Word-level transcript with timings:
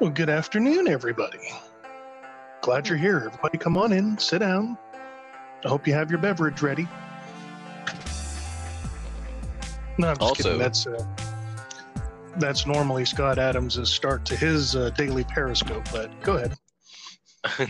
Well, 0.00 0.10
good 0.10 0.28
afternoon, 0.28 0.88
everybody. 0.88 1.38
Glad 2.60 2.88
you're 2.88 2.98
here. 2.98 3.16
Everybody, 3.26 3.58
come 3.58 3.76
on 3.78 3.92
in, 3.92 4.18
sit 4.18 4.38
down. 4.40 4.76
I 5.64 5.68
hope 5.68 5.86
you 5.86 5.94
have 5.94 6.10
your 6.10 6.20
beverage 6.20 6.60
ready. 6.62 6.86
No, 9.98 10.08
I'm 10.08 10.16
just 10.16 10.20
Also- 10.20 10.42
kidding. 10.42 10.58
That's 10.58 10.86
uh, 10.86 11.06
that's 12.38 12.66
normally 12.66 13.06
Scott 13.06 13.38
Adams' 13.38 13.90
start 13.90 14.26
to 14.26 14.36
his 14.36 14.76
uh, 14.76 14.90
daily 14.90 15.24
Periscope. 15.24 15.86
But 15.90 16.10
go 16.22 16.36
ahead. 16.36 16.58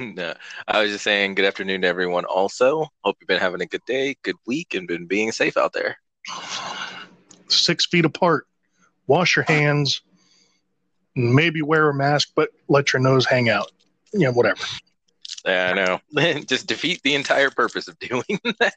no, 0.16 0.34
I 0.66 0.82
was 0.82 0.90
just 0.90 1.04
saying 1.04 1.36
good 1.36 1.44
afternoon 1.44 1.82
to 1.82 1.86
everyone. 1.88 2.24
Also, 2.24 2.88
hope 3.04 3.16
you've 3.20 3.28
been 3.28 3.38
having 3.38 3.60
a 3.60 3.66
good 3.66 3.84
day, 3.86 4.16
good 4.22 4.34
week, 4.46 4.74
and 4.74 4.88
been 4.88 5.06
being 5.06 5.30
safe 5.30 5.56
out 5.56 5.72
there. 5.72 5.96
Six 7.48 7.86
feet 7.86 8.04
apart. 8.04 8.46
Wash 9.06 9.36
your 9.36 9.44
hands. 9.48 10.02
Maybe 11.16 11.62
wear 11.62 11.88
a 11.88 11.94
mask, 11.94 12.32
but 12.36 12.50
let 12.68 12.92
your 12.92 13.00
nose 13.00 13.24
hang 13.24 13.48
out. 13.48 13.72
Yeah, 14.12 14.28
whatever. 14.28 14.62
Yeah, 15.44 15.70
I 15.70 15.74
know. 15.74 16.40
just 16.46 16.66
defeat 16.66 17.02
the 17.02 17.14
entire 17.14 17.50
purpose 17.50 17.88
of 17.88 17.98
doing 17.98 18.22
that. 18.58 18.74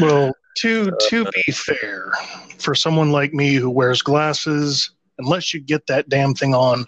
Well, 0.00 0.34
to 0.58 0.92
to 1.08 1.24
be 1.24 1.52
fair, 1.52 2.12
for 2.58 2.74
someone 2.74 3.10
like 3.10 3.32
me 3.32 3.54
who 3.54 3.70
wears 3.70 4.02
glasses, 4.02 4.90
unless 5.18 5.54
you 5.54 5.60
get 5.60 5.86
that 5.86 6.08
damn 6.08 6.34
thing 6.34 6.54
on 6.54 6.84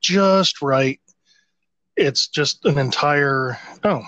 just 0.00 0.60
right, 0.60 1.00
it's 1.96 2.26
just 2.28 2.64
an 2.64 2.78
entire 2.78 3.58
oh. 3.84 4.02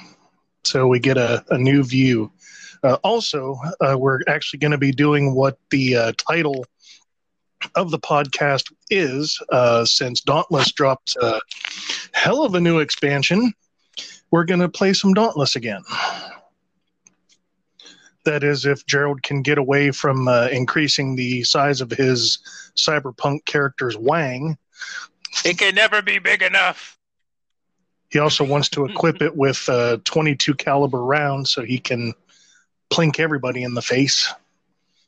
So 0.65 0.89
we 0.89 0.99
get 0.99 1.17
a, 1.17 1.45
a 1.51 1.59
new 1.59 1.85
view. 1.85 2.33
Uh, 2.83 2.97
also, 3.05 3.57
uh, 3.81 3.97
we're 3.97 4.21
actually 4.27 4.59
going 4.59 4.73
to 4.73 4.79
be 4.79 4.91
doing 4.91 5.33
what 5.33 5.59
the 5.71 5.97
uh, 5.97 6.13
title 6.17 6.65
of 7.75 7.91
the 7.91 7.99
podcast 7.99 8.73
is, 8.91 9.41
uh, 9.51 9.85
since 9.85 10.21
Dauntless 10.21 10.73
dropped 10.73 11.17
a 11.21 11.41
hell 12.13 12.43
of 12.43 12.55
a 12.55 12.61
new 12.61 12.79
expansion. 12.79 13.53
We're 14.31 14.45
going 14.45 14.61
to 14.61 14.69
play 14.69 14.93
some 14.93 15.15
Dauntless 15.15 15.57
again. 15.57 15.83
That 18.25 18.43
is, 18.43 18.67
if 18.67 18.85
Gerald 18.87 19.23
can 19.23 19.43
get 19.43 19.57
away 19.57 19.93
from 19.93 20.27
uh, 20.27 20.49
increasing 20.51 21.15
the 21.15 21.45
size 21.45 21.81
of 21.81 21.91
his 21.91 22.39
cyberpunk 22.77 23.45
character's 23.45 23.97
wang. 23.97 24.59
it 25.45 25.59
can 25.59 25.75
never 25.75 26.03
be 26.03 26.19
big 26.19 26.43
enough. 26.43 26.99
He 28.11 28.19
also 28.19 28.45
wants 28.45 28.69
to 28.71 28.85
equip 28.85 29.23
it 29.23 29.37
with 29.37 29.69
uh, 29.69 29.99
22 30.05 30.55
caliber 30.55 31.05
rounds 31.05 31.51
so 31.51 31.63
he 31.63 31.79
can 31.79 32.15
plink 32.91 33.19
everybody 33.21 33.63
in 33.63 33.75
the 33.75 33.83
face. 33.83 34.33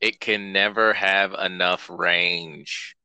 It 0.01 0.21
can 0.21 0.53
never 0.53 0.93
have 0.93 1.35
enough 1.35 1.91
range. 1.91 2.97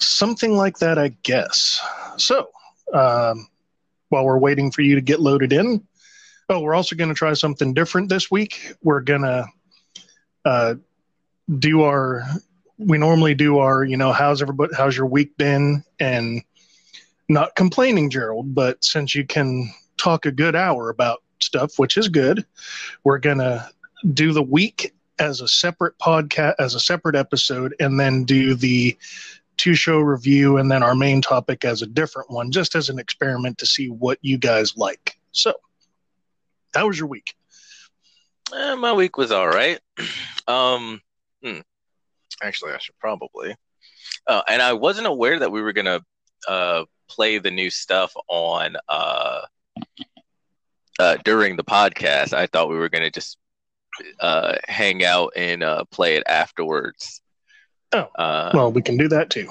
Something 0.00 0.56
like 0.56 0.78
that, 0.78 0.98
I 0.98 1.08
guess. 1.22 1.80
So, 2.16 2.48
um, 2.92 3.46
while 4.08 4.24
we're 4.24 4.38
waiting 4.38 4.70
for 4.70 4.82
you 4.82 4.94
to 4.96 5.00
get 5.00 5.20
loaded 5.20 5.52
in, 5.52 5.86
oh, 6.48 6.60
we're 6.60 6.74
also 6.74 6.96
going 6.96 7.10
to 7.10 7.14
try 7.14 7.32
something 7.34 7.74
different 7.74 8.08
this 8.08 8.30
week. 8.30 8.72
We're 8.82 9.00
going 9.00 9.22
to 9.22 9.46
uh, 10.44 10.74
do 11.58 11.82
our, 11.82 12.24
we 12.78 12.98
normally 12.98 13.34
do 13.34 13.58
our, 13.58 13.84
you 13.84 13.96
know, 13.96 14.12
how's 14.12 14.42
everybody, 14.42 14.74
how's 14.76 14.96
your 14.96 15.06
week 15.06 15.36
been? 15.36 15.84
And 16.00 16.42
not 17.28 17.54
complaining, 17.54 18.10
Gerald, 18.10 18.54
but 18.54 18.82
since 18.82 19.14
you 19.14 19.26
can 19.26 19.72
talk 19.98 20.26
a 20.26 20.32
good 20.32 20.56
hour 20.56 20.90
about 20.90 21.22
stuff, 21.40 21.78
which 21.78 21.96
is 21.96 22.08
good, 22.08 22.44
we're 23.04 23.18
going 23.18 23.38
to 23.38 23.68
do 24.12 24.32
the 24.32 24.42
week 24.42 24.94
as 25.18 25.40
a 25.40 25.48
separate 25.48 25.98
podcast, 25.98 26.54
as 26.58 26.74
a 26.74 26.80
separate 26.80 27.16
episode, 27.16 27.74
and 27.80 27.98
then 27.98 28.24
do 28.24 28.54
the 28.54 28.96
two 29.56 29.74
show 29.74 29.98
review 29.98 30.56
and 30.56 30.70
then 30.70 30.82
our 30.82 30.94
main 30.94 31.20
topic 31.20 31.64
as 31.64 31.82
a 31.82 31.86
different 31.86 32.30
one, 32.30 32.50
just 32.50 32.74
as 32.74 32.88
an 32.88 32.98
experiment 32.98 33.58
to 33.58 33.66
see 33.66 33.88
what 33.88 34.18
you 34.22 34.38
guys 34.38 34.76
like. 34.76 35.18
So, 35.32 35.54
how 36.74 36.86
was 36.86 36.98
your 36.98 37.08
week? 37.08 37.34
Eh, 38.54 38.74
my 38.76 38.92
week 38.92 39.18
was 39.18 39.32
all 39.32 39.48
right. 39.48 39.78
Um, 40.46 41.02
hmm. 41.44 41.58
Actually, 42.42 42.72
I 42.72 42.78
should 42.78 42.98
probably. 42.98 43.54
Uh, 44.26 44.40
and 44.48 44.62
I 44.62 44.72
wasn't 44.72 45.06
aware 45.06 45.38
that 45.38 45.52
we 45.52 45.60
were 45.60 45.74
gonna 45.74 46.00
uh, 46.48 46.84
play 47.06 47.36
the 47.36 47.50
new 47.50 47.68
stuff 47.68 48.14
on 48.28 48.78
uh, 48.88 49.42
uh, 50.98 51.16
during 51.24 51.56
the 51.56 51.64
podcast. 51.64 52.32
I 52.32 52.46
thought 52.46 52.68
we 52.68 52.76
were 52.78 52.88
gonna 52.88 53.10
just 53.10 53.38
uh, 54.20 54.56
hang 54.66 55.04
out 55.04 55.32
and 55.36 55.62
uh, 55.62 55.84
play 55.90 56.16
it 56.16 56.24
afterwards. 56.26 57.20
Oh, 57.92 58.08
uh, 58.18 58.50
Well, 58.54 58.72
we 58.72 58.82
can 58.82 58.96
do 58.96 59.08
that 59.08 59.30
too. 59.30 59.48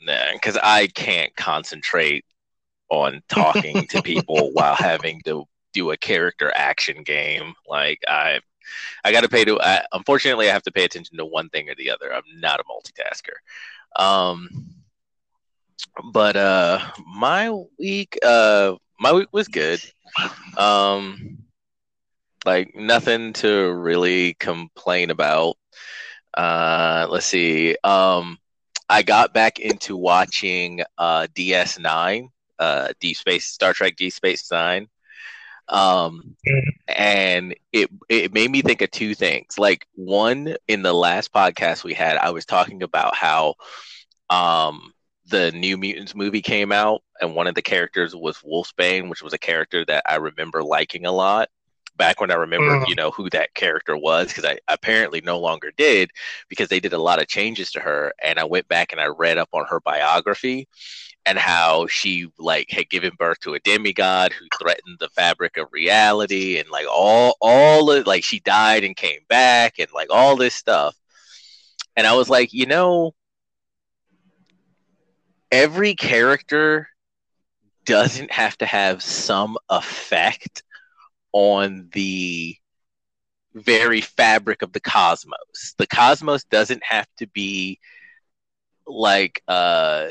Nah, 0.00 0.32
because 0.32 0.56
I 0.62 0.86
can't 0.86 1.34
concentrate 1.36 2.24
on 2.88 3.22
talking 3.28 3.86
to 3.88 4.02
people 4.04 4.50
while 4.52 4.74
having 4.74 5.20
to 5.24 5.44
do 5.72 5.90
a 5.90 5.96
character 5.96 6.52
action 6.54 7.02
game. 7.02 7.54
Like 7.68 8.00
I, 8.08 8.40
I 9.04 9.12
got 9.12 9.22
to 9.22 9.28
pay 9.28 9.44
to. 9.44 9.60
I, 9.60 9.84
unfortunately, 9.92 10.48
I 10.48 10.52
have 10.52 10.62
to 10.64 10.72
pay 10.72 10.84
attention 10.84 11.16
to 11.18 11.26
one 11.26 11.48
thing 11.50 11.68
or 11.68 11.74
the 11.74 11.90
other. 11.90 12.12
I'm 12.14 12.22
not 12.36 12.60
a 12.60 12.64
multitasker. 12.64 14.02
Um, 14.02 14.48
but 16.12 16.36
uh, 16.36 16.80
my 17.06 17.50
week, 17.78 18.18
uh, 18.24 18.74
my 19.00 19.12
week 19.12 19.28
was 19.32 19.48
good. 19.48 19.80
Um, 20.56 21.38
like 22.44 22.74
nothing 22.74 23.32
to 23.34 23.72
really 23.72 24.34
complain 24.34 25.10
about. 25.10 25.56
Uh, 26.36 27.06
let's 27.10 27.26
see. 27.26 27.76
Um, 27.82 28.38
I 28.88 29.02
got 29.02 29.34
back 29.34 29.58
into 29.58 29.96
watching 29.96 30.82
uh, 30.98 31.26
DS9, 31.34 32.28
uh, 32.58 32.88
Deep 33.00 33.16
Space 33.16 33.46
Star 33.46 33.72
Trek 33.72 33.96
Deep 33.96 34.12
Space 34.12 34.50
Nine, 34.50 34.88
um, 35.68 36.36
and 36.88 37.54
it 37.72 37.88
it 38.08 38.34
made 38.34 38.50
me 38.50 38.62
think 38.62 38.82
of 38.82 38.90
two 38.90 39.14
things. 39.14 39.58
Like 39.58 39.86
one, 39.94 40.56
in 40.68 40.82
the 40.82 40.92
last 40.92 41.32
podcast 41.32 41.84
we 41.84 41.94
had, 41.94 42.16
I 42.16 42.30
was 42.30 42.44
talking 42.44 42.82
about 42.82 43.14
how 43.14 43.54
um, 44.28 44.92
the 45.30 45.52
New 45.52 45.76
Mutants 45.78 46.14
movie 46.14 46.42
came 46.42 46.72
out, 46.72 47.02
and 47.20 47.34
one 47.34 47.46
of 47.46 47.54
the 47.54 47.62
characters 47.62 48.14
was 48.14 48.38
Wolfsbane, 48.38 49.08
which 49.08 49.22
was 49.22 49.32
a 49.32 49.38
character 49.38 49.84
that 49.86 50.04
I 50.08 50.16
remember 50.16 50.62
liking 50.62 51.06
a 51.06 51.12
lot 51.12 51.48
back 51.96 52.20
when 52.20 52.30
I 52.30 52.34
remember, 52.36 52.80
Mhm. 52.80 52.88
you 52.88 52.94
know, 52.94 53.10
who 53.10 53.28
that 53.30 53.54
character 53.54 53.96
was, 53.96 54.28
because 54.28 54.44
I 54.44 54.58
apparently 54.68 55.20
no 55.20 55.38
longer 55.38 55.70
did 55.76 56.10
because 56.48 56.68
they 56.68 56.80
did 56.80 56.94
a 56.94 56.98
lot 56.98 57.20
of 57.20 57.28
changes 57.28 57.70
to 57.72 57.80
her. 57.80 58.12
And 58.22 58.38
I 58.38 58.44
went 58.44 58.68
back 58.68 58.92
and 58.92 59.00
I 59.00 59.06
read 59.06 59.38
up 59.38 59.50
on 59.52 59.66
her 59.66 59.80
biography 59.80 60.66
and 61.26 61.38
how 61.38 61.86
she 61.88 62.28
like 62.38 62.70
had 62.70 62.88
given 62.90 63.12
birth 63.18 63.40
to 63.40 63.54
a 63.54 63.60
demigod 63.60 64.32
who 64.32 64.46
threatened 64.58 64.98
the 64.98 65.10
fabric 65.10 65.58
of 65.58 65.68
reality 65.72 66.58
and 66.58 66.70
like 66.70 66.86
all 66.90 67.36
all 67.40 67.90
of 67.90 68.06
like 68.06 68.24
she 68.24 68.40
died 68.40 68.84
and 68.84 68.96
came 68.96 69.20
back 69.28 69.78
and 69.78 69.88
like 69.92 70.08
all 70.10 70.36
this 70.36 70.54
stuff. 70.54 70.96
And 71.96 72.06
I 72.06 72.14
was 72.14 72.30
like, 72.30 72.52
you 72.52 72.66
know, 72.66 73.14
every 75.50 75.94
character 75.94 76.88
doesn't 77.84 78.32
have 78.32 78.56
to 78.58 78.66
have 78.66 79.02
some 79.02 79.56
effect 79.68 80.62
on 81.32 81.88
the 81.92 82.56
very 83.54 84.00
fabric 84.00 84.62
of 84.62 84.72
the 84.72 84.80
cosmos. 84.80 85.74
The 85.78 85.86
cosmos 85.86 86.44
doesn't 86.44 86.82
have 86.84 87.06
to 87.18 87.26
be 87.28 87.78
like 88.86 89.42
uh 89.48 90.08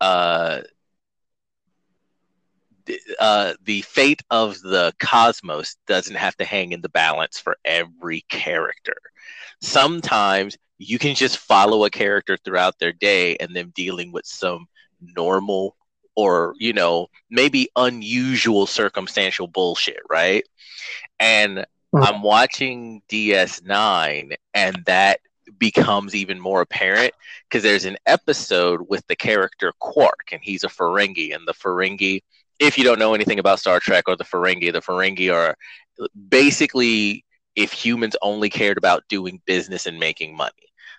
uh 0.00 0.60
uh, 3.18 3.54
the 3.64 3.82
fate 3.82 4.22
of 4.30 4.60
the 4.60 4.92
cosmos 4.98 5.76
doesn't 5.86 6.16
have 6.16 6.36
to 6.36 6.44
hang 6.44 6.72
in 6.72 6.80
the 6.82 6.88
balance 6.88 7.38
for 7.38 7.56
every 7.64 8.22
character. 8.28 8.96
Sometimes 9.62 10.56
you 10.78 10.98
can 10.98 11.14
just 11.14 11.38
follow 11.38 11.84
a 11.84 11.90
character 11.90 12.36
throughout 12.36 12.78
their 12.78 12.92
day 12.92 13.36
and 13.36 13.54
them 13.54 13.72
dealing 13.74 14.12
with 14.12 14.26
some 14.26 14.66
normal 15.00 15.76
or, 16.16 16.54
you 16.58 16.72
know, 16.72 17.08
maybe 17.30 17.68
unusual 17.76 18.66
circumstantial 18.66 19.46
bullshit, 19.46 20.00
right? 20.10 20.44
And 21.18 21.64
Mhm. 21.92 22.02
I'm 22.02 22.22
watching 22.22 23.02
DS9 23.08 24.32
and 24.54 24.76
that 24.86 25.20
becomes 25.58 26.14
even 26.14 26.40
more 26.40 26.60
apparent 26.62 27.12
because 27.48 27.62
there's 27.62 27.84
an 27.84 27.96
episode 28.06 28.80
with 28.88 29.06
the 29.06 29.16
character 29.16 29.72
Quark 29.80 30.30
and 30.32 30.40
he's 30.42 30.64
a 30.64 30.68
Ferengi 30.68 31.34
and 31.34 31.46
the 31.46 31.54
Ferengi 31.54 32.20
if 32.60 32.78
you 32.78 32.84
don't 32.84 32.98
know 33.00 33.14
anything 33.14 33.38
about 33.40 33.58
Star 33.58 33.80
Trek 33.80 34.04
or 34.08 34.16
the 34.16 34.24
Ferengi, 34.24 34.72
the 34.72 34.80
Ferengi 34.80 35.32
are 35.34 35.56
basically 36.28 37.24
if 37.56 37.72
humans 37.72 38.16
only 38.22 38.48
cared 38.50 38.78
about 38.78 39.04
doing 39.08 39.40
business 39.46 39.86
and 39.86 39.98
making 39.98 40.36
money. 40.36 40.52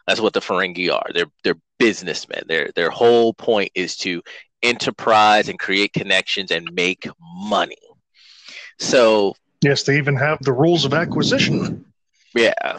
That's 0.07 0.19
what 0.22 0.34
the 0.34 0.40
Ferengi 0.42 0.92
are. 0.94 1.07
They're 1.13 1.31
they're 1.44 1.60
businessmen. 1.80 2.44
Their 2.48 2.72
their 2.75 2.90
whole 2.90 3.34
point 3.34 3.72
is 3.75 3.98
to 3.98 4.22
enterprise 4.63 5.50
and 5.50 5.60
create 5.60 5.94
connections 5.94 6.52
and 6.52 6.74
make 6.74 7.07
money. 7.22 7.78
So 8.80 9.36
Yes, 9.62 9.84
they 9.84 9.98
even 9.98 10.16
have 10.16 10.40
the 10.42 10.54
rules 10.54 10.86
of 10.86 10.94
acquisition. 10.94 11.86
yeah, 12.36 12.78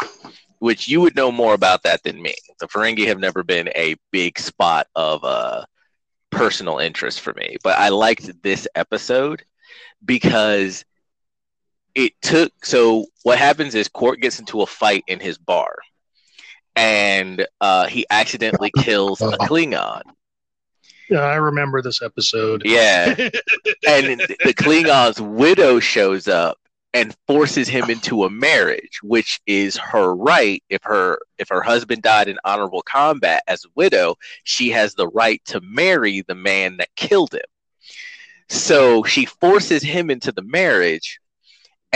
which 0.58 0.88
you 0.88 1.00
would 1.00 1.16
know 1.16 1.30
more 1.30 1.54
about 1.54 1.82
that 1.82 2.02
than 2.02 2.20
me. 2.20 2.34
The 2.60 2.66
Ferengi 2.68 3.06
have 3.06 3.18
never 3.18 3.42
been 3.42 3.68
a 3.74 3.96
big 4.12 4.38
spot 4.38 4.86
of 4.94 5.24
uh, 5.24 5.64
personal 6.30 6.78
interest 6.78 7.20
for 7.20 7.32
me, 7.34 7.56
but 7.62 7.78
I 7.78 7.88
liked 7.90 8.42
this 8.42 8.66
episode 8.74 9.42
because 10.04 10.84
it 11.96 12.12
took. 12.22 12.64
So 12.64 13.06
what 13.24 13.38
happens 13.38 13.74
is 13.74 13.88
Quark 13.88 14.20
gets 14.20 14.38
into 14.38 14.62
a 14.62 14.66
fight 14.66 15.02
in 15.08 15.18
his 15.18 15.38
bar, 15.38 15.74
and 16.76 17.44
uh, 17.60 17.86
he 17.86 18.06
accidentally 18.10 18.70
kills 18.78 19.20
a 19.20 19.36
Klingon. 19.38 20.02
Yeah, 21.10 21.20
I 21.20 21.36
remember 21.36 21.82
this 21.82 22.02
episode. 22.02 22.62
Yeah, 22.64 23.08
and 23.88 24.20
the 24.20 24.54
Klingon's 24.56 25.20
widow 25.20 25.80
shows 25.80 26.28
up 26.28 26.58
and 26.92 27.16
forces 27.26 27.68
him 27.68 27.90
into 27.90 28.24
a 28.24 28.30
marriage, 28.30 29.00
which 29.02 29.40
is 29.46 29.76
her 29.76 30.14
right. 30.14 30.62
If 30.68 30.82
her 30.84 31.18
if 31.38 31.48
her 31.48 31.62
husband 31.62 32.02
died 32.02 32.28
in 32.28 32.38
honorable 32.44 32.82
combat 32.82 33.42
as 33.46 33.64
a 33.64 33.68
widow, 33.74 34.16
she 34.44 34.70
has 34.70 34.94
the 34.94 35.08
right 35.08 35.42
to 35.46 35.60
marry 35.62 36.22
the 36.22 36.34
man 36.34 36.76
that 36.76 36.94
killed 36.96 37.34
him. 37.34 37.40
So 38.48 39.02
she 39.04 39.24
forces 39.24 39.82
him 39.82 40.10
into 40.10 40.30
the 40.30 40.42
marriage, 40.42 41.18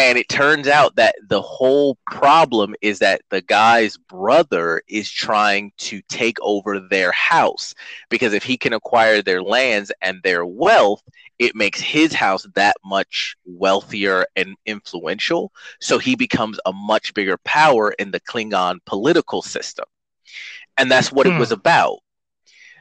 and 0.09 0.17
it 0.17 0.29
turns 0.31 0.67
out 0.67 0.97
that 0.97 1.15
the 1.29 1.43
whole 1.43 1.99
problem 2.11 2.75
is 2.81 3.01
that 3.01 3.21
the 3.29 3.43
guy's 3.43 3.99
brother 3.99 4.83
is 4.89 5.11
trying 5.11 5.73
to 5.77 6.01
take 6.09 6.39
over 6.41 6.81
their 6.81 7.13
house 7.13 7.75
because 8.09 8.33
if 8.33 8.43
he 8.43 8.57
can 8.57 8.73
acquire 8.73 9.21
their 9.21 9.43
lands 9.43 9.93
and 10.01 10.23
their 10.23 10.47
wealth, 10.47 11.03
it 11.39 11.55
makes 11.55 11.81
his 11.81 12.15
house 12.15 12.47
that 12.55 12.77
much 12.83 13.37
wealthier 13.45 14.25
and 14.37 14.57
influential. 14.65 15.53
So 15.81 15.99
he 15.99 16.17
becomes 16.17 16.59
a 16.65 16.73
much 16.73 17.13
bigger 17.13 17.37
power 17.45 17.93
in 17.93 18.11
the 18.11 18.21
Klingon 18.21 18.79
political 18.87 19.43
system. 19.43 19.85
And 20.79 20.91
that's 20.91 21.13
what 21.13 21.27
hmm. 21.27 21.35
it 21.35 21.39
was 21.39 21.53
about. 21.53 21.99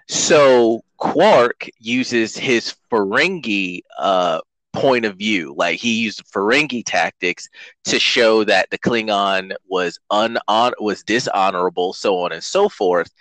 So 0.08 0.84
Quark 0.98 1.68
uses 1.80 2.38
his 2.38 2.76
Ferengi 2.90 3.82
uh, 3.98 4.40
point 4.74 5.06
of 5.06 5.18
view. 5.18 5.54
Like 5.58 5.80
he 5.80 6.00
used 6.00 6.24
Ferengi 6.32 6.84
tactics 6.86 7.50
to 7.86 8.00
show 8.00 8.44
that 8.44 8.70
the 8.70 8.78
Klingon 8.78 9.54
was 9.68 10.00
un 10.10 10.38
was 10.50 11.04
dishonorable, 11.04 11.94
so 11.94 12.20
on 12.20 12.32
and 12.32 12.44
so 12.44 12.70
forth. 12.70 13.12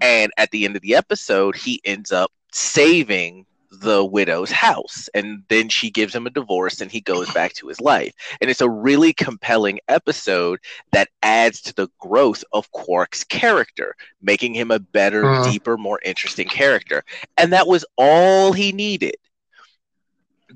And 0.00 0.32
at 0.36 0.50
the 0.50 0.64
end 0.64 0.76
of 0.76 0.82
the 0.82 0.94
episode, 0.94 1.56
he 1.56 1.80
ends 1.84 2.12
up 2.12 2.32
saving 2.52 3.46
the 3.80 4.04
widow's 4.04 4.50
house 4.50 5.08
and 5.14 5.42
then 5.48 5.68
she 5.68 5.90
gives 5.90 6.14
him 6.14 6.26
a 6.26 6.30
divorce 6.30 6.80
and 6.80 6.90
he 6.90 7.00
goes 7.00 7.30
back 7.32 7.52
to 7.52 7.68
his 7.68 7.80
life 7.80 8.12
and 8.40 8.48
it's 8.48 8.60
a 8.60 8.70
really 8.70 9.12
compelling 9.12 9.78
episode 9.88 10.58
that 10.92 11.08
adds 11.22 11.60
to 11.60 11.74
the 11.74 11.88
growth 11.98 12.44
of 12.52 12.70
quark's 12.72 13.24
character 13.24 13.94
making 14.22 14.54
him 14.54 14.70
a 14.70 14.78
better 14.78 15.26
uh. 15.26 15.50
deeper 15.50 15.76
more 15.76 16.00
interesting 16.04 16.48
character 16.48 17.04
and 17.36 17.52
that 17.52 17.66
was 17.66 17.84
all 17.98 18.52
he 18.52 18.72
needed 18.72 19.16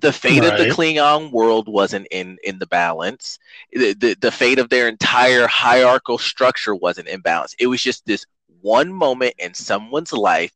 the 0.00 0.12
fate 0.12 0.40
right. 0.40 0.52
of 0.52 0.58
the 0.58 0.72
Klingon 0.72 1.30
world 1.30 1.68
wasn't 1.68 2.06
in 2.10 2.38
in 2.42 2.58
the 2.58 2.66
balance. 2.66 3.38
The, 3.72 3.94
the 3.94 4.16
the 4.20 4.32
fate 4.32 4.58
of 4.58 4.68
their 4.68 4.88
entire 4.88 5.46
hierarchical 5.46 6.18
structure 6.18 6.74
wasn't 6.74 7.08
in 7.08 7.20
balance. 7.20 7.54
It 7.58 7.66
was 7.66 7.82
just 7.82 8.06
this 8.06 8.24
one 8.62 8.92
moment 8.92 9.34
in 9.38 9.54
someone's 9.54 10.12
life, 10.12 10.52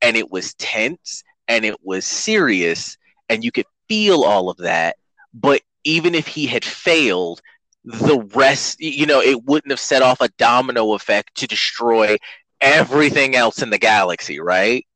and 0.00 0.16
it 0.16 0.30
was 0.30 0.54
tense 0.54 1.24
and 1.48 1.64
it 1.64 1.76
was 1.82 2.06
serious 2.06 2.96
and 3.28 3.42
you 3.42 3.50
could 3.50 3.66
feel 3.88 4.22
all 4.22 4.50
of 4.50 4.58
that 4.58 4.96
but 5.34 5.62
even 5.84 6.14
if 6.14 6.26
he 6.26 6.46
had 6.46 6.64
failed 6.64 7.40
the 7.84 8.18
rest 8.34 8.80
you 8.80 9.06
know 9.06 9.20
it 9.20 9.44
wouldn't 9.44 9.72
have 9.72 9.80
set 9.80 10.02
off 10.02 10.20
a 10.20 10.28
domino 10.38 10.94
effect 10.94 11.34
to 11.34 11.46
destroy 11.46 12.16
everything 12.60 13.34
else 13.34 13.62
in 13.62 13.70
the 13.70 13.78
galaxy 13.78 14.38
right 14.40 14.86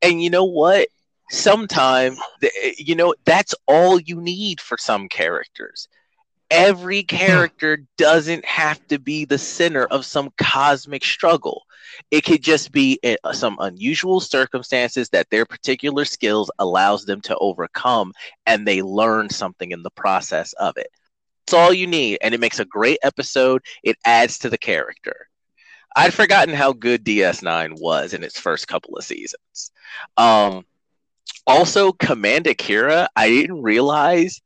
and 0.00 0.22
you 0.22 0.30
know 0.30 0.44
what 0.44 0.88
sometimes 1.32 2.18
you 2.76 2.94
know 2.94 3.14
that's 3.24 3.54
all 3.66 3.98
you 3.98 4.20
need 4.20 4.60
for 4.60 4.76
some 4.76 5.08
characters 5.08 5.88
every 6.50 7.02
character 7.02 7.78
doesn't 7.96 8.44
have 8.44 8.86
to 8.86 8.98
be 8.98 9.24
the 9.24 9.38
center 9.38 9.86
of 9.86 10.04
some 10.04 10.28
cosmic 10.36 11.02
struggle 11.02 11.64
it 12.10 12.24
could 12.24 12.42
just 12.42 12.72
be 12.72 12.98
uh, 13.04 13.32
some 13.32 13.56
unusual 13.60 14.20
circumstances 14.20 15.08
that 15.10 15.30
their 15.30 15.46
particular 15.46 16.04
skills 16.04 16.50
allows 16.58 17.04
them 17.04 17.20
to 17.22 17.36
overcome 17.38 18.12
and 18.46 18.66
they 18.66 18.82
learn 18.82 19.30
something 19.30 19.72
in 19.72 19.82
the 19.82 19.90
process 19.90 20.52
of 20.54 20.76
it. 20.76 20.88
It's 21.46 21.54
all 21.54 21.72
you 21.72 21.86
need 21.86 22.18
and 22.22 22.34
it 22.34 22.40
makes 22.40 22.60
a 22.60 22.64
great 22.64 22.98
episode. 23.02 23.62
It 23.82 23.96
adds 24.04 24.38
to 24.40 24.50
the 24.50 24.58
character. 24.58 25.28
I'd 25.94 26.14
forgotten 26.14 26.54
how 26.54 26.72
good 26.72 27.04
DS9 27.04 27.80
was 27.80 28.14
in 28.14 28.24
its 28.24 28.38
first 28.38 28.66
couple 28.68 28.96
of 28.96 29.04
seasons. 29.04 29.72
Um, 30.16 30.64
also, 31.46 31.92
Commander 31.92 32.54
Kira, 32.54 33.08
I 33.16 33.28
didn't 33.28 33.62
realize 33.62 34.40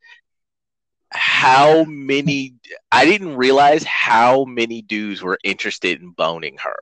how 1.11 1.83
many 1.85 2.55
I 2.91 3.05
didn't 3.05 3.35
realize 3.37 3.83
how 3.83 4.45
many 4.45 4.81
dudes 4.81 5.21
were 5.21 5.39
interested 5.43 6.01
in 6.01 6.11
boning 6.11 6.57
her. 6.57 6.75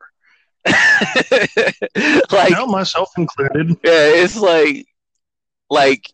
like 2.32 2.68
myself 2.68 3.12
included. 3.18 3.70
Yeah, 3.84 4.08
it's 4.24 4.36
like 4.36 4.88
like 5.70 6.12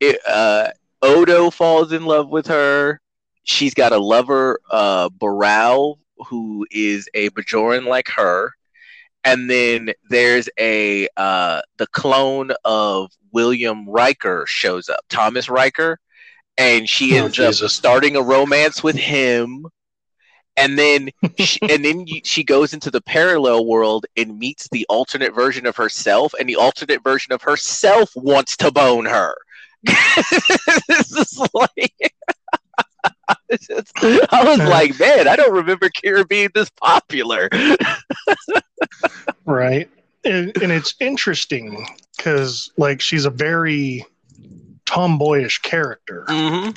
it, 0.00 0.20
uh 0.26 0.70
Odo 1.02 1.50
falls 1.50 1.92
in 1.92 2.04
love 2.04 2.28
with 2.28 2.48
her. 2.48 3.00
She's 3.44 3.74
got 3.74 3.92
a 3.92 3.98
lover, 3.98 4.60
uh 4.70 5.08
Bareil, 5.10 5.98
who 6.28 6.66
is 6.70 7.08
a 7.14 7.30
Bajoran 7.30 7.86
like 7.86 8.08
her. 8.08 8.52
And 9.28 9.50
then 9.50 9.90
there's 10.08 10.48
a 10.58 11.06
uh 11.18 11.60
the 11.76 11.86
clone 11.88 12.50
of 12.64 13.12
William 13.32 13.86
Riker 13.86 14.44
shows 14.46 14.88
up, 14.88 15.00
Thomas 15.10 15.50
Riker, 15.50 15.98
and 16.56 16.88
she 16.88 17.18
oh, 17.18 17.24
ends 17.24 17.38
up 17.38 17.54
starting 17.70 18.16
a 18.16 18.22
romance 18.22 18.82
with 18.82 18.96
him. 18.96 19.66
And 20.56 20.78
then 20.78 21.10
she, 21.38 21.60
and 21.68 21.84
then 21.84 22.06
she 22.24 22.42
goes 22.42 22.72
into 22.72 22.90
the 22.90 23.02
parallel 23.02 23.66
world 23.66 24.06
and 24.16 24.38
meets 24.38 24.66
the 24.70 24.86
alternate 24.88 25.34
version 25.34 25.66
of 25.66 25.76
herself. 25.76 26.32
And 26.40 26.48
the 26.48 26.56
alternate 26.56 27.04
version 27.04 27.34
of 27.34 27.42
herself 27.42 28.10
wants 28.16 28.56
to 28.58 28.72
bone 28.72 29.04
her. 29.04 29.36
This 30.88 31.12
is 31.12 31.38
like 31.52 31.92
I 34.32 34.44
was 34.44 34.58
like, 34.58 34.98
man, 34.98 35.28
I 35.28 35.36
don't 35.36 35.52
remember 35.52 35.88
Kira 35.90 36.26
being 36.26 36.48
this 36.54 36.70
popular. 36.70 37.48
Right. 39.44 39.88
And, 40.24 40.56
and 40.62 40.72
it's 40.72 40.94
interesting 41.00 41.86
because, 42.16 42.70
like, 42.76 43.00
she's 43.00 43.24
a 43.24 43.30
very 43.30 44.04
tomboyish 44.84 45.58
character. 45.62 46.24
Mm-hmm. 46.28 46.70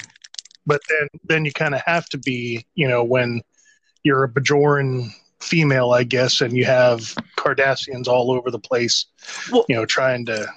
But 0.65 0.81
then, 0.89 1.07
then 1.23 1.45
you 1.45 1.51
kind 1.51 1.73
of 1.73 1.81
have 1.85 2.07
to 2.09 2.17
be, 2.17 2.65
you 2.75 2.87
know, 2.87 3.03
when 3.03 3.41
you're 4.03 4.23
a 4.23 4.29
Bajoran 4.29 5.09
female, 5.39 5.91
I 5.91 6.03
guess, 6.03 6.41
and 6.41 6.55
you 6.55 6.65
have 6.65 6.99
Cardassians 7.37 8.07
all 8.07 8.31
over 8.31 8.51
the 8.51 8.59
place, 8.59 9.07
well, 9.51 9.65
you 9.67 9.75
know, 9.75 9.85
trying 9.85 10.25
to 10.27 10.47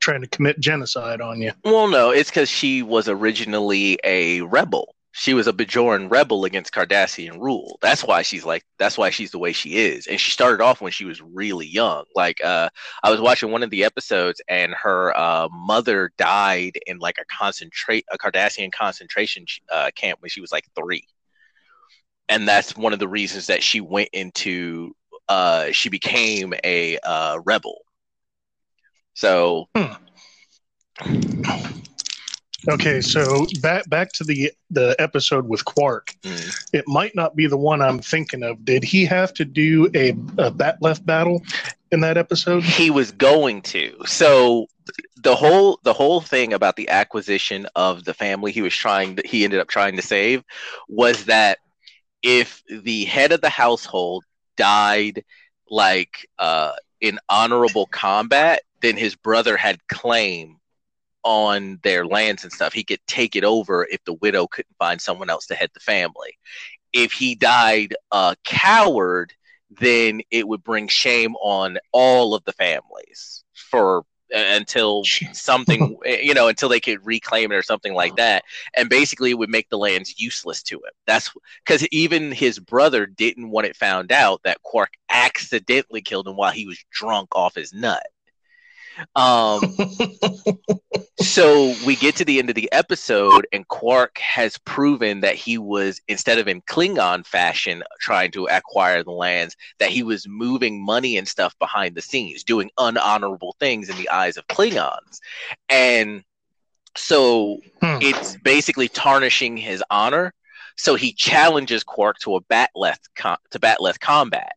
trying 0.00 0.20
to 0.20 0.26
commit 0.26 0.58
genocide 0.58 1.20
on 1.20 1.40
you. 1.40 1.52
Well, 1.64 1.86
no, 1.88 2.10
it's 2.10 2.30
because 2.30 2.48
she 2.48 2.82
was 2.82 3.08
originally 3.08 3.98
a 4.02 4.40
rebel. 4.40 4.94
She 5.12 5.34
was 5.34 5.46
a 5.46 5.52
Bajoran 5.52 6.10
rebel 6.10 6.44
against 6.44 6.72
Cardassian 6.72 7.38
rule. 7.38 7.78
That's 7.82 8.02
why 8.02 8.22
she's 8.22 8.44
like. 8.44 8.64
That's 8.78 8.96
why 8.96 9.10
she's 9.10 9.30
the 9.30 9.38
way 9.38 9.52
she 9.52 9.76
is. 9.76 10.06
And 10.06 10.18
she 10.18 10.30
started 10.30 10.62
off 10.62 10.80
when 10.80 10.92
she 10.92 11.04
was 11.04 11.20
really 11.20 11.66
young. 11.66 12.04
Like, 12.14 12.42
uh, 12.42 12.70
I 13.02 13.10
was 13.10 13.20
watching 13.20 13.50
one 13.50 13.62
of 13.62 13.70
the 13.70 13.84
episodes, 13.84 14.40
and 14.48 14.72
her 14.74 15.16
uh, 15.16 15.48
mother 15.52 16.12
died 16.16 16.78
in 16.86 16.98
like 16.98 17.18
a 17.18 17.24
concentrate 17.26 18.04
a 18.10 18.18
Cardassian 18.18 18.72
concentration 18.72 19.44
uh, 19.70 19.90
camp 19.94 20.20
when 20.20 20.30
she 20.30 20.40
was 20.40 20.52
like 20.52 20.64
three 20.74 21.06
and 22.28 22.48
that's 22.48 22.76
one 22.76 22.92
of 22.94 22.98
the 22.98 23.08
reasons 23.08 23.48
that 23.48 23.62
she 23.62 23.80
went 23.80 24.08
into 24.12 24.94
uh, 25.28 25.70
she 25.72 25.88
became 25.88 26.54
a 26.64 26.98
uh, 26.98 27.38
rebel. 27.44 27.82
So. 29.14 29.68
Hmm. 29.74 29.92
Okay, 32.68 33.00
so 33.00 33.46
back 33.60 33.88
back 33.88 34.12
to 34.12 34.24
the 34.24 34.52
the 34.70 34.94
episode 34.98 35.48
with 35.48 35.64
Quark. 35.64 36.14
Mm. 36.22 36.66
It 36.72 36.84
might 36.86 37.14
not 37.14 37.34
be 37.34 37.46
the 37.46 37.56
one 37.56 37.82
I'm 37.82 37.98
thinking 37.98 38.42
of. 38.42 38.64
Did 38.64 38.84
he 38.84 39.04
have 39.04 39.34
to 39.34 39.44
do 39.44 39.90
a, 39.94 40.10
a 40.38 40.50
bat'leth 40.50 41.04
battle 41.04 41.42
in 41.90 42.00
that 42.00 42.16
episode? 42.16 42.62
He 42.62 42.90
was 42.90 43.10
going 43.10 43.62
to. 43.62 43.96
So 44.06 44.66
the 45.16 45.34
whole 45.34 45.80
the 45.82 45.92
whole 45.92 46.20
thing 46.20 46.52
about 46.52 46.76
the 46.76 46.88
acquisition 46.88 47.66
of 47.74 48.04
the 48.04 48.14
family 48.14 48.52
he 48.52 48.62
was 48.62 48.74
trying 48.74 49.16
to, 49.16 49.26
he 49.26 49.44
ended 49.44 49.58
up 49.58 49.68
trying 49.68 49.96
to 49.96 50.02
save 50.02 50.44
was 50.88 51.24
that 51.24 51.58
if 52.22 52.62
the 52.68 53.04
head 53.06 53.32
of 53.32 53.40
the 53.40 53.48
household 53.48 54.24
died 54.56 55.24
like 55.68 56.28
uh, 56.38 56.72
in 57.00 57.18
honorable 57.28 57.86
combat, 57.86 58.62
then 58.82 58.96
his 58.96 59.16
brother 59.16 59.56
had 59.56 59.84
claim 59.88 60.58
on 61.24 61.78
their 61.82 62.06
lands 62.06 62.44
and 62.44 62.52
stuff. 62.52 62.72
He 62.72 62.84
could 62.84 63.00
take 63.06 63.36
it 63.36 63.44
over 63.44 63.86
if 63.90 64.02
the 64.04 64.14
widow 64.14 64.46
couldn't 64.46 64.76
find 64.78 65.00
someone 65.00 65.30
else 65.30 65.46
to 65.46 65.54
head 65.54 65.70
the 65.74 65.80
family. 65.80 66.38
if 66.92 67.12
he 67.12 67.34
died 67.34 67.94
a 68.10 68.36
coward, 68.44 69.32
then 69.80 70.20
it 70.30 70.46
would 70.46 70.62
bring 70.62 70.88
shame 70.88 71.34
on 71.36 71.78
all 71.92 72.34
of 72.34 72.44
the 72.44 72.52
families 72.52 73.44
for 73.54 74.04
uh, 74.34 74.38
until 74.38 75.02
something 75.32 75.96
eh, 76.06 76.20
you 76.22 76.34
know 76.34 76.48
until 76.48 76.68
they 76.68 76.80
could 76.80 77.04
reclaim 77.04 77.52
it 77.52 77.56
or 77.56 77.62
something 77.62 77.94
like 77.94 78.12
uh-huh. 78.12 78.16
that 78.16 78.44
and 78.76 78.88
basically 78.88 79.30
it 79.30 79.38
would 79.38 79.50
make 79.50 79.68
the 79.68 79.78
lands 79.78 80.18
useless 80.18 80.62
to 80.62 80.76
him 80.76 80.92
that's 81.06 81.30
because 81.64 81.86
even 81.88 82.32
his 82.32 82.58
brother 82.58 83.06
didn't 83.06 83.50
want 83.50 83.66
it 83.66 83.76
found 83.76 84.10
out 84.10 84.40
that 84.42 84.62
quark 84.62 84.90
accidentally 85.10 86.00
killed 86.00 86.26
him 86.26 86.36
while 86.36 86.52
he 86.52 86.66
was 86.66 86.82
drunk 86.90 87.28
off 87.34 87.54
his 87.54 87.72
nut 87.72 88.06
um, 89.16 89.76
so 91.20 91.74
we 91.86 91.96
get 91.96 92.16
to 92.16 92.24
the 92.24 92.38
end 92.38 92.48
of 92.48 92.54
the 92.54 92.70
episode, 92.72 93.46
and 93.52 93.66
Quark 93.68 94.18
has 94.18 94.58
proven 94.58 95.20
that 95.20 95.34
he 95.34 95.58
was, 95.58 96.00
instead 96.08 96.38
of 96.38 96.48
in 96.48 96.62
Klingon 96.62 97.26
fashion, 97.26 97.82
trying 98.00 98.30
to 98.32 98.46
acquire 98.46 99.02
the 99.02 99.12
lands, 99.12 99.56
that 99.78 99.90
he 99.90 100.02
was 100.02 100.26
moving 100.28 100.84
money 100.84 101.16
and 101.16 101.26
stuff 101.26 101.58
behind 101.58 101.94
the 101.94 102.02
scenes, 102.02 102.44
doing 102.44 102.70
unhonorable 102.78 103.52
things 103.58 103.88
in 103.88 103.96
the 103.96 104.08
eyes 104.08 104.36
of 104.36 104.46
Klingons. 104.46 105.20
And 105.68 106.24
so 106.96 107.58
hmm. 107.80 107.98
it's 108.00 108.36
basically 108.38 108.88
tarnishing 108.88 109.56
his 109.56 109.82
honor. 109.90 110.34
So 110.76 110.94
he 110.94 111.12
challenges 111.12 111.84
Quark 111.84 112.18
to 112.20 112.36
a 112.36 112.40
bat'leth 112.40 113.00
com- 113.14 113.36
to 113.50 113.58
bat'leth 113.58 114.00
combat 114.00 114.52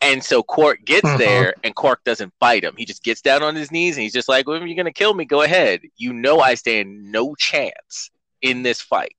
and 0.00 0.22
so 0.22 0.42
Quark 0.42 0.84
gets 0.84 1.04
uh-huh. 1.04 1.18
there 1.18 1.54
and 1.64 1.74
Quark 1.74 2.04
doesn't 2.04 2.32
fight 2.40 2.64
him. 2.64 2.74
He 2.76 2.84
just 2.84 3.02
gets 3.02 3.20
down 3.20 3.42
on 3.42 3.54
his 3.54 3.70
knees 3.70 3.96
and 3.96 4.02
he's 4.02 4.12
just 4.12 4.28
like, 4.28 4.46
well, 4.46 4.56
if 4.56 4.66
you're 4.66 4.74
going 4.74 4.86
to 4.86 4.92
kill 4.92 5.14
me, 5.14 5.24
go 5.24 5.42
ahead. 5.42 5.82
You 5.96 6.12
know, 6.12 6.40
I 6.40 6.54
stand 6.54 7.10
no 7.10 7.34
chance 7.34 8.10
in 8.42 8.62
this 8.62 8.80
fight, 8.80 9.16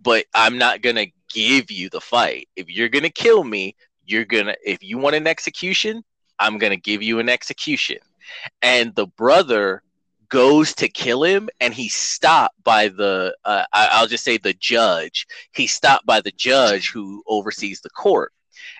but 0.00 0.26
I'm 0.34 0.58
not 0.58 0.82
going 0.82 0.96
to 0.96 1.10
give 1.32 1.70
you 1.70 1.88
the 1.88 2.00
fight. 2.00 2.48
If 2.56 2.70
you're 2.70 2.88
going 2.88 3.04
to 3.04 3.10
kill 3.10 3.44
me, 3.44 3.76
you're 4.04 4.24
going 4.24 4.46
to, 4.46 4.56
if 4.64 4.82
you 4.82 4.98
want 4.98 5.16
an 5.16 5.26
execution, 5.26 6.02
I'm 6.38 6.58
going 6.58 6.72
to 6.72 6.76
give 6.76 7.02
you 7.02 7.18
an 7.18 7.28
execution. 7.28 7.98
And 8.60 8.94
the 8.94 9.06
brother 9.06 9.82
goes 10.32 10.74
to 10.74 10.88
kill 10.88 11.22
him 11.22 11.50
and 11.60 11.74
he's 11.74 11.94
stopped 11.94 12.54
by 12.64 12.88
the 12.88 13.36
uh, 13.44 13.64
I, 13.70 14.00
will 14.00 14.08
just 14.08 14.24
say 14.24 14.38
the 14.38 14.54
judge 14.54 15.26
he's 15.52 15.74
stopped 15.74 16.06
by 16.06 16.22
the 16.22 16.30
judge 16.30 16.90
who 16.90 17.22
oversees 17.26 17.82
the 17.82 17.90
court 17.90 18.32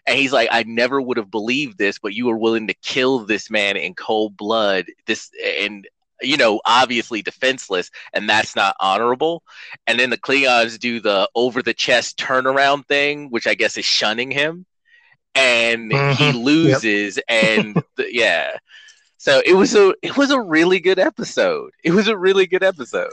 and 0.06 0.18
he's 0.18 0.32
like, 0.32 0.48
I 0.50 0.62
never 0.64 1.00
would 1.00 1.16
have 1.16 1.30
believed 1.30 1.78
this, 1.78 1.98
but 1.98 2.14
you 2.14 2.26
were 2.26 2.38
willing 2.38 2.66
to 2.68 2.74
kill 2.74 3.20
this 3.20 3.50
man 3.50 3.76
in 3.76 3.94
cold 3.94 4.36
blood. 4.36 4.86
This 5.06 5.30
and 5.44 5.86
you 6.22 6.36
know, 6.36 6.60
obviously 6.64 7.20
defenseless, 7.20 7.90
and 8.12 8.28
that's 8.28 8.54
not 8.54 8.76
honorable. 8.80 9.42
And 9.86 9.98
then 9.98 10.10
the 10.10 10.18
Klingons 10.18 10.78
do 10.78 11.00
the 11.00 11.28
over 11.34 11.62
the 11.62 11.74
chest 11.74 12.16
turnaround 12.18 12.86
thing, 12.86 13.28
which 13.30 13.46
I 13.46 13.54
guess 13.54 13.76
is 13.76 13.84
shunning 13.84 14.30
him, 14.30 14.66
and 15.34 15.90
mm-hmm. 15.90 16.22
he 16.22 16.32
loses. 16.32 17.16
Yep. 17.16 17.24
and 17.28 17.74
the, 17.96 18.06
yeah, 18.10 18.56
so 19.22 19.40
it 19.46 19.54
was 19.54 19.74
a 19.76 19.94
it 20.02 20.16
was 20.16 20.32
a 20.32 20.40
really 20.40 20.80
good 20.80 20.98
episode. 20.98 21.70
It 21.84 21.92
was 21.92 22.08
a 22.08 22.16
really 22.16 22.46
good 22.46 22.64
episode. 22.64 23.12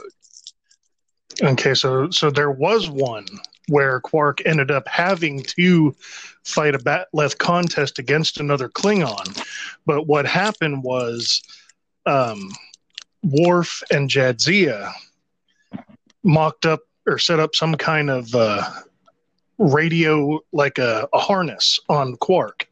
Okay, 1.40 1.74
so 1.74 2.10
so 2.10 2.30
there 2.30 2.50
was 2.50 2.90
one 2.90 3.26
where 3.68 4.00
Quark 4.00 4.42
ended 4.44 4.72
up 4.72 4.88
having 4.88 5.42
to 5.44 5.94
fight 6.44 6.74
a 6.74 6.78
bat'leth 6.78 7.38
contest 7.38 7.98
against 7.98 8.40
another 8.40 8.68
Klingon. 8.68 9.42
But 9.86 10.06
what 10.06 10.26
happened 10.26 10.82
was 10.82 11.42
um, 12.06 12.50
Worf 13.22 13.82
and 13.90 14.08
Jadzia 14.08 14.92
mocked 16.22 16.66
up 16.66 16.80
or 17.06 17.18
set 17.18 17.40
up 17.40 17.54
some 17.54 17.74
kind 17.74 18.10
of 18.10 18.34
uh, 18.34 18.62
radio, 19.58 20.40
like 20.52 20.78
a, 20.78 21.08
a 21.12 21.18
harness 21.18 21.78
on 21.88 22.16
Quark. 22.16 22.66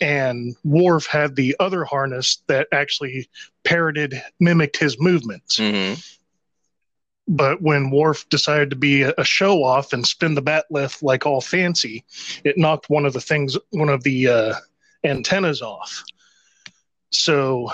And 0.00 0.54
Worf 0.64 1.06
had 1.06 1.34
the 1.34 1.56
other 1.58 1.84
harness 1.84 2.42
that 2.46 2.68
actually 2.72 3.28
parroted, 3.64 4.22
mimicked 4.38 4.76
his 4.76 5.00
movements. 5.00 5.58
Mm-hmm 5.58 6.00
but 7.28 7.60
when 7.60 7.90
Worf 7.90 8.26
decided 8.30 8.70
to 8.70 8.76
be 8.76 9.02
a, 9.02 9.24
show 9.24 9.62
off 9.62 9.92
and 9.92 10.06
spin 10.06 10.34
the 10.34 10.42
bat'leth 10.42 11.02
like 11.02 11.26
all 11.26 11.42
fancy, 11.42 12.04
it 12.42 12.56
knocked 12.56 12.88
one 12.88 13.04
of 13.04 13.12
the 13.12 13.20
things, 13.20 13.56
one 13.70 13.90
of 13.90 14.02
the 14.02 14.28
uh, 14.28 14.54
antennas 15.04 15.60
off. 15.60 16.02
So 17.10 17.70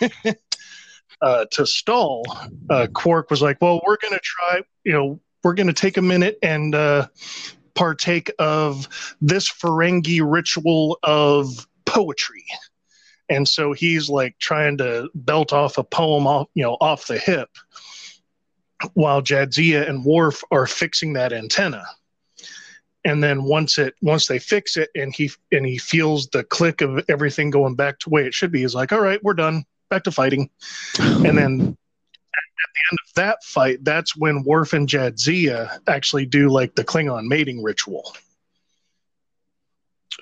uh, 1.22 1.46
to 1.50 1.66
stall, 1.66 2.24
uh, 2.68 2.86
Quark 2.92 3.30
was 3.30 3.40
like, 3.40 3.56
"Well, 3.62 3.80
we're 3.86 3.96
going 4.02 4.14
to 4.14 4.20
try. 4.22 4.60
You 4.84 4.92
know, 4.92 5.20
we're 5.42 5.54
going 5.54 5.66
to 5.66 5.72
take 5.72 5.96
a 5.96 6.02
minute 6.02 6.38
and 6.42 6.74
uh, 6.74 7.08
partake 7.74 8.30
of 8.38 8.86
this 9.22 9.50
Ferengi 9.50 10.20
ritual 10.22 10.98
of 11.02 11.66
poetry." 11.86 12.44
And 13.30 13.46
so 13.46 13.72
he's 13.72 14.08
like 14.08 14.38
trying 14.38 14.78
to 14.78 15.10
belt 15.14 15.52
off 15.52 15.76
a 15.76 15.84
poem 15.84 16.26
off, 16.26 16.48
you 16.54 16.62
know, 16.62 16.78
off 16.80 17.06
the 17.06 17.18
hip 17.18 17.50
while 18.94 19.22
Jadzia 19.22 19.88
and 19.88 20.04
Worf 20.04 20.42
are 20.50 20.66
fixing 20.66 21.14
that 21.14 21.32
antenna. 21.32 21.84
And 23.04 23.22
then 23.22 23.44
once 23.44 23.78
it 23.78 23.94
once 24.02 24.26
they 24.26 24.38
fix 24.38 24.76
it 24.76 24.90
and 24.94 25.14
he 25.14 25.30
and 25.52 25.64
he 25.64 25.78
feels 25.78 26.28
the 26.28 26.44
click 26.44 26.80
of 26.80 27.04
everything 27.08 27.50
going 27.50 27.74
back 27.74 27.98
to 28.00 28.08
the 28.08 28.14
way 28.14 28.26
it 28.26 28.34
should 28.34 28.52
be, 28.52 28.60
he's 28.60 28.74
like, 28.74 28.92
All 28.92 29.00
right, 29.00 29.22
we're 29.22 29.34
done. 29.34 29.64
Back 29.88 30.04
to 30.04 30.12
fighting. 30.12 30.50
and 30.98 31.38
then 31.38 31.76
at 32.38 32.70
the 32.74 32.80
end 32.90 32.98
of 33.06 33.14
that 33.14 33.42
fight, 33.44 33.82
that's 33.82 34.16
when 34.16 34.42
Worf 34.44 34.72
and 34.72 34.88
Jadzia 34.88 35.78
actually 35.86 36.26
do 36.26 36.48
like 36.48 36.74
the 36.74 36.84
Klingon 36.84 37.26
mating 37.26 37.62
ritual. 37.62 38.14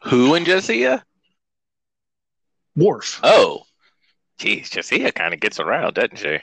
Who 0.04 0.34
and 0.34 0.46
Jadzia? 0.46 1.02
Worf. 2.76 3.20
Oh. 3.22 3.62
Geez, 4.38 4.70
Jadzia 4.70 5.14
kind 5.14 5.32
of 5.32 5.40
gets 5.40 5.58
around, 5.58 5.94
doesn't 5.94 6.18
she? 6.18 6.38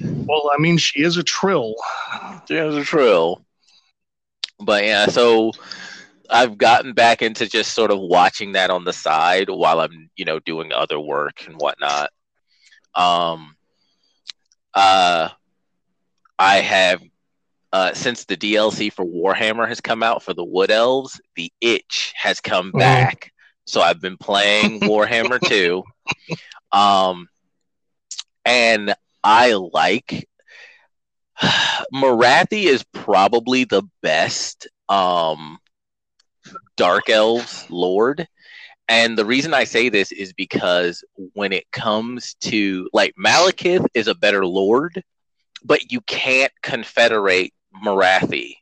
Well, 0.00 0.50
I 0.52 0.58
mean, 0.58 0.76
she 0.78 1.02
is 1.02 1.16
a 1.16 1.22
trill. 1.22 1.74
She 2.48 2.54
is 2.54 2.76
a 2.76 2.84
trill. 2.84 3.44
But 4.60 4.84
yeah, 4.84 5.06
so 5.06 5.52
I've 6.30 6.56
gotten 6.58 6.92
back 6.92 7.22
into 7.22 7.48
just 7.48 7.74
sort 7.74 7.90
of 7.90 7.98
watching 8.00 8.52
that 8.52 8.70
on 8.70 8.84
the 8.84 8.92
side 8.92 9.48
while 9.48 9.80
I'm, 9.80 10.10
you 10.16 10.24
know, 10.24 10.38
doing 10.38 10.72
other 10.72 11.00
work 11.00 11.44
and 11.46 11.56
whatnot. 11.56 12.10
Um, 12.94 13.56
uh, 14.72 15.30
I 16.38 16.56
have 16.56 17.02
uh, 17.74 17.92
since 17.92 18.24
the 18.24 18.36
DLC 18.36 18.92
for 18.92 19.04
Warhammer 19.04 19.66
has 19.66 19.80
come 19.80 20.04
out 20.04 20.22
for 20.22 20.32
the 20.32 20.44
Wood 20.44 20.70
Elves, 20.70 21.20
the 21.34 21.52
itch 21.60 22.12
has 22.14 22.40
come 22.40 22.70
mm. 22.70 22.78
back. 22.78 23.32
So 23.66 23.80
I've 23.80 24.00
been 24.00 24.16
playing 24.16 24.78
Warhammer 24.80 25.40
2. 25.40 25.82
Um, 26.74 27.28
and 28.44 28.94
I 29.22 29.52
like 29.54 30.28
Morathi 31.94 32.64
is 32.64 32.84
probably 32.92 33.64
the 33.64 33.84
best 34.02 34.68
um, 34.88 35.58
Dark 36.76 37.08
Elves 37.08 37.66
Lord. 37.70 38.26
And 38.88 39.16
the 39.16 39.24
reason 39.24 39.54
I 39.54 39.64
say 39.64 39.88
this 39.88 40.12
is 40.12 40.34
because 40.34 41.02
when 41.32 41.52
it 41.52 41.70
comes 41.72 42.34
to 42.42 42.90
like 42.92 43.14
Malekith 43.16 43.86
is 43.94 44.08
a 44.08 44.14
better 44.14 44.44
Lord, 44.44 45.02
but 45.64 45.90
you 45.90 46.02
can't 46.02 46.52
confederate 46.62 47.54
Morathi 47.84 48.56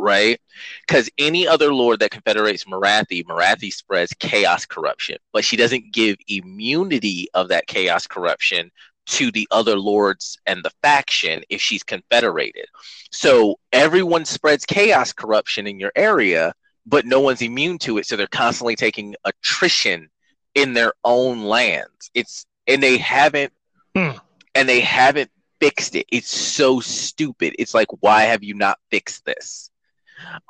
right? 0.00 0.40
Because 0.86 1.10
any 1.18 1.46
other 1.46 1.72
lord 1.72 2.00
that 2.00 2.10
confederates 2.10 2.64
Morathi, 2.64 3.24
Morathi 3.24 3.72
spreads 3.72 4.12
chaos 4.18 4.64
corruption, 4.66 5.18
but 5.32 5.44
she 5.44 5.56
doesn't 5.56 5.92
give 5.92 6.16
immunity 6.28 7.28
of 7.34 7.48
that 7.48 7.66
chaos 7.66 8.06
corruption 8.06 8.70
to 9.06 9.30
the 9.30 9.46
other 9.50 9.76
lords 9.76 10.38
and 10.46 10.62
the 10.62 10.70
faction 10.82 11.42
if 11.48 11.60
she's 11.60 11.82
confederated. 11.82 12.66
So 13.10 13.58
everyone 13.72 14.24
spreads 14.24 14.64
chaos 14.64 15.12
corruption 15.12 15.66
in 15.66 15.80
your 15.80 15.92
area, 15.96 16.54
but 16.86 17.06
no 17.06 17.20
one's 17.20 17.42
immune 17.42 17.78
to 17.78 17.98
it. 17.98 18.06
So 18.06 18.16
they're 18.16 18.26
constantly 18.28 18.76
taking 18.76 19.16
attrition 19.24 20.08
in 20.54 20.72
their 20.74 20.92
own 21.04 21.44
lands. 21.44 22.10
It's 22.14 22.46
and 22.66 22.82
they 22.82 22.98
haven't 22.98 23.52
hmm. 23.94 24.12
and 24.54 24.68
they 24.68 24.80
haven't 24.80 25.30
fixed 25.60 25.94
it. 25.94 26.06
It's 26.10 26.30
so 26.30 26.80
stupid. 26.80 27.54
It's 27.58 27.74
like, 27.74 27.88
why 28.00 28.22
have 28.22 28.42
you 28.42 28.54
not 28.54 28.78
fixed 28.90 29.24
this? 29.24 29.70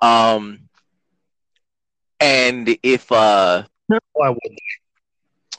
Um, 0.03 0.69
and 2.21 2.77
if 2.83 3.11
uh, 3.11 3.65
why 4.13 4.31
would 4.31 4.39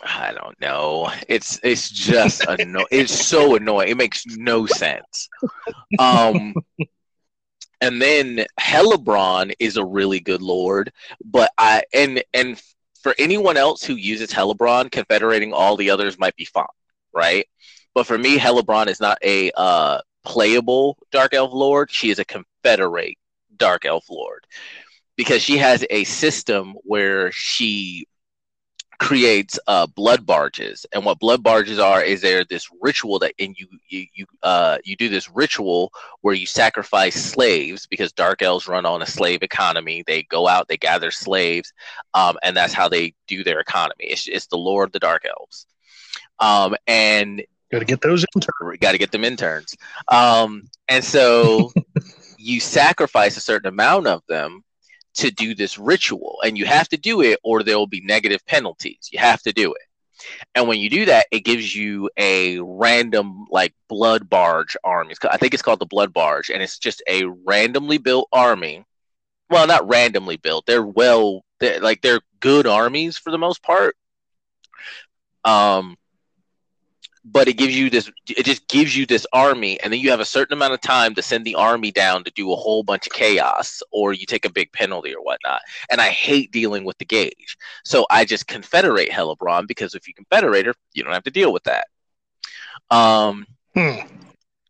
I 0.04 0.34
don't 0.34 0.60
know. 0.60 1.12
It's 1.28 1.60
it's 1.64 1.90
just 1.90 2.46
annoying. 2.48 2.86
It's 2.92 3.14
so 3.14 3.56
annoying. 3.56 3.90
It 3.90 3.98
makes 3.98 4.26
no 4.26 4.66
sense. 4.66 5.30
Um, 6.00 6.54
and 7.82 8.02
then 8.02 8.46
Hellebron 8.60 9.54
is 9.60 9.78
a 9.78 9.86
really 9.86 10.20
good 10.20 10.42
lord, 10.42 10.92
but 11.24 11.52
I 11.58 11.84
and 11.94 12.24
and 12.34 12.62
for 13.02 13.16
anyone 13.18 13.58
else 13.58 13.84
who 13.84 13.96
uses 13.96 14.32
Hellebron, 14.32 14.92
confederating 14.92 15.54
all 15.54 15.76
the 15.76 15.90
others 15.90 16.20
might 16.20 16.36
be 16.36 16.46
fine, 16.46 16.66
right? 17.14 17.48
But 17.94 18.06
for 18.08 18.18
me, 18.18 18.38
Hellebron 18.38 18.88
is 18.88 19.00
not 19.00 19.18
a 19.24 19.52
uh, 19.56 20.02
playable 20.24 20.98
Dark 21.12 21.34
Elf 21.34 21.52
Lord. 21.52 21.92
She 21.92 22.10
is 22.12 22.20
a 22.20 22.26
Confederate 22.26 23.18
Dark 23.58 23.86
Elf 23.86 24.06
Lord 24.10 24.46
because 25.18 25.42
she 25.42 25.58
has 25.58 25.86
a 25.90 26.04
system 26.06 26.74
where 26.84 27.32
she 27.32 28.06
creates 29.02 29.60
uh, 29.66 29.88
blood 29.88 30.28
barges, 30.28 30.86
and 30.94 31.04
what 31.04 31.20
blood 31.20 31.42
barges 31.42 31.80
are 31.80 32.04
is 32.04 32.22
they're 32.22 32.46
this 32.46 32.68
ritual 32.82 33.18
that, 33.18 33.34
and 33.40 33.56
you 33.58 33.68
you 33.90 34.06
you 34.14 34.26
uh, 34.44 34.78
you 34.84 34.96
do 34.96 35.10
this 35.10 35.30
ritual 35.30 35.92
where 36.22 36.36
you 36.36 36.46
sacrifice 36.46 37.16
slaves 37.16 37.88
because 37.88 38.12
dark 38.12 38.44
elves 38.44 38.68
run 38.68 38.86
on 38.86 39.02
a 39.02 39.06
slave 39.08 39.42
economy. 39.42 40.04
They 40.06 40.24
go 40.24 40.48
out, 40.48 40.68
they 40.68 40.78
gather 40.78 41.10
slaves, 41.10 41.74
um, 42.14 42.38
and 42.44 42.56
that's 42.56 42.74
how 42.74 42.90
they 42.90 43.16
do 43.28 43.44
their 43.44 43.60
economy. 43.60 44.06
It's, 44.06 44.28
it's 44.28 44.48
the 44.48 44.58
lore 44.58 44.84
of 44.84 44.92
the 44.92 45.00
dark 45.00 45.26
elves, 45.26 45.66
um, 46.40 46.76
and 46.86 47.44
got 47.72 47.80
to 47.80 47.86
get 47.86 48.02
those 48.02 48.24
interns. 48.36 48.78
Got 48.80 48.92
to 48.92 49.00
get 49.00 49.12
them 49.12 49.24
interns, 49.24 49.76
um, 50.10 50.64
and 50.88 51.04
so 51.04 51.72
you 52.42 52.60
sacrifice 52.60 53.38
a 53.38 53.42
certain 53.42 53.68
amount 53.68 54.08
of 54.08 54.22
them 54.28 54.64
to 55.14 55.30
do 55.32 55.54
this 55.54 55.78
ritual 55.78 56.40
and 56.44 56.58
you 56.58 56.66
have 56.66 56.88
to 56.90 56.98
do 56.98 57.22
it 57.22 57.40
or 57.44 57.64
there 57.64 57.78
will 57.78 57.88
be 57.88 58.02
negative 58.02 58.46
penalties. 58.46 59.10
You 59.12 59.20
have 59.20 59.42
to 59.44 59.52
do 59.52 59.74
it. 59.74 59.82
And 60.56 60.68
when 60.68 60.80
you 60.80 60.90
do 60.90 61.06
that 61.06 61.28
it 61.32 61.42
gives 61.42 61.76
you 61.76 62.10
a 62.18 62.60
random 62.60 63.46
like 63.50 63.74
blood 63.90 64.30
barge 64.30 64.78
army. 64.84 65.16
I 65.30 65.38
think 65.38 65.54
it's 65.54 65.64
called 65.64 65.80
the 65.80 65.86
blood 65.86 66.14
barge 66.14 66.50
and 66.50 66.64
it's 66.64 66.80
just 66.80 67.04
a 67.08 67.26
randomly 67.46 67.98
built 67.98 68.30
army. 68.32 68.86
Well 69.50 69.68
not 69.68 69.88
randomly 69.88 70.38
built. 70.38 70.66
They're 70.66 70.86
well 70.86 71.44
they're, 71.60 71.80
like 71.80 72.02
they're 72.02 72.22
good 72.40 72.68
armies 72.68 73.18
for 73.18 73.32
the 73.32 73.38
most 73.38 73.62
part. 73.62 73.96
Um 75.44 75.98
but 77.24 77.48
it 77.48 77.54
gives 77.54 77.78
you 77.78 77.90
this 77.90 78.12
it 78.28 78.46
just 78.46 78.68
gives 78.68 78.96
you 78.96 79.06
this 79.06 79.28
army 79.32 79.80
and 79.82 79.94
then 79.94 80.00
you 80.00 80.10
have 80.10 80.20
a 80.20 80.26
certain 80.26 80.54
amount 80.54 80.74
of 80.74 80.82
time 80.82 81.14
to 81.14 81.22
send 81.22 81.46
the 81.46 81.56
army 81.56 81.92
down 81.92 82.24
to 82.24 82.32
do 82.32 82.52
a 82.52 82.56
whole 82.56 82.84
bunch 82.84 83.06
of 83.06 83.14
chaos 83.14 83.82
or 83.92 84.14
you 84.14 84.26
take 84.26 84.46
a 84.46 84.52
big 84.52 84.72
penalty 84.72 85.14
or 85.14 85.24
whatnot. 85.24 85.62
And 85.90 86.02
i 86.02 86.10
hate 86.10 86.52
dealing 86.52 86.84
with 86.84 86.98
the 86.98 87.06
gauge. 87.06 87.58
So 87.84 88.06
i 88.10 88.26
just 88.26 88.48
confederate 88.48 89.10
Hellebron 89.10 89.68
because 89.68 89.94
if 89.94 90.08
you 90.08 90.14
confederate 90.14 90.66
her 90.66 90.74
you 90.94 91.04
don't 91.04 91.14
have 91.14 91.24
to 91.24 91.32
deal 91.32 91.54
with 91.54 91.64
that. 91.64 91.88
Um 92.90 93.46
hmm. 93.76 94.00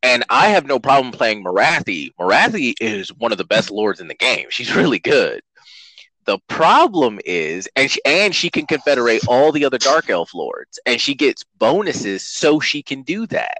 and 0.03 0.23
i 0.29 0.49
have 0.49 0.65
no 0.65 0.79
problem 0.79 1.13
playing 1.13 1.43
Morathi 1.43 2.13
Morathi 2.19 2.73
is 2.81 3.13
one 3.13 3.31
of 3.31 3.37
the 3.37 3.45
best 3.45 3.71
lords 3.71 4.01
in 4.01 4.07
the 4.07 4.15
game. 4.15 4.47
She's 4.49 4.75
really 4.75 4.99
good 4.99 5.41
the 6.31 6.39
problem 6.47 7.19
is, 7.25 7.67
and 7.75 7.91
she, 7.91 7.99
and 8.05 8.33
she 8.33 8.49
can 8.49 8.65
confederate 8.65 9.27
all 9.27 9.51
the 9.51 9.65
other 9.65 9.77
Dark 9.77 10.09
Elf 10.09 10.33
lords, 10.33 10.79
and 10.85 11.01
she 11.01 11.13
gets 11.13 11.43
bonuses 11.57 12.25
so 12.25 12.61
she 12.61 12.81
can 12.81 13.01
do 13.01 13.27
that. 13.27 13.57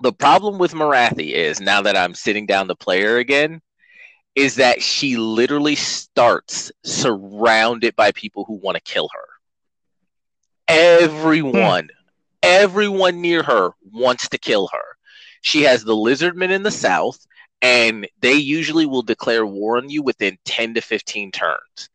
The 0.00 0.12
problem 0.12 0.58
with 0.58 0.72
Morathi 0.72 1.34
is 1.34 1.60
now 1.60 1.82
that 1.82 1.96
I'm 1.96 2.16
sitting 2.16 2.46
down 2.46 2.66
the 2.66 2.74
player 2.74 3.18
again, 3.18 3.62
is 4.34 4.56
that 4.56 4.82
she 4.82 5.16
literally 5.16 5.76
starts 5.76 6.72
surrounded 6.84 7.94
by 7.94 8.10
people 8.10 8.44
who 8.44 8.54
want 8.54 8.74
to 8.74 8.82
kill 8.82 9.08
her. 9.14 9.28
Everyone, 10.66 11.90
everyone 12.42 13.20
near 13.20 13.44
her 13.44 13.70
wants 13.92 14.30
to 14.30 14.38
kill 14.38 14.68
her. 14.72 14.96
She 15.42 15.62
has 15.62 15.84
the 15.84 15.94
lizardmen 15.94 16.50
in 16.50 16.64
the 16.64 16.72
south 16.72 17.24
and 17.62 18.06
they 18.20 18.34
usually 18.34 18.86
will 18.86 19.02
declare 19.02 19.46
war 19.46 19.78
on 19.78 19.88
you 19.88 20.02
within 20.02 20.38
10 20.44 20.74
to 20.74 20.80
15 20.80 21.32
turns. 21.32 21.88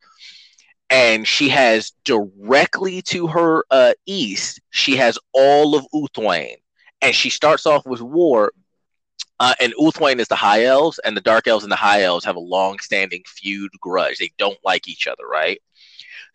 And 0.89 1.25
she 1.25 1.50
has 1.50 1.94
directly 2.03 3.01
to 3.03 3.27
her 3.27 3.63
uh, 3.72 3.94
east 4.06 4.60
she 4.72 4.98
has 4.98 5.18
all 5.34 5.75
of 5.75 5.86
Ulthuan 5.94 6.56
and 7.01 7.15
she 7.15 7.30
starts 7.30 7.65
off 7.65 7.86
with 7.86 8.01
war 8.01 8.51
uh, 9.39 9.53
and 9.60 9.74
Ulthuan 9.80 10.20
is 10.20 10.27
the 10.27 10.36
high 10.36 10.65
elves 10.65 11.00
and 11.00 11.15
the 11.15 11.22
dark 11.22 11.48
elves 11.48 11.63
and 11.63 11.72
the 11.72 11.77
high 11.77 12.03
elves 12.03 12.25
have 12.25 12.36
a 12.36 12.39
long-standing 12.39 13.24
feud 13.26 13.71
grudge. 13.80 14.17
They 14.17 14.32
don't 14.38 14.60
like 14.63 14.88
each 14.88 15.08
other 15.08 15.26
right? 15.26 15.62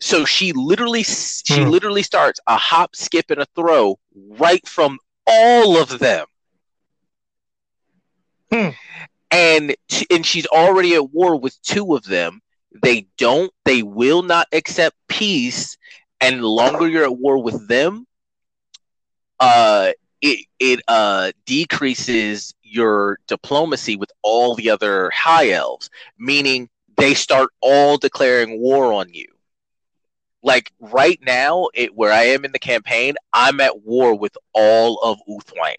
So 0.01 0.25
she 0.25 0.51
literally 0.53 1.03
she 1.03 1.63
hmm. 1.63 1.69
literally 1.69 2.03
starts 2.03 2.39
a 2.47 2.57
hop 2.57 2.95
skip 2.95 3.29
and 3.29 3.41
a 3.41 3.47
throw 3.55 3.99
right 4.15 4.67
from 4.67 4.97
all 5.27 5.77
of 5.77 5.99
them. 5.99 6.25
Hmm 8.51 8.69
and 9.31 9.75
and 10.09 10.25
she's 10.25 10.47
already 10.47 10.95
at 10.95 11.11
war 11.11 11.39
with 11.39 11.61
two 11.61 11.95
of 11.95 12.03
them. 12.03 12.41
They 12.81 13.07
don't, 13.17 13.51
they 13.65 13.81
will 13.81 14.21
not 14.21 14.47
accept 14.51 14.95
peace, 15.07 15.77
and 16.21 16.43
longer 16.43 16.87
you're 16.87 17.03
at 17.03 17.17
war 17.17 17.41
with 17.41 17.67
them, 17.67 18.05
uh, 19.39 19.91
it 20.21 20.45
it 20.59 20.81
uh 20.87 21.31
decreases 21.45 22.53
your 22.63 23.19
diplomacy 23.27 23.95
with 23.95 24.11
all 24.21 24.55
the 24.55 24.69
other 24.69 25.09
high 25.11 25.51
elves, 25.51 25.89
meaning 26.17 26.69
they 26.97 27.13
start 27.13 27.49
all 27.61 27.97
declaring 27.97 28.59
war 28.59 28.93
on 28.93 29.13
you. 29.13 29.27
Like 30.43 30.71
right 30.79 31.19
now, 31.21 31.67
it 31.73 31.95
where 31.95 32.11
I 32.11 32.23
am 32.25 32.45
in 32.45 32.51
the 32.51 32.59
campaign, 32.59 33.15
I'm 33.33 33.59
at 33.59 33.81
war 33.83 34.15
with 34.15 34.37
all 34.53 34.99
of 35.03 35.19
Ulthuan, 35.27 35.75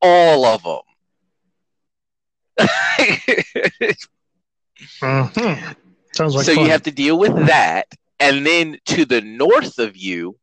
all 0.00 0.44
of 0.44 0.62
them 0.62 0.85
mm-hmm. 5.00 5.72
Sounds 6.12 6.34
like 6.34 6.46
so 6.46 6.54
fun. 6.54 6.64
you 6.64 6.70
have 6.70 6.82
to 6.82 6.90
deal 6.90 7.18
with 7.18 7.34
that, 7.46 7.86
and 8.18 8.46
then 8.46 8.78
to 8.86 9.04
the 9.04 9.20
north 9.20 9.78
of 9.78 9.96
you, 9.96 10.36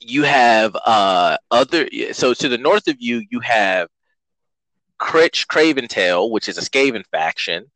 you 0.00 0.24
have 0.24 0.76
uh 0.84 1.36
other. 1.50 1.88
So 2.12 2.34
to 2.34 2.48
the 2.48 2.58
north 2.58 2.88
of 2.88 2.96
you, 2.98 3.22
you 3.30 3.40
have 3.40 3.88
Critch 4.98 5.46
Craventail, 5.46 6.30
which 6.30 6.48
is 6.48 6.58
a 6.58 6.62
Skaven 6.62 7.04
faction, 7.10 7.70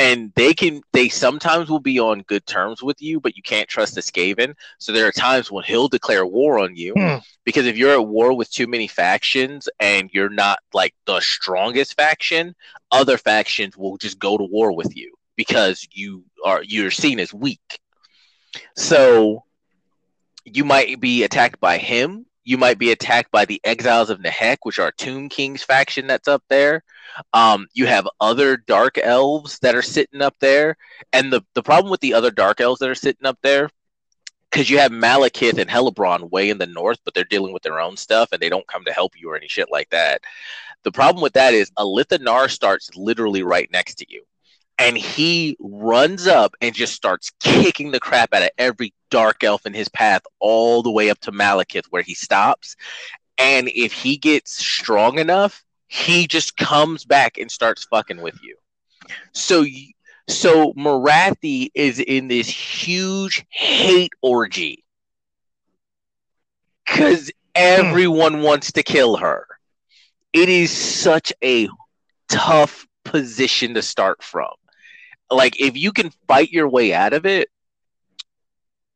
and 0.00 0.32
they 0.34 0.54
can 0.54 0.80
they 0.92 1.10
sometimes 1.10 1.68
will 1.68 1.80
be 1.80 2.00
on 2.00 2.22
good 2.22 2.46
terms 2.46 2.82
with 2.82 3.02
you, 3.02 3.20
but 3.20 3.36
you 3.36 3.42
can't 3.42 3.68
trust 3.68 3.94
the 3.94 4.00
Skaven. 4.00 4.54
So 4.78 4.92
there 4.92 5.06
are 5.06 5.12
times 5.12 5.50
when 5.50 5.62
he'll 5.64 5.88
declare 5.88 6.24
war 6.24 6.58
on 6.58 6.74
you 6.74 6.94
hmm. 6.96 7.16
because 7.44 7.66
if 7.66 7.76
you're 7.76 7.92
at 7.92 8.06
war 8.06 8.32
with 8.32 8.50
too 8.50 8.66
many 8.66 8.88
factions 8.88 9.68
and 9.78 10.08
you're 10.10 10.30
not 10.30 10.60
like 10.72 10.94
the 11.04 11.20
strongest 11.20 11.96
faction, 11.96 12.54
other 12.90 13.18
factions 13.18 13.76
will 13.76 13.98
just 13.98 14.18
go 14.18 14.38
to 14.38 14.44
war 14.44 14.72
with 14.72 14.96
you 14.96 15.12
because 15.36 15.86
you 15.92 16.24
are 16.46 16.62
you're 16.62 16.90
seen 16.90 17.20
as 17.20 17.34
weak. 17.34 17.78
So 18.76 19.44
you 20.46 20.64
might 20.64 20.98
be 20.98 21.24
attacked 21.24 21.60
by 21.60 21.76
him 21.76 22.24
you 22.44 22.58
might 22.58 22.78
be 22.78 22.90
attacked 22.90 23.30
by 23.30 23.44
the 23.44 23.60
Exiles 23.64 24.10
of 24.10 24.20
Nehek, 24.20 24.58
which 24.62 24.78
are 24.78 24.92
Tomb 24.92 25.28
King's 25.28 25.62
faction 25.62 26.06
that's 26.06 26.28
up 26.28 26.42
there. 26.48 26.82
Um, 27.32 27.66
you 27.74 27.86
have 27.86 28.08
other 28.20 28.56
dark 28.56 28.98
elves 28.98 29.58
that 29.60 29.74
are 29.74 29.82
sitting 29.82 30.22
up 30.22 30.34
there. 30.40 30.76
And 31.12 31.32
the, 31.32 31.42
the 31.54 31.62
problem 31.62 31.90
with 31.90 32.00
the 32.00 32.14
other 32.14 32.30
dark 32.30 32.60
elves 32.60 32.80
that 32.80 32.88
are 32.88 32.94
sitting 32.94 33.26
up 33.26 33.38
there, 33.42 33.68
because 34.50 34.70
you 34.70 34.78
have 34.78 34.90
Malekith 34.90 35.58
and 35.58 35.70
Hellebron 35.70 36.30
way 36.30 36.50
in 36.50 36.58
the 36.58 36.66
north, 36.66 36.98
but 37.04 37.14
they're 37.14 37.24
dealing 37.24 37.52
with 37.52 37.62
their 37.62 37.80
own 37.80 37.96
stuff 37.96 38.30
and 38.32 38.40
they 38.40 38.48
don't 38.48 38.66
come 38.66 38.84
to 38.84 38.92
help 38.92 39.20
you 39.20 39.30
or 39.30 39.36
any 39.36 39.48
shit 39.48 39.70
like 39.70 39.90
that. 39.90 40.22
The 40.82 40.92
problem 40.92 41.22
with 41.22 41.34
that 41.34 41.52
is 41.52 41.70
Alith 41.72 42.08
Anar 42.08 42.50
starts 42.50 42.96
literally 42.96 43.42
right 43.42 43.70
next 43.70 43.96
to 43.96 44.06
you 44.08 44.24
and 44.80 44.96
he 44.96 45.58
runs 45.60 46.26
up 46.26 46.54
and 46.62 46.74
just 46.74 46.94
starts 46.94 47.30
kicking 47.38 47.90
the 47.90 48.00
crap 48.00 48.32
out 48.32 48.42
of 48.42 48.48
every 48.56 48.94
dark 49.10 49.44
elf 49.44 49.66
in 49.66 49.74
his 49.74 49.90
path 49.90 50.22
all 50.40 50.82
the 50.82 50.90
way 50.90 51.10
up 51.10 51.20
to 51.20 51.30
Malekith 51.30 51.84
where 51.90 52.02
he 52.02 52.14
stops. 52.14 52.76
And 53.36 53.68
if 53.68 53.92
he 53.92 54.16
gets 54.16 54.52
strong 54.52 55.18
enough, 55.18 55.62
he 55.86 56.26
just 56.26 56.56
comes 56.56 57.04
back 57.04 57.36
and 57.36 57.50
starts 57.50 57.84
fucking 57.84 58.22
with 58.22 58.42
you. 58.42 58.56
So 59.32 59.66
so 60.28 60.72
Morathi 60.72 61.70
is 61.74 61.98
in 62.00 62.28
this 62.28 62.48
huge 62.48 63.44
hate 63.50 64.12
orgy 64.22 64.84
cuz 66.86 67.30
everyone 67.54 68.40
wants 68.40 68.72
to 68.72 68.82
kill 68.82 69.16
her. 69.16 69.46
It 70.32 70.48
is 70.48 70.70
such 70.70 71.34
a 71.44 71.68
tough 72.30 72.86
position 73.04 73.74
to 73.74 73.82
start 73.82 74.22
from 74.22 74.50
like 75.30 75.60
if 75.60 75.76
you 75.76 75.92
can 75.92 76.10
fight 76.28 76.50
your 76.50 76.68
way 76.68 76.92
out 76.94 77.12
of 77.12 77.26
it 77.26 77.48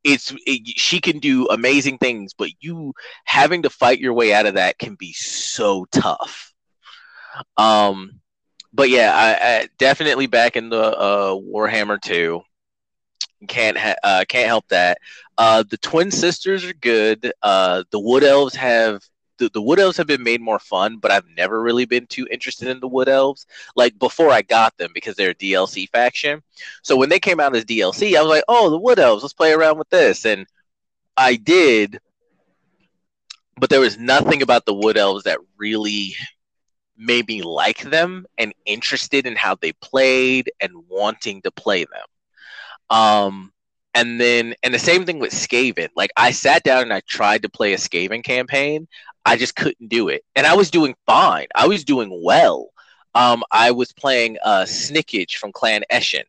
it's 0.04 0.34
it, 0.46 0.78
she 0.78 1.00
can 1.00 1.18
do 1.18 1.48
amazing 1.48 1.98
things 1.98 2.34
but 2.34 2.50
you 2.60 2.92
having 3.24 3.62
to 3.62 3.70
fight 3.70 3.98
your 3.98 4.12
way 4.12 4.32
out 4.34 4.46
of 4.46 4.54
that 4.54 4.78
can 4.78 4.94
be 4.94 5.12
so 5.12 5.86
tough. 5.90 6.52
Um 7.56 8.20
but 8.72 8.90
yeah 8.90 9.12
i, 9.14 9.60
I 9.62 9.68
definitely 9.78 10.26
back 10.26 10.56
in 10.56 10.68
the 10.68 10.82
uh 10.82 11.34
warhammer 11.34 12.00
2 12.00 12.42
can't 13.48 13.76
ha- 13.76 13.96
uh, 14.02 14.24
can't 14.28 14.46
help 14.46 14.66
that. 14.68 14.98
Uh 15.38 15.64
the 15.68 15.76
twin 15.78 16.10
sisters 16.10 16.64
are 16.64 16.74
good. 16.74 17.32
Uh 17.42 17.84
the 17.90 18.00
wood 18.00 18.24
elves 18.24 18.54
have 18.56 19.02
the, 19.38 19.48
the 19.50 19.62
wood 19.62 19.78
elves 19.78 19.96
have 19.96 20.06
been 20.06 20.22
made 20.22 20.40
more 20.40 20.58
fun, 20.58 20.98
but 20.98 21.10
I've 21.10 21.26
never 21.36 21.60
really 21.60 21.84
been 21.84 22.06
too 22.06 22.26
interested 22.30 22.68
in 22.68 22.80
the 22.80 22.88
wood 22.88 23.08
elves. 23.08 23.46
Like 23.76 23.98
before 23.98 24.30
I 24.30 24.42
got 24.42 24.76
them 24.76 24.90
because 24.94 25.16
they're 25.16 25.30
a 25.30 25.34
DLC 25.34 25.88
faction. 25.88 26.42
So 26.82 26.96
when 26.96 27.08
they 27.08 27.20
came 27.20 27.40
out 27.40 27.56
as 27.56 27.64
DLC, 27.64 28.16
I 28.16 28.22
was 28.22 28.30
like, 28.30 28.44
oh, 28.48 28.70
the 28.70 28.78
wood 28.78 28.98
elves, 28.98 29.22
let's 29.22 29.32
play 29.32 29.52
around 29.52 29.78
with 29.78 29.90
this. 29.90 30.24
And 30.24 30.46
I 31.16 31.36
did, 31.36 32.00
but 33.56 33.70
there 33.70 33.80
was 33.80 33.98
nothing 33.98 34.42
about 34.42 34.66
the 34.66 34.74
wood 34.74 34.96
elves 34.96 35.24
that 35.24 35.38
really 35.56 36.14
made 36.96 37.26
me 37.26 37.42
like 37.42 37.82
them 37.82 38.26
and 38.38 38.54
interested 38.66 39.26
in 39.26 39.36
how 39.36 39.56
they 39.56 39.72
played 39.72 40.50
and 40.60 40.72
wanting 40.88 41.42
to 41.42 41.50
play 41.50 41.84
them. 41.84 42.96
Um, 42.96 43.52
and 43.94 44.20
then, 44.20 44.54
and 44.62 44.74
the 44.74 44.78
same 44.78 45.04
thing 45.06 45.18
with 45.18 45.32
Skaven. 45.32 45.88
Like, 45.96 46.10
I 46.16 46.32
sat 46.32 46.64
down 46.64 46.82
and 46.82 46.92
I 46.92 47.00
tried 47.00 47.42
to 47.42 47.48
play 47.48 47.74
a 47.74 47.76
Skaven 47.76 48.24
campaign. 48.24 48.88
I 49.24 49.36
just 49.36 49.56
couldn't 49.56 49.88
do 49.88 50.08
it. 50.08 50.22
And 50.36 50.46
I 50.46 50.54
was 50.54 50.70
doing 50.70 50.94
fine, 51.06 51.46
I 51.54 51.66
was 51.66 51.84
doing 51.84 52.20
well. 52.22 52.68
Um, 53.14 53.44
I 53.50 53.70
was 53.70 53.92
playing 53.92 54.38
uh, 54.44 54.64
Snikch 54.64 55.36
from 55.36 55.52
Clan 55.52 55.84
Eshin, 55.90 56.24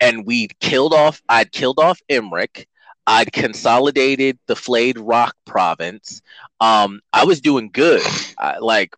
and 0.00 0.24
we'd 0.24 0.58
killed 0.60 0.94
off, 0.94 1.22
I'd 1.28 1.52
killed 1.52 1.80
off 1.80 2.00
Imric. 2.10 2.66
I'd 3.06 3.32
consolidated 3.32 4.38
the 4.46 4.56
Flayed 4.56 4.98
Rock 4.98 5.36
province. 5.44 6.22
Um, 6.60 7.00
I 7.12 7.24
was 7.24 7.40
doing 7.42 7.70
good. 7.70 8.02
I, 8.38 8.58
like 8.58 8.94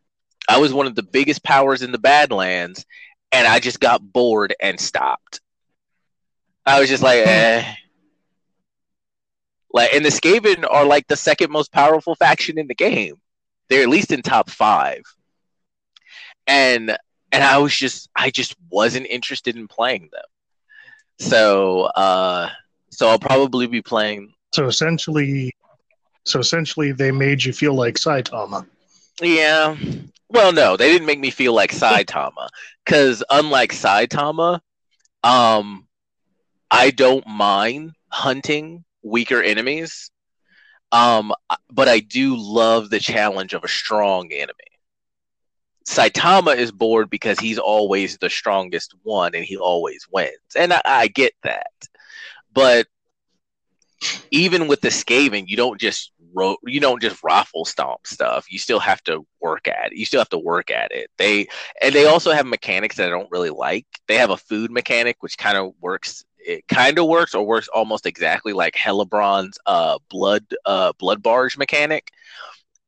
I 0.49 0.59
was 0.59 0.73
one 0.73 0.87
of 0.87 0.95
the 0.95 1.03
biggest 1.03 1.43
powers 1.43 1.83
in 1.83 1.91
the 1.91 1.99
Badlands, 1.99 2.87
and 3.33 3.47
I 3.47 3.59
just 3.59 3.81
got 3.81 4.01
bored 4.01 4.55
and 4.61 4.79
stopped. 4.79 5.41
I 6.65 6.81
was 6.81 6.89
just 6.89 7.03
like, 7.03 7.27
eh. 7.27 7.65
Like, 9.77 9.93
and 9.93 10.03
the 10.03 10.09
Skaven 10.09 10.65
are 10.71 10.87
like 10.87 11.07
the 11.07 11.17
second 11.17 11.51
most 11.51 11.71
powerful 11.71 12.15
faction 12.15 12.59
in 12.59 12.67
the 12.67 12.75
game. 12.75 13.17
They're 13.69 13.83
at 13.83 13.91
least 13.91 14.11
in 14.11 14.23
top 14.23 14.49
five. 14.49 15.03
And 16.47 16.97
and 17.31 17.45
I 17.45 17.59
was 17.59 17.77
just 17.77 18.09
I 18.17 18.31
just 18.31 18.57
wasn't 18.71 19.07
interested 19.09 19.55
in 19.55 19.69
playing 19.69 20.09
them. 20.11 20.25
So 21.19 21.83
uh 21.95 22.49
so 22.91 23.09
I'll 23.09 23.19
probably 23.19 23.67
be 23.67 23.83
playing 23.83 24.33
So 24.55 24.65
essentially 24.65 25.53
so 26.25 26.41
essentially 26.41 26.93
they 26.93 27.11
made 27.11 27.45
you 27.45 27.53
feel 27.53 27.75
like 27.75 27.97
Saitama. 27.97 28.67
Yeah. 29.21 29.77
Well, 30.31 30.55
no, 30.55 30.79
they 30.79 30.91
didn't 30.91 31.07
make 31.07 31.21
me 31.21 31.31
feel 31.31 31.53
like 31.53 31.73
Saitama 31.73 32.49
because 32.83 33.23
unlike 33.29 33.73
Saitama, 33.73 34.61
um, 35.23 35.87
I 36.71 36.91
don't 36.93 37.27
mind 37.27 37.93
hunting 38.09 38.87
weaker 39.07 39.43
enemies, 39.43 40.11
um, 40.93 41.33
but 41.71 41.89
I 41.89 42.01
do 42.01 42.37
love 42.37 42.91
the 42.91 43.01
challenge 43.01 43.55
of 43.55 43.65
a 43.65 43.69
strong 43.69 44.33
enemy. 44.33 44.53
Saitama 45.87 46.57
is 46.57 46.73
bored 46.73 47.09
because 47.11 47.39
he's 47.39 47.59
always 47.59 48.19
the 48.19 48.29
strongest 48.29 48.95
one 49.05 49.35
and 49.35 49.45
he 49.45 49.57
always 49.57 50.07
wins, 50.11 50.57
and 50.57 50.73
I, 50.73 50.83
I 50.85 51.09
get 51.09 51.33
that. 51.43 51.71
But 52.53 52.87
even 54.31 54.67
with 54.69 54.81
the 54.81 54.89
Skaven, 54.89 55.45
you 55.47 55.57
don't 55.57 55.81
just 55.81 56.13
ro- 56.35 56.57
you 56.65 56.81
don't 56.81 57.01
just 57.01 57.23
raffle 57.23 57.65
stomp 57.65 58.07
stuff. 58.07 58.51
You 58.51 58.59
still 58.59 58.81
have 58.81 59.03
to 59.05 59.27
work 59.41 59.69
at 59.69 59.93
it. 59.93 59.99
You 59.99 60.05
still 60.05 60.21
have 60.21 60.29
to 60.31 60.39
work 60.39 60.71
at 60.71 60.93
it. 60.93 61.11
They 61.19 61.49
and 61.81 61.95
they 61.95 62.07
also 62.07 62.33
have 62.33 62.47
mechanics 62.47 62.97
that 62.97 63.07
I 63.07 63.11
don't 63.11 63.31
really 63.31 63.51
like. 63.51 63.87
They 64.09 64.17
have 64.17 64.31
a 64.31 64.37
food 64.37 64.71
mechanic 64.71 65.17
which 65.21 65.39
kind 65.39 65.57
of 65.57 65.73
works. 65.81 66.25
It 66.47 66.69
kind 66.69 66.99
of 66.99 67.07
works 67.07 67.35
or 67.35 67.45
works 67.45 67.69
almost 67.69 68.07
exactly 68.07 68.53
like 68.53 68.75
Hellebron's 68.75 69.59
uh, 69.67 69.99
blood 70.09 70.45
uh, 70.65 70.93
blood 70.99 71.23
barge 71.23 71.59
mechanic. 71.59 72.11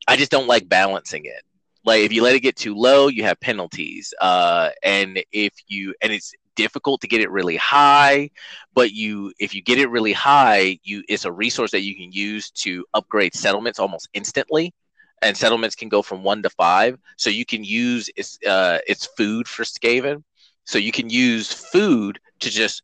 I 0.07 0.17
just 0.17 0.31
don't 0.31 0.47
like 0.47 0.69
balancing 0.69 1.25
it. 1.25 1.43
Like 1.85 2.03
if 2.03 2.13
you 2.13 2.23
let 2.23 2.35
it 2.37 2.41
get 2.41 2.57
too 2.57 2.75
low, 2.75 3.09
you 3.09 3.25
have 3.25 3.41
penalties. 3.41 4.15
Uh, 4.21 4.71
and 4.83 5.23
if 5.33 5.53
you 5.67 5.95
and 6.01 6.13
it's 6.13 6.33
difficult 6.59 7.01
to 7.01 7.07
get 7.07 7.21
it 7.21 7.31
really 7.31 7.55
high 7.57 8.29
but 8.75 8.91
you 8.91 9.33
if 9.39 9.55
you 9.55 9.63
get 9.63 9.79
it 9.79 9.89
really 9.91 10.13
high 10.13 10.77
you 10.83 11.05
it's 11.09 11.25
a 11.25 11.31
resource 11.31 11.71
that 11.71 11.83
you 11.83 11.95
can 11.95 12.11
use 12.11 12.51
to 12.51 12.85
upgrade 12.95 13.33
settlements 13.33 13.79
almost 13.79 14.09
instantly 14.13 14.75
and 15.23 15.37
settlements 15.37 15.77
can 15.77 15.89
go 15.89 16.03
from 16.03 16.25
one 16.25 16.43
to 16.43 16.51
five 16.51 16.99
so 17.17 17.31
you 17.31 17.45
can 17.45 17.63
use 17.63 18.11
its 18.17 18.41
uh, 18.45 18.79
its 18.89 19.07
food 19.17 19.47
for 19.47 19.63
skaven 19.63 20.25
so 20.65 20.79
you 20.79 20.91
can 20.91 21.09
use 21.09 21.53
food 21.53 22.19
to 22.41 22.51
just 22.51 22.83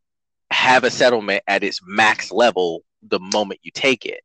have 0.64 0.84
a 0.84 0.90
settlement 0.90 1.42
at 1.46 1.62
its 1.62 1.80
max 1.84 2.32
level 2.32 2.82
the 3.02 3.20
moment 3.20 3.60
you 3.62 3.70
take 3.70 4.06
it 4.06 4.22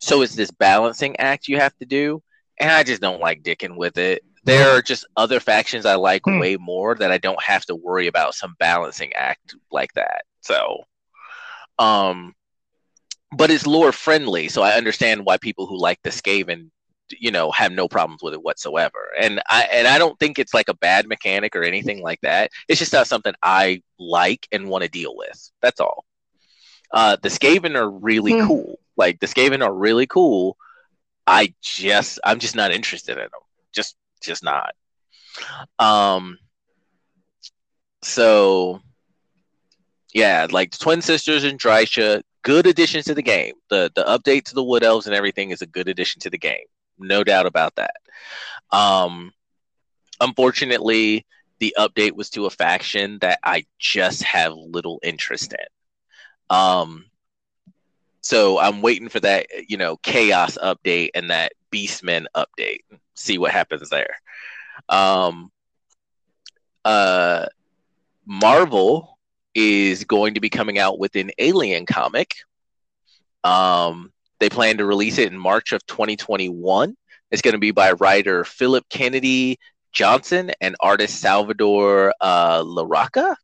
so 0.00 0.22
it's 0.22 0.34
this 0.34 0.50
balancing 0.50 1.16
act 1.16 1.48
you 1.48 1.56
have 1.58 1.76
to 1.76 1.86
do 1.86 2.22
and 2.58 2.70
i 2.70 2.82
just 2.82 3.00
don't 3.00 3.20
like 3.20 3.42
dicking 3.42 3.76
with 3.76 3.96
it 3.96 4.22
there 4.48 4.70
are 4.70 4.82
just 4.82 5.06
other 5.16 5.40
factions 5.40 5.84
I 5.86 5.96
like 5.96 6.22
hmm. 6.24 6.38
way 6.38 6.56
more 6.56 6.94
that 6.94 7.12
I 7.12 7.18
don't 7.18 7.42
have 7.42 7.64
to 7.66 7.74
worry 7.74 8.06
about 8.06 8.34
some 8.34 8.56
balancing 8.58 9.12
act 9.12 9.54
like 9.70 9.92
that. 9.94 10.22
So, 10.40 10.84
um, 11.78 12.34
but 13.36 13.50
it's 13.50 13.66
lore 13.66 13.92
friendly, 13.92 14.48
so 14.48 14.62
I 14.62 14.72
understand 14.72 15.24
why 15.24 15.36
people 15.36 15.66
who 15.66 15.78
like 15.78 16.00
the 16.02 16.10
Skaven, 16.10 16.70
you 17.10 17.30
know, 17.30 17.50
have 17.50 17.72
no 17.72 17.88
problems 17.88 18.22
with 18.22 18.34
it 18.34 18.42
whatsoever. 18.42 19.08
And 19.18 19.40
I 19.48 19.68
and 19.72 19.86
I 19.86 19.98
don't 19.98 20.18
think 20.18 20.38
it's 20.38 20.54
like 20.54 20.68
a 20.68 20.74
bad 20.74 21.08
mechanic 21.08 21.56
or 21.56 21.62
anything 21.62 22.02
like 22.02 22.20
that. 22.22 22.50
It's 22.68 22.78
just 22.78 22.92
not 22.92 23.06
something 23.06 23.34
I 23.42 23.82
like 23.98 24.46
and 24.52 24.68
want 24.68 24.84
to 24.84 24.90
deal 24.90 25.16
with. 25.16 25.50
That's 25.62 25.80
all. 25.80 26.04
Uh, 26.92 27.16
the 27.22 27.28
Skaven 27.28 27.76
are 27.76 27.90
really 27.90 28.32
hmm. 28.32 28.46
cool. 28.46 28.78
Like 28.96 29.20
the 29.20 29.26
Skaven 29.26 29.62
are 29.62 29.74
really 29.74 30.06
cool. 30.06 30.56
I 31.26 31.54
just 31.62 32.18
I'm 32.24 32.38
just 32.38 32.56
not 32.56 32.72
interested 32.72 33.12
in 33.12 33.24
them. 33.24 33.40
Just 33.72 33.96
just 34.22 34.42
not. 34.42 34.74
Um. 35.78 36.38
So, 38.02 38.80
yeah, 40.14 40.46
like 40.50 40.76
Twin 40.78 41.02
Sisters 41.02 41.44
and 41.44 41.60
Drycha, 41.60 42.22
good 42.42 42.66
additions 42.66 43.04
to 43.06 43.14
the 43.14 43.22
game. 43.22 43.54
The 43.68 43.92
the 43.94 44.04
update 44.04 44.44
to 44.44 44.54
the 44.54 44.64
Wood 44.64 44.82
Elves 44.82 45.06
and 45.06 45.14
everything 45.14 45.50
is 45.50 45.62
a 45.62 45.66
good 45.66 45.88
addition 45.88 46.20
to 46.20 46.30
the 46.30 46.38
game, 46.38 46.64
no 46.98 47.24
doubt 47.24 47.46
about 47.46 47.76
that. 47.76 47.96
Um, 48.70 49.32
unfortunately, 50.20 51.26
the 51.58 51.74
update 51.78 52.12
was 52.12 52.30
to 52.30 52.46
a 52.46 52.50
faction 52.50 53.18
that 53.20 53.38
I 53.42 53.64
just 53.78 54.22
have 54.22 54.52
little 54.54 55.00
interest 55.02 55.52
in. 55.52 56.56
Um, 56.56 57.06
so 58.20 58.58
I'm 58.58 58.82
waiting 58.82 59.08
for 59.08 59.20
that, 59.20 59.46
you 59.68 59.76
know, 59.76 59.96
chaos 59.98 60.58
update 60.62 61.10
and 61.14 61.30
that 61.30 61.52
Beastmen 61.72 62.26
update 62.36 62.80
see 63.18 63.38
what 63.38 63.52
happens 63.52 63.88
there. 63.90 64.16
Um, 64.88 65.50
uh, 66.84 67.46
Marvel 68.24 69.18
is 69.54 70.04
going 70.04 70.34
to 70.34 70.40
be 70.40 70.50
coming 70.50 70.78
out 70.78 70.98
with 70.98 71.16
an 71.16 71.30
Alien 71.38 71.84
comic. 71.86 72.34
Um, 73.44 74.12
they 74.40 74.48
plan 74.48 74.78
to 74.78 74.86
release 74.86 75.18
it 75.18 75.32
in 75.32 75.38
March 75.38 75.72
of 75.72 75.84
2021. 75.86 76.96
It's 77.30 77.42
going 77.42 77.52
to 77.52 77.58
be 77.58 77.72
by 77.72 77.92
writer 77.92 78.44
Philip 78.44 78.88
Kennedy 78.88 79.58
Johnson 79.92 80.52
and 80.60 80.76
artist 80.80 81.20
Salvador 81.20 82.14
uh, 82.20 82.62
Larroca. 82.62 83.36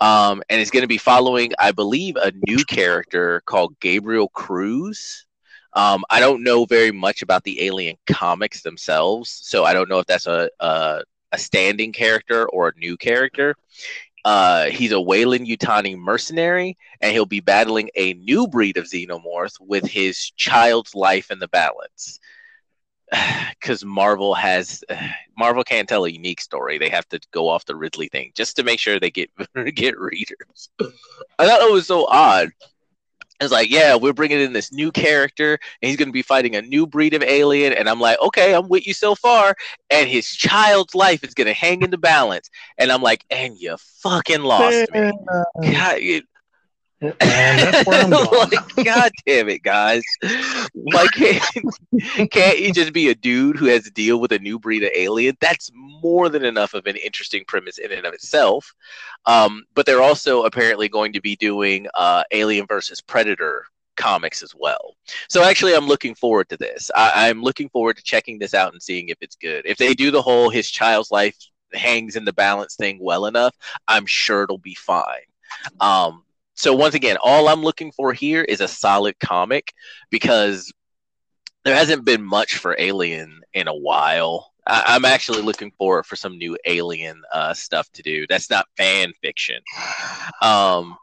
Um, 0.00 0.42
and 0.48 0.60
it's 0.60 0.70
going 0.70 0.82
to 0.82 0.88
be 0.88 0.98
following, 0.98 1.52
I 1.58 1.72
believe, 1.72 2.16
a 2.16 2.32
new 2.46 2.64
character 2.64 3.42
called 3.44 3.78
Gabriel 3.80 4.28
Cruz. 4.28 5.26
Um, 5.74 6.04
I 6.10 6.20
don't 6.20 6.42
know 6.42 6.64
very 6.64 6.90
much 6.90 7.22
about 7.22 7.44
the 7.44 7.62
Alien 7.62 7.96
comics 8.06 8.62
themselves, 8.62 9.30
so 9.30 9.64
I 9.64 9.72
don't 9.72 9.88
know 9.88 9.98
if 9.98 10.06
that's 10.06 10.26
a 10.26 10.50
a, 10.58 11.02
a 11.32 11.38
standing 11.38 11.92
character 11.92 12.48
or 12.48 12.68
a 12.68 12.78
new 12.78 12.96
character. 12.96 13.54
Uh, 14.24 14.66
he's 14.66 14.92
a 14.92 15.00
Weyland-Yutani 15.00 15.96
mercenary, 15.98 16.76
and 17.00 17.12
he'll 17.12 17.26
be 17.26 17.40
battling 17.40 17.90
a 17.94 18.14
new 18.14 18.46
breed 18.46 18.76
of 18.76 18.84
xenomorph 18.84 19.58
with 19.60 19.86
his 19.86 20.30
child's 20.32 20.94
life 20.94 21.30
in 21.30 21.38
the 21.38 21.48
balance. 21.48 22.20
Because 23.60 23.84
Marvel 23.84 24.34
has 24.34 24.82
Marvel 25.36 25.64
can't 25.64 25.86
tell 25.86 26.06
a 26.06 26.08
unique 26.08 26.40
story; 26.40 26.78
they 26.78 26.88
have 26.88 27.06
to 27.10 27.20
go 27.30 27.48
off 27.48 27.66
the 27.66 27.76
Ridley 27.76 28.08
thing 28.08 28.32
just 28.34 28.56
to 28.56 28.62
make 28.62 28.78
sure 28.78 28.98
they 28.98 29.10
get 29.10 29.30
get 29.74 29.98
readers. 29.98 30.70
I 31.38 31.46
thought 31.46 31.60
it 31.60 31.72
was 31.72 31.86
so 31.86 32.06
odd 32.06 32.50
it's 33.40 33.52
like, 33.52 33.70
yeah, 33.70 33.96
we're 33.96 34.12
bringing 34.12 34.40
in 34.40 34.52
this 34.52 34.72
new 34.72 34.92
character, 34.92 35.58
and 35.80 35.88
he's 35.88 35.96
going 35.96 36.08
to 36.08 36.12
be 36.12 36.22
fighting 36.22 36.56
a 36.56 36.62
new 36.62 36.86
breed 36.86 37.14
of 37.14 37.22
alien. 37.22 37.72
And 37.72 37.88
I'm 37.88 38.00
like, 38.00 38.20
okay, 38.20 38.54
I'm 38.54 38.68
with 38.68 38.86
you 38.86 38.94
so 38.94 39.14
far. 39.14 39.54
And 39.90 40.08
his 40.08 40.28
child's 40.28 40.94
life 40.94 41.24
is 41.24 41.34
going 41.34 41.46
to 41.46 41.54
hang 41.54 41.82
in 41.82 41.90
the 41.90 41.98
balance. 41.98 42.50
And 42.78 42.92
I'm 42.92 43.02
like, 43.02 43.24
and 43.30 43.56
you 43.58 43.76
fucking 44.02 44.42
lost 44.42 44.90
me. 44.92 45.10
God, 45.62 46.00
Man, 47.00 47.14
that's 47.20 47.86
where 47.86 48.02
I'm 48.04 48.10
going. 48.10 48.50
like, 48.50 48.84
God 48.84 49.10
damn 49.26 49.48
it, 49.48 49.62
guys! 49.62 50.02
Like, 50.74 51.10
can't, 51.12 52.30
can't 52.30 52.58
you 52.58 52.72
just 52.72 52.92
be 52.92 53.08
a 53.08 53.14
dude 53.14 53.56
who 53.56 53.66
has 53.66 53.84
to 53.84 53.90
deal 53.90 54.20
with 54.20 54.32
a 54.32 54.38
new 54.38 54.58
breed 54.58 54.82
of 54.82 54.90
alien? 54.94 55.36
That's 55.40 55.70
more 55.74 56.28
than 56.28 56.44
enough 56.44 56.74
of 56.74 56.86
an 56.86 56.96
interesting 56.96 57.44
premise 57.46 57.78
in 57.78 57.90
and 57.92 58.04
of 58.06 58.12
itself. 58.12 58.74
Um, 59.26 59.64
but 59.74 59.86
they're 59.86 60.02
also 60.02 60.42
apparently 60.44 60.88
going 60.88 61.12
to 61.14 61.20
be 61.20 61.36
doing 61.36 61.86
uh, 61.94 62.24
Alien 62.32 62.66
versus 62.66 63.00
Predator 63.00 63.64
comics 63.96 64.42
as 64.42 64.54
well. 64.54 64.94
So 65.28 65.42
actually, 65.42 65.74
I'm 65.74 65.86
looking 65.86 66.14
forward 66.14 66.48
to 66.50 66.56
this. 66.58 66.90
I- 66.94 67.28
I'm 67.28 67.42
looking 67.42 67.68
forward 67.70 67.96
to 67.96 68.02
checking 68.02 68.38
this 68.38 68.52
out 68.54 68.72
and 68.72 68.82
seeing 68.82 69.08
if 69.08 69.18
it's 69.22 69.36
good. 69.36 69.64
If 69.64 69.78
they 69.78 69.94
do 69.94 70.10
the 70.10 70.22
whole 70.22 70.50
his 70.50 70.70
child's 70.70 71.10
life 71.10 71.36
hangs 71.72 72.16
in 72.16 72.24
the 72.24 72.32
balance 72.32 72.76
thing 72.76 72.98
well 73.00 73.24
enough, 73.26 73.54
I'm 73.88 74.04
sure 74.06 74.42
it'll 74.42 74.58
be 74.58 74.74
fine. 74.74 75.20
Um, 75.80 76.24
so 76.60 76.74
once 76.74 76.94
again, 76.94 77.16
all 77.22 77.48
I'm 77.48 77.62
looking 77.62 77.90
for 77.90 78.12
here 78.12 78.42
is 78.42 78.60
a 78.60 78.68
solid 78.68 79.18
comic 79.18 79.72
because 80.10 80.70
there 81.64 81.74
hasn't 81.74 82.04
been 82.04 82.22
much 82.22 82.58
for 82.58 82.76
Alien 82.78 83.40
in 83.54 83.66
a 83.66 83.74
while. 83.74 84.52
I, 84.66 84.94
am 84.94 85.06
actually 85.06 85.40
looking 85.40 85.70
forward 85.70 86.04
for 86.04 86.16
some 86.16 86.36
new 86.36 86.58
alien 86.66 87.22
uh, 87.32 87.54
stuff 87.54 87.90
to 87.92 88.02
do. 88.02 88.26
That's 88.28 88.50
not 88.50 88.66
fan 88.76 89.14
fiction. 89.22 89.62
Um, 90.42 90.98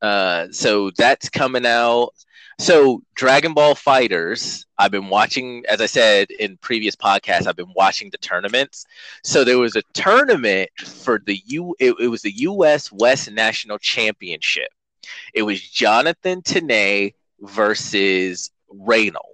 uh, 0.00 0.46
so 0.50 0.90
that's 0.96 1.28
coming 1.28 1.66
out. 1.66 2.14
So 2.58 3.02
Dragon 3.14 3.54
Ball 3.54 3.76
Fighters, 3.76 4.66
I've 4.78 4.90
been 4.90 5.08
watching, 5.08 5.64
as 5.68 5.80
I 5.80 5.86
said 5.86 6.30
in 6.32 6.56
previous 6.56 6.96
podcasts, 6.96 7.46
I've 7.46 7.56
been 7.56 7.72
watching 7.74 8.10
the 8.10 8.18
tournaments. 8.18 8.84
So 9.22 9.44
there 9.44 9.58
was 9.58 9.76
a 9.76 9.82
tournament 9.94 10.70
for 10.76 11.20
the 11.24 11.40
U. 11.46 11.76
It, 11.78 11.94
it 12.00 12.08
was 12.08 12.22
the 12.22 12.32
U.S. 12.32 12.90
West 12.90 13.30
National 13.30 13.78
Championship. 13.78 14.70
It 15.32 15.42
was 15.42 15.60
Jonathan 15.60 16.42
Tanay 16.42 17.14
versus 17.40 18.50
Reynold. 18.68 19.24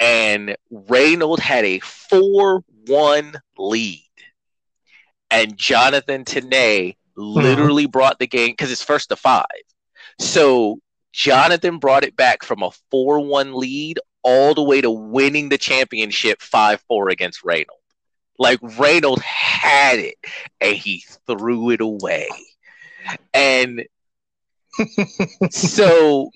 and 0.00 0.56
Reynold 0.70 1.40
had 1.40 1.64
a 1.64 1.80
4 1.80 2.64
1 2.86 3.34
lead. 3.58 4.02
And 5.30 5.56
Jonathan 5.56 6.24
Tanay 6.24 6.96
literally 7.16 7.84
mm-hmm. 7.84 7.90
brought 7.90 8.18
the 8.18 8.26
game 8.26 8.50
because 8.50 8.70
it's 8.70 8.82
first 8.82 9.08
to 9.08 9.16
five. 9.16 9.44
So 10.18 10.80
Jonathan 11.16 11.78
brought 11.78 12.04
it 12.04 12.14
back 12.14 12.44
from 12.44 12.62
a 12.62 12.70
4 12.90 13.20
1 13.20 13.54
lead 13.54 13.98
all 14.22 14.52
the 14.52 14.62
way 14.62 14.82
to 14.82 14.90
winning 14.90 15.48
the 15.48 15.56
championship 15.56 16.42
5 16.42 16.84
4 16.86 17.08
against 17.08 17.42
Reynolds. 17.42 17.80
Like 18.38 18.60
Reynolds 18.78 19.22
had 19.22 19.98
it 19.98 20.16
and 20.60 20.76
he 20.76 21.02
threw 21.26 21.70
it 21.70 21.80
away. 21.80 22.28
And 23.32 23.86
so 25.50 26.30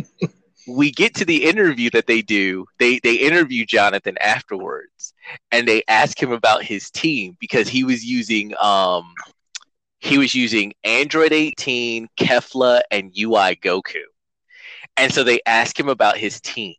we 0.66 0.90
get 0.90 1.14
to 1.16 1.26
the 1.26 1.44
interview 1.44 1.90
that 1.90 2.06
they 2.06 2.22
do. 2.22 2.64
They 2.78 3.00
they 3.00 3.16
interview 3.16 3.66
Jonathan 3.66 4.16
afterwards, 4.18 5.12
and 5.52 5.68
they 5.68 5.82
ask 5.88 6.20
him 6.20 6.32
about 6.32 6.62
his 6.62 6.90
team 6.90 7.36
because 7.38 7.68
he 7.68 7.84
was 7.84 8.02
using 8.02 8.54
um 8.58 9.12
he 9.98 10.16
was 10.16 10.34
using 10.34 10.72
Android 10.84 11.32
18, 11.34 12.08
Kefla, 12.18 12.80
and 12.90 13.12
UI 13.14 13.56
Goku, 13.56 14.00
and 15.00 15.12
so 15.12 15.24
they 15.24 15.40
ask 15.46 15.78
him 15.78 15.88
about 15.88 16.16
his 16.16 16.40
team, 16.40 16.74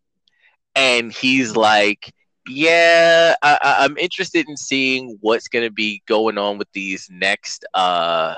and 0.76 1.12
he's 1.12 1.56
like. 1.56 2.14
Yeah, 2.48 3.36
I, 3.44 3.60
I'm 3.62 4.00
interested 4.00 4.50
in 4.50 4.58
seeing 4.58 5.20
what's 5.22 5.48
going 5.48 5.64
to 5.64 5.72
be 5.72 6.02
going 6.08 6.40
on 6.40 6.58
with 6.58 6.68
these 6.74 7.08
next 7.12 7.64
uh, 7.76 8.34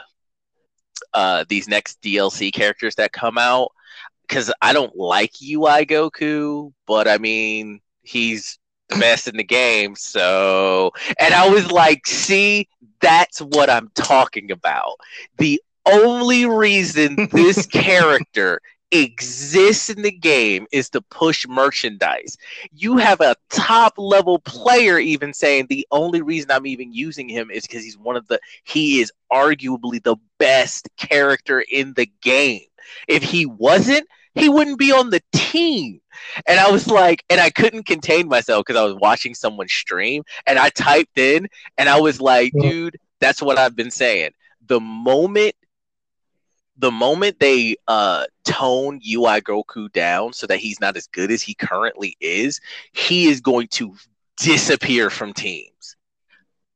uh, 1.14 1.46
these 1.48 1.70
next 1.70 2.02
DLC 2.02 2.52
characters 2.54 2.96
that 2.96 3.14
come 3.14 3.38
out 3.38 3.72
because 4.28 4.52
I 4.62 4.74
don't 4.74 4.96
like 4.96 5.32
UI 5.42 5.86
Goku, 5.86 6.74
but 6.86 7.08
I 7.08 7.18
mean 7.18 7.82
he's 8.02 8.60
the 8.90 8.98
best 8.98 9.28
in 9.28 9.38
the 9.38 9.44
game. 9.44 9.96
So, 9.96 10.92
and 11.20 11.34
I 11.34 11.50
was 11.50 11.72
like, 11.72 12.06
see, 12.06 12.68
that's 13.02 13.40
what 13.40 13.70
I'm 13.70 13.90
talking 13.96 14.52
about. 14.52 14.96
The 15.38 15.62
only 15.86 16.46
reason 16.46 17.28
this 17.32 17.66
character 17.72 18.62
exists 18.94 19.90
in 19.90 20.02
the 20.04 20.12
game 20.12 20.68
is 20.72 20.90
to 20.92 21.02
push 21.02 21.48
merchandise. 21.48 22.38
You 22.72 22.98
have 22.98 23.22
a 23.22 23.36
top 23.50 23.94
level 23.98 24.40
player 24.40 25.00
even 25.00 25.34
saying 25.34 25.68
the 25.70 25.88
only 25.92 26.22
reason 26.22 26.52
I'm 26.52 26.68
even 26.68 26.94
using 26.94 27.28
him 27.28 27.50
is 27.50 27.64
because 27.64 27.84
he's 27.84 27.98
one 27.98 28.16
of 28.16 28.28
the 28.28 28.40
he 28.64 29.02
is 29.02 29.12
arguably 29.32 30.02
the 30.04 30.18
best 30.38 30.90
character 30.98 31.64
in 31.72 31.94
the 31.94 32.08
game. 32.22 32.62
If 33.08 33.24
he 33.24 33.46
wasn't, 33.46 34.08
he 34.36 34.50
wouldn't 34.50 34.80
be 34.80 34.92
on 34.92 35.10
the 35.10 35.22
team. 35.34 36.02
And 36.48 36.60
I 36.60 36.70
was 36.72 36.88
like, 36.88 37.24
and 37.30 37.40
I 37.40 37.50
couldn't 37.50 37.86
contain 37.86 38.28
myself 38.28 38.66
because 38.66 38.80
I 38.80 38.86
was 38.86 38.96
watching 38.96 39.34
someone 39.34 39.68
stream 39.68 40.24
and 40.46 40.60
I 40.60 40.70
typed 40.70 41.18
in 41.18 41.48
and 41.78 41.90
I 41.90 42.00
was 42.00 42.22
like, 42.22 42.54
dude, 42.60 42.98
that's 43.20 43.42
what 43.42 43.58
I've 43.58 43.76
been 43.76 43.92
saying. 43.92 44.32
The 44.68 44.80
moment 44.80 45.56
the 46.78 46.92
moment 46.92 47.40
they 47.40 47.76
uh 47.88 48.26
tone 48.44 49.00
UI 49.08 49.42
Goku 49.42 49.92
down 49.92 50.34
so 50.34 50.48
that 50.48 50.60
he's 50.60 50.80
not 50.80 50.98
as 50.98 51.08
good 51.08 51.32
as 51.32 51.42
he 51.42 51.54
currently 51.54 52.18
is, 52.20 52.60
he 52.94 53.28
is 53.28 53.42
going 53.42 53.68
to 53.70 53.96
disappear 54.38 55.10
from 55.10 55.34
teams. 55.34 55.96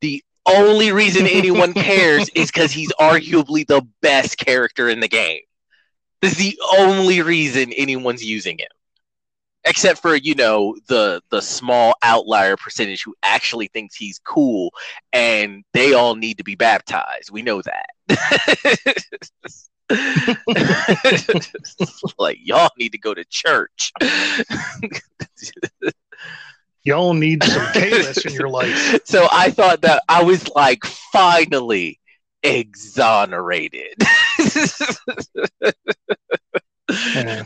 The 0.02 0.24
only 0.46 0.92
reason 0.92 1.28
anyone 1.28 1.74
cares 1.74 2.30
is 2.30 2.52
because 2.52 2.72
he's 2.72 2.92
arguably 2.94 3.66
the 3.66 3.82
best 4.02 4.38
character 4.38 4.90
in 4.90 5.00
the 5.00 5.08
game. 5.08 5.42
This 6.22 6.34
is 6.34 6.38
the 6.38 6.60
only 6.78 7.22
reason 7.22 7.74
anyone's 7.74 8.24
using 8.24 8.58
him. 8.58 8.68
Except 9.66 10.02
for, 10.02 10.16
you 10.16 10.34
know, 10.34 10.78
the 10.88 11.22
the 11.30 11.42
small 11.42 11.96
outlier 12.02 12.56
percentage 12.56 13.04
who 13.04 13.14
actually 13.22 13.68
thinks 13.68 13.96
he's 13.96 14.18
cool 14.20 14.72
and 15.12 15.66
they 15.74 15.94
all 15.94 16.16
need 16.16 16.38
to 16.38 16.44
be 16.44 16.56
baptized. 16.56 17.32
We 17.32 17.42
know 17.42 17.62
that. 17.62 17.90
like 22.19 22.38
y'all 22.41 22.69
need 22.78 22.91
to 22.91 22.97
go 22.97 23.13
to 23.13 23.23
church. 23.26 23.93
y'all 26.84 27.13
need 27.13 27.43
some 27.43 27.65
chaos 27.73 28.26
in 28.26 28.34
your 28.34 28.50
life. 28.50 29.00
So 29.06 29.28
I 29.32 29.52
thought 29.52 29.82
that 29.82 30.04
I 30.10 30.23
was 30.23 30.50
like, 30.50 30.84
finally, 30.86 32.00
exonerated. 32.43 33.95
yeah. 37.15 37.43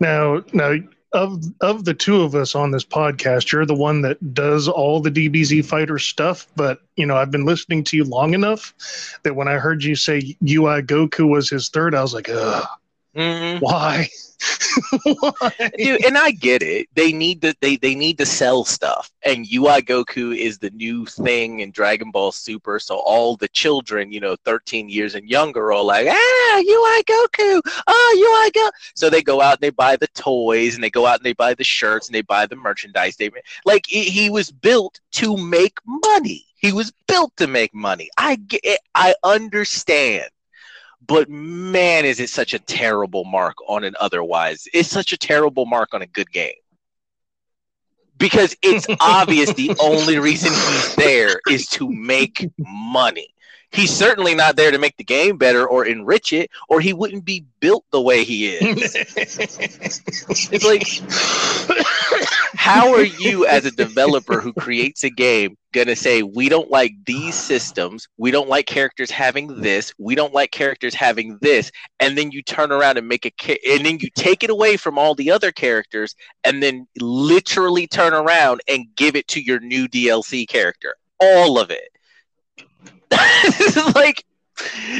Now, 0.00 0.42
now 0.52 0.74
of 1.14 1.42
of 1.60 1.84
the 1.84 1.94
two 1.94 2.22
of 2.22 2.34
us 2.34 2.54
on 2.54 2.72
this 2.72 2.84
podcast, 2.84 3.50
you're 3.52 3.64
the 3.64 3.74
one 3.74 4.02
that 4.02 4.34
does 4.34 4.68
all 4.68 5.00
the 5.00 5.10
DBZ 5.10 5.64
fighter 5.64 5.98
stuff. 5.98 6.46
But 6.56 6.80
you 6.96 7.06
know, 7.06 7.16
I've 7.16 7.30
been 7.30 7.46
listening 7.46 7.84
to 7.84 7.96
you 7.96 8.04
long 8.04 8.34
enough 8.34 8.74
that 9.22 9.36
when 9.36 9.48
I 9.48 9.54
heard 9.54 9.82
you 9.82 9.96
say 9.96 10.36
UI 10.42 10.82
Goku 10.82 11.28
was 11.28 11.48
his 11.48 11.68
third, 11.68 11.94
I 11.94 12.02
was 12.02 12.12
like, 12.12 12.28
ugh. 12.28 12.66
Mm-hmm. 13.16 13.58
Why? 13.60 14.08
Dude, 15.78 16.04
and 16.04 16.18
I 16.18 16.30
get 16.32 16.62
it. 16.62 16.88
They 16.94 17.12
need 17.12 17.42
to 17.42 17.54
they, 17.60 17.76
they 17.76 17.94
need 17.94 18.18
to 18.18 18.26
sell 18.26 18.64
stuff. 18.64 19.10
And 19.24 19.46
UI 19.52 19.82
Goku 19.82 20.36
is 20.36 20.58
the 20.58 20.70
new 20.70 21.06
thing 21.06 21.60
in 21.60 21.70
Dragon 21.70 22.10
Ball 22.10 22.32
Super. 22.32 22.78
So 22.78 22.96
all 22.96 23.36
the 23.36 23.48
children, 23.48 24.12
you 24.12 24.20
know, 24.20 24.36
13 24.44 24.88
years 24.88 25.14
and 25.14 25.28
younger 25.28 25.72
are 25.72 25.82
like, 25.82 26.06
ah, 26.08 26.56
UI 26.58 27.02
Goku. 27.04 27.60
Oh, 27.86 28.44
UI 28.44 28.50
Go. 28.50 28.70
So 28.94 29.10
they 29.10 29.22
go 29.22 29.40
out 29.40 29.54
and 29.54 29.62
they 29.62 29.70
buy 29.70 29.96
the 29.96 30.08
toys 30.08 30.74
and 30.74 30.84
they 30.84 30.90
go 30.90 31.06
out 31.06 31.18
and 31.18 31.24
they 31.24 31.32
buy 31.32 31.54
the 31.54 31.64
shirts 31.64 32.08
and 32.08 32.14
they 32.14 32.22
buy 32.22 32.46
the 32.46 32.56
merchandise. 32.56 33.16
They 33.16 33.30
like 33.64 33.84
he 33.86 34.30
was 34.30 34.50
built 34.50 35.00
to 35.12 35.36
make 35.36 35.78
money. 35.86 36.46
He 36.56 36.72
was 36.72 36.92
built 37.06 37.36
to 37.36 37.46
make 37.46 37.74
money. 37.74 38.08
I 38.16 38.36
get 38.36 38.78
I 38.94 39.14
understand 39.22 40.30
but 41.06 41.28
man, 41.28 42.04
is 42.04 42.20
it 42.20 42.30
such 42.30 42.54
a 42.54 42.58
terrible 42.58 43.24
mark 43.24 43.56
on 43.68 43.84
an 43.84 43.94
otherwise. 44.00 44.66
It's 44.72 44.88
such 44.88 45.12
a 45.12 45.16
terrible 45.16 45.66
mark 45.66 45.94
on 45.94 46.02
a 46.02 46.06
good 46.06 46.30
game. 46.30 46.54
Because 48.16 48.56
it's 48.62 48.86
obvious 49.00 49.52
the 49.54 49.74
only 49.80 50.18
reason 50.18 50.52
he's 50.52 50.94
there 50.94 51.40
is 51.50 51.66
to 51.68 51.90
make 51.90 52.48
money. 52.58 53.28
He's 53.72 53.92
certainly 53.92 54.36
not 54.36 54.54
there 54.54 54.70
to 54.70 54.78
make 54.78 54.96
the 54.96 55.04
game 55.04 55.36
better 55.36 55.66
or 55.66 55.84
enrich 55.84 56.32
it, 56.32 56.48
or 56.68 56.80
he 56.80 56.92
wouldn't 56.92 57.24
be 57.24 57.44
built 57.58 57.84
the 57.90 58.00
way 58.00 58.22
he 58.22 58.46
is. 58.46 58.94
it's 59.16 60.64
like, 60.64 60.86
how 62.64 62.94
are 62.94 63.04
you, 63.20 63.46
as 63.46 63.66
a 63.66 63.70
developer 63.70 64.40
who 64.40 64.50
creates 64.54 65.04
a 65.04 65.10
game, 65.10 65.54
going 65.72 65.86
to 65.86 65.94
say, 65.94 66.22
we 66.22 66.48
don't 66.48 66.70
like 66.70 66.92
these 67.04 67.34
systems, 67.34 68.08
we 68.16 68.30
don't 68.30 68.48
like 68.48 68.64
characters 68.64 69.10
having 69.10 69.60
this, 69.60 69.92
we 69.98 70.14
don't 70.14 70.32
like 70.32 70.50
characters 70.50 70.94
having 70.94 71.36
this, 71.42 71.70
and 72.00 72.16
then 72.16 72.30
you 72.32 72.42
turn 72.42 72.72
around 72.72 72.96
and 72.96 73.06
make 73.06 73.26
a, 73.26 73.30
ca- 73.38 73.60
and 73.68 73.84
then 73.84 73.98
you 74.00 74.08
take 74.14 74.42
it 74.42 74.48
away 74.48 74.78
from 74.78 74.98
all 74.98 75.14
the 75.14 75.30
other 75.30 75.52
characters, 75.52 76.16
and 76.42 76.62
then 76.62 76.86
literally 76.98 77.86
turn 77.86 78.14
around 78.14 78.62
and 78.66 78.86
give 78.96 79.14
it 79.14 79.28
to 79.28 79.42
your 79.42 79.60
new 79.60 79.86
DLC 79.86 80.48
character? 80.48 80.94
All 81.20 81.58
of 81.58 81.70
it. 81.70 81.90
Like, 83.94 84.24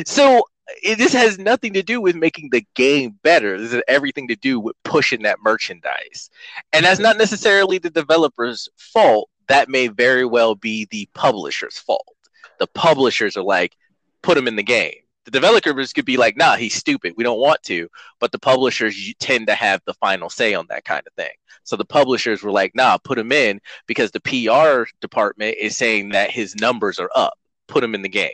so 0.05 0.43
it, 0.83 0.99
this 0.99 1.13
has 1.13 1.39
nothing 1.39 1.73
to 1.75 1.83
do 1.83 2.01
with 2.01 2.17
making 2.17 2.51
the 2.51 2.65
game 2.75 3.19
better. 3.23 3.59
This 3.59 3.73
has 3.73 3.83
everything 3.89 4.29
to 4.29 4.37
do 4.37 4.61
with 4.61 4.77
pushing 4.85 5.23
that 5.23 5.39
merchandise. 5.43 6.31
And 6.73 6.85
that's 6.85 7.01
not 7.01 7.19
necessarily 7.19 7.79
the 7.79 7.91
developer's 7.91 8.69
fault. 8.77 9.29
That 9.49 9.69
may 9.69 9.89
very 9.89 10.25
well 10.25 10.55
be 10.55 10.87
the 10.91 11.09
publisher's 11.15 11.79
fault. 11.79 12.17
The 12.59 12.67
publishers 12.69 13.37
are 13.37 13.43
like, 13.43 13.77
put 14.23 14.39
him 14.39 14.49
in 14.49 14.57
the 14.57 14.63
game. 14.63 14.95
The 15.27 15.31
developers 15.31 15.93
could 15.93 16.05
be 16.05 16.17
like, 16.17 16.37
nah, 16.37 16.57
he's 16.57 16.75
stupid. 16.75 17.15
We 17.17 17.25
don't 17.25 17.41
want 17.41 17.63
to. 17.65 17.89
But 18.21 18.33
the 18.33 18.39
publishers 18.39 19.15
tend 19.19 19.47
to 19.47 19.55
have 19.55 19.81
the 19.85 19.95
final 19.95 20.29
say 20.29 20.55
on 20.55 20.67
that 20.69 20.85
kind 20.85 21.03
of 21.07 21.13
thing. 21.15 21.33
So 21.63 21.77
the 21.77 21.85
publishers 21.85 22.43
were 22.43 22.51
like, 22.51 22.75
nah, 22.75 22.99
put 22.99 23.19
him 23.19 23.33
in 23.33 23.61
because 23.87 24.11
the 24.11 24.21
PR 24.21 24.91
department 25.01 25.57
is 25.59 25.77
saying 25.77 26.11
that 26.11 26.31
his 26.31 26.55
numbers 26.57 26.99
are 26.99 27.11
up 27.15 27.39
put 27.67 27.85
him 27.85 27.95
in 27.95 28.03
the 28.03 28.09
game. 28.09 28.33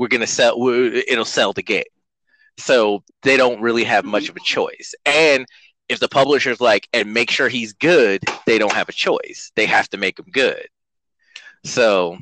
We're 0.00 0.08
gonna 0.08 0.26
sell. 0.26 0.58
We're, 0.58 0.86
it'll 1.06 1.26
sell 1.26 1.52
the 1.52 1.62
game. 1.62 1.84
So 2.56 3.04
they 3.20 3.36
don't 3.36 3.60
really 3.60 3.84
have 3.84 4.06
much 4.06 4.30
of 4.30 4.36
a 4.36 4.40
choice. 4.40 4.94
And 5.04 5.44
if 5.90 6.00
the 6.00 6.08
publisher's 6.08 6.58
like, 6.58 6.88
and 6.94 7.12
make 7.12 7.30
sure 7.30 7.50
he's 7.50 7.74
good, 7.74 8.22
they 8.46 8.56
don't 8.56 8.72
have 8.72 8.88
a 8.88 8.92
choice. 8.92 9.52
They 9.56 9.66
have 9.66 9.90
to 9.90 9.98
make 9.98 10.18
him 10.18 10.24
good. 10.32 10.66
So, 11.64 12.16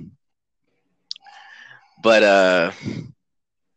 but 2.02 2.24
uh, 2.24 2.72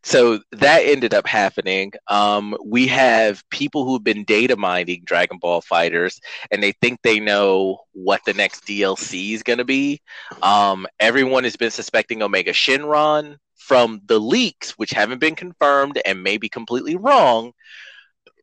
so 0.01 0.39
that 0.53 0.79
ended 0.79 1.13
up 1.13 1.27
happening. 1.27 1.91
Um, 2.07 2.57
we 2.65 2.87
have 2.87 3.47
people 3.51 3.85
who've 3.85 4.03
been 4.03 4.23
data 4.23 4.57
mining 4.57 5.03
Dragon 5.05 5.37
Ball 5.37 5.61
Fighters, 5.61 6.19
and 6.49 6.63
they 6.63 6.71
think 6.71 7.01
they 7.03 7.19
know 7.19 7.81
what 7.91 8.21
the 8.25 8.33
next 8.33 8.65
DLC 8.65 9.33
is 9.33 9.43
going 9.43 9.59
to 9.59 9.65
be. 9.65 10.01
Um, 10.41 10.87
everyone 10.99 11.43
has 11.43 11.55
been 11.55 11.69
suspecting 11.69 12.23
Omega 12.23 12.51
Shenron 12.51 13.37
from 13.61 14.01
the 14.05 14.19
leaks, 14.19 14.71
which 14.71 14.91
haven't 14.91 15.19
been 15.19 15.35
confirmed 15.35 16.01
and 16.03 16.23
may 16.23 16.37
be 16.37 16.49
completely 16.49 16.95
wrong. 16.95 17.53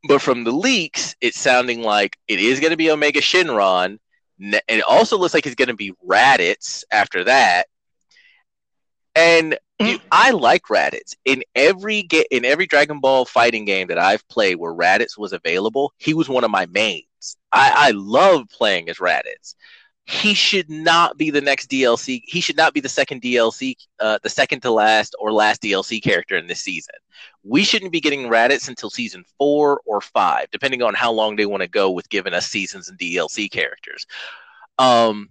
But 0.07 0.23
from 0.23 0.45
the 0.45 0.53
leaks, 0.53 1.17
it's 1.21 1.39
sounding 1.39 1.83
like 1.83 2.17
it 2.29 2.39
is 2.39 2.61
going 2.61 2.71
to 2.71 2.77
be 2.77 2.91
Omega 2.91 3.21
Shenron. 3.21 3.99
And 4.41 4.63
it 4.69 4.85
also 4.85 5.19
looks 5.19 5.35
like 5.35 5.45
it's 5.45 5.57
going 5.57 5.69
to 5.69 5.75
be 5.75 5.93
Raditz 6.07 6.85
after 6.93 7.25
that. 7.25 7.65
And 9.17 9.59
mm. 9.81 9.87
Dude, 9.87 10.03
I 10.13 10.31
like 10.31 10.63
Raditz. 10.71 11.15
In 11.25 11.43
every 11.57 12.05
ga- 12.05 12.29
in 12.31 12.45
every 12.45 12.67
Dragon 12.67 13.01
Ball 13.01 13.25
fighting 13.25 13.65
game 13.65 13.89
that 13.89 13.99
I've 13.99 14.27
played 14.29 14.57
where 14.57 14.73
Raditz 14.73 15.19
was 15.19 15.33
available, 15.33 15.93
he 15.99 16.15
was 16.15 16.29
one 16.29 16.45
of 16.45 16.53
my 16.53 16.67
mains. 16.67 17.05
I, 17.53 17.73
I 17.75 17.91
love 17.91 18.49
playing 18.51 18.89
as 18.89 18.99
Raditz. 18.99 19.57
He 20.09 20.33
should 20.33 20.71
not 20.71 21.19
be 21.19 21.31
the 21.31 21.43
next 21.43 21.69
DLC. 21.69 22.23
He 22.25 22.41
should 22.41 22.57
not 22.57 22.73
be 22.73 22.81
the 22.81 22.89
second 22.89 23.21
DLC, 23.21 23.75
uh, 24.01 24.19
the 24.23 24.31
second 24.31 24.61
to 24.63 24.71
last 24.71 25.15
or 25.19 25.33
last 25.33 25.61
DLC 25.61 26.03
character 26.03 26.35
in 26.39 26.47
this 26.47 26.63
season. 26.63 26.95
We 27.45 27.63
shouldn't 27.63 27.93
be 27.93 28.01
getting 28.01 28.23
Raditz 28.23 28.69
until 28.69 28.89
season 28.89 29.23
four 29.37 29.83
or 29.85 30.01
five, 30.01 30.51
depending 30.51 30.83
on 30.83 30.95
how 30.95 31.13
long 31.13 31.37
they 31.37 31.45
want 31.45 31.61
to 31.61 31.69
go 31.69 31.91
with 31.91 32.09
giving 32.09 32.33
us 32.33 32.47
seasons 32.47 32.89
and 32.89 32.99
DLC 32.99 33.51
characters. 33.51 34.07
Um, 34.79 35.29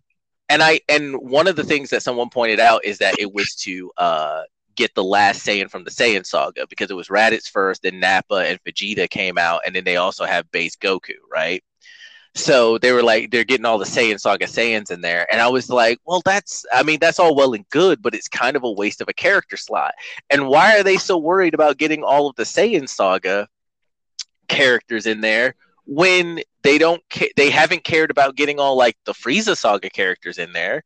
and 0.47 0.61
I 0.61 0.81
and 0.87 1.15
one 1.17 1.47
of 1.47 1.55
the 1.55 1.63
things 1.63 1.89
that 1.89 2.03
someone 2.03 2.29
pointed 2.29 2.59
out 2.59 2.85
is 2.85 2.99
that 2.99 3.17
it 3.17 3.33
was 3.33 3.55
to 3.61 3.91
uh, 3.97 4.43
get 4.75 4.93
the 4.93 5.03
last 5.03 5.43
Saiyan 5.43 5.71
from 5.71 5.85
the 5.85 5.89
Saiyan 5.89 6.23
saga 6.23 6.67
because 6.67 6.91
it 6.91 6.95
was 6.95 7.07
Raditz 7.07 7.49
first, 7.49 7.81
then 7.81 7.99
Nappa 7.99 8.45
and 8.45 8.63
Vegeta 8.63 9.09
came 9.09 9.39
out, 9.39 9.61
and 9.65 9.75
then 9.75 9.85
they 9.85 9.95
also 9.97 10.25
have 10.25 10.51
base 10.51 10.75
Goku, 10.75 11.15
right? 11.31 11.63
So 12.37 12.77
they 12.77 12.91
were 12.91 13.01
like, 13.01 13.31
they're 13.31 13.43
getting 13.43 13.65
all 13.65 13.79
the 13.79 13.85
Saiyan 13.85 14.19
saga 14.19 14.45
Saiyans 14.45 14.91
in 14.91 15.01
there, 15.01 15.25
and 15.31 15.41
I 15.41 15.47
was 15.47 15.71
like, 15.71 15.99
well, 16.05 16.21
that's, 16.23 16.65
I 16.71 16.83
mean, 16.83 16.99
that's 16.99 17.17
all 17.17 17.35
well 17.35 17.53
and 17.53 17.67
good, 17.69 17.99
but 17.99 18.13
it's 18.13 18.27
kind 18.27 18.55
of 18.55 18.63
a 18.63 18.71
waste 18.71 19.01
of 19.01 19.09
a 19.09 19.13
character 19.13 19.57
slot. 19.57 19.95
And 20.29 20.47
why 20.47 20.77
are 20.77 20.83
they 20.83 20.97
so 20.97 21.17
worried 21.17 21.55
about 21.55 21.77
getting 21.77 22.03
all 22.03 22.29
of 22.29 22.35
the 22.35 22.43
Saiyan 22.43 22.87
saga 22.87 23.47
characters 24.47 25.07
in 25.07 25.19
there 25.19 25.55
when 25.85 26.41
they 26.61 26.77
don't 26.77 27.01
ca- 27.09 27.31
they 27.35 27.49
haven't 27.49 27.83
cared 27.83 28.11
about 28.11 28.35
getting 28.35 28.59
all 28.59 28.77
like 28.77 28.97
the 29.05 29.13
Frieza 29.13 29.57
saga 29.57 29.89
characters 29.89 30.37
in 30.37 30.53
there? 30.53 30.83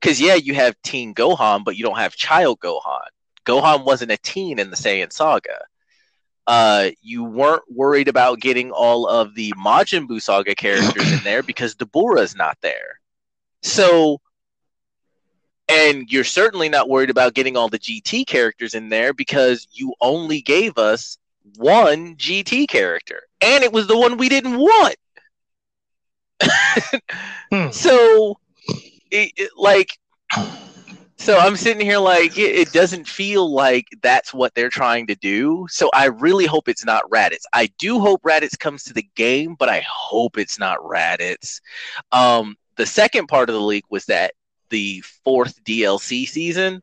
Because 0.00 0.20
yeah 0.20 0.36
you 0.36 0.54
have 0.54 0.74
teen 0.82 1.14
Gohan 1.14 1.64
but 1.64 1.76
you 1.76 1.84
don't 1.84 1.98
have 1.98 2.16
child 2.16 2.60
Gohan. 2.60 3.08
Gohan 3.44 3.84
wasn't 3.84 4.10
a 4.10 4.16
teen 4.16 4.58
in 4.58 4.70
the 4.70 4.76
Saiyan 4.76 5.12
saga 5.12 5.58
uh, 6.46 6.90
you 7.00 7.24
weren't 7.24 7.62
worried 7.70 8.08
about 8.08 8.40
getting 8.40 8.70
all 8.70 9.06
of 9.06 9.34
the 9.34 9.52
Majin 9.52 10.06
Buu 10.06 10.20
saga 10.20 10.54
characters 10.54 11.10
in 11.10 11.24
there 11.24 11.42
because 11.42 11.74
Dabura's 11.74 12.36
not 12.36 12.58
there 12.60 13.00
so 13.62 14.20
and 15.68 16.10
you're 16.10 16.24
certainly 16.24 16.68
not 16.68 16.88
worried 16.88 17.10
about 17.10 17.34
getting 17.34 17.56
all 17.56 17.68
the 17.68 17.78
GT 17.78 18.26
characters 18.26 18.74
in 18.74 18.88
there 18.88 19.12
because 19.14 19.66
you 19.72 19.94
only 20.00 20.40
gave 20.42 20.76
us 20.78 21.18
one 21.56 22.16
GT 22.16 22.68
character, 22.68 23.22
and 23.40 23.64
it 23.64 23.72
was 23.72 23.86
the 23.86 23.98
one 23.98 24.16
we 24.16 24.28
didn't 24.28 24.58
want. 24.58 24.96
hmm. 27.52 27.70
So, 27.70 28.38
it, 29.10 29.32
it, 29.36 29.50
like, 29.56 29.98
so 31.24 31.38
I'm 31.38 31.56
sitting 31.56 31.86
here 31.86 31.98
like 31.98 32.36
it, 32.36 32.54
it, 32.54 32.72
doesn't 32.72 33.08
feel 33.08 33.50
like 33.50 33.86
that's 34.02 34.34
what 34.34 34.54
they're 34.54 34.68
trying 34.68 35.06
to 35.06 35.14
do. 35.14 35.66
So 35.70 35.88
I 35.94 36.06
really 36.06 36.44
hope 36.44 36.68
it's 36.68 36.84
not 36.84 37.08
Raditz. 37.10 37.44
I 37.50 37.70
do 37.78 37.98
hope 37.98 38.20
Raditz 38.24 38.58
comes 38.58 38.84
to 38.84 38.92
the 38.92 39.08
game, 39.14 39.54
but 39.58 39.70
I 39.70 39.82
hope 39.88 40.36
it's 40.36 40.58
not 40.58 40.80
Raditz. 40.80 41.62
Um, 42.12 42.56
the 42.76 42.84
second 42.84 43.28
part 43.28 43.48
of 43.48 43.54
the 43.54 43.60
leak 43.62 43.84
was 43.90 44.04
that 44.06 44.34
the 44.68 45.02
fourth 45.24 45.64
DLC 45.64 46.28
season, 46.28 46.82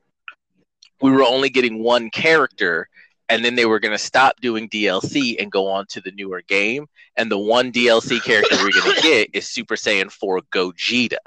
we 1.02 1.12
were 1.12 1.24
only 1.24 1.52
getting 1.52 1.84
one 1.84 2.10
character 2.10 2.90
and 3.30 3.46
then 3.46 3.54
they 3.54 3.68
were 3.68 3.80
going 3.80 3.94
to 3.94 4.00
stop 4.00 4.42
doing 4.42 4.68
DLC 4.70 5.40
and 5.40 5.52
go 5.52 5.68
on 5.68 5.86
to 5.90 6.02
the 6.02 6.12
newer 6.14 6.42
game. 6.48 6.88
And 7.16 7.32
the 7.32 7.38
one 7.38 7.72
DLC 7.72 8.22
character 8.24 8.56
we're 8.56 8.72
going 8.72 8.96
to 8.96 9.02
get 9.04 9.30
is 9.34 9.48
Super 9.48 9.76
Saiyan 9.76 10.12
4 10.12 10.40
Gogeta. 10.52 11.18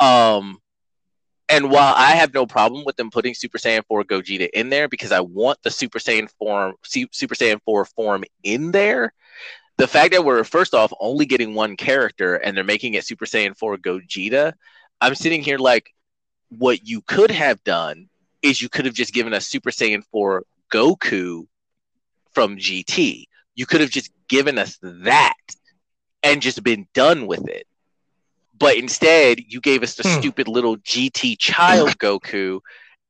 Um, 0.00 0.58
and 1.48 1.70
while 1.70 1.94
I 1.96 2.12
have 2.12 2.34
no 2.34 2.46
problem 2.46 2.84
with 2.84 2.96
them 2.96 3.10
putting 3.10 3.34
Super 3.34 3.58
Saiyan 3.58 3.84
4 3.86 4.04
Gogeta 4.04 4.48
in 4.52 4.68
there 4.68 4.88
because 4.88 5.12
I 5.12 5.20
want 5.20 5.62
the 5.62 5.70
Super 5.70 5.98
Saiyan 5.98 6.28
form, 6.38 6.74
Super 6.82 7.34
Saiyan 7.34 7.60
4 7.64 7.84
form 7.84 8.24
in 8.42 8.72
there, 8.72 9.12
the 9.76 9.86
fact 9.86 10.12
that 10.12 10.24
we're 10.24 10.42
first 10.44 10.74
off 10.74 10.92
only 11.00 11.26
getting 11.26 11.54
one 11.54 11.76
character 11.76 12.36
and 12.36 12.56
they're 12.56 12.64
making 12.64 12.94
it 12.94 13.04
Super 13.04 13.26
Saiyan 13.26 13.56
4 13.56 13.76
Gogeta, 13.76 14.54
I'm 15.00 15.14
sitting 15.14 15.42
here 15.42 15.58
like, 15.58 15.92
what 16.48 16.86
you 16.86 17.00
could 17.02 17.30
have 17.30 17.62
done 17.64 18.08
is 18.42 18.62
you 18.62 18.68
could 18.68 18.84
have 18.84 18.94
just 18.94 19.12
given 19.12 19.34
us 19.34 19.46
Super 19.46 19.70
Saiyan 19.70 20.04
4 20.12 20.44
Goku 20.72 21.46
from 22.32 22.56
GT. 22.56 23.24
You 23.54 23.66
could 23.66 23.80
have 23.80 23.90
just 23.90 24.10
given 24.28 24.58
us 24.58 24.78
that 24.82 25.34
and 26.22 26.42
just 26.42 26.62
been 26.62 26.86
done 26.94 27.26
with 27.26 27.48
it. 27.48 27.65
But 28.58 28.76
instead, 28.76 29.40
you 29.46 29.60
gave 29.60 29.82
us 29.82 29.94
the 29.94 30.08
hmm. 30.08 30.18
stupid 30.20 30.48
little 30.48 30.76
GT 30.78 31.38
child 31.38 31.90
Goku 31.98 32.60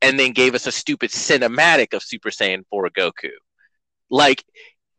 and 0.02 0.18
then 0.18 0.32
gave 0.32 0.54
us 0.54 0.66
a 0.66 0.72
stupid 0.72 1.10
cinematic 1.10 1.94
of 1.94 2.02
Super 2.02 2.30
Saiyan 2.30 2.64
4 2.70 2.90
Goku. 2.90 3.30
Like 4.10 4.44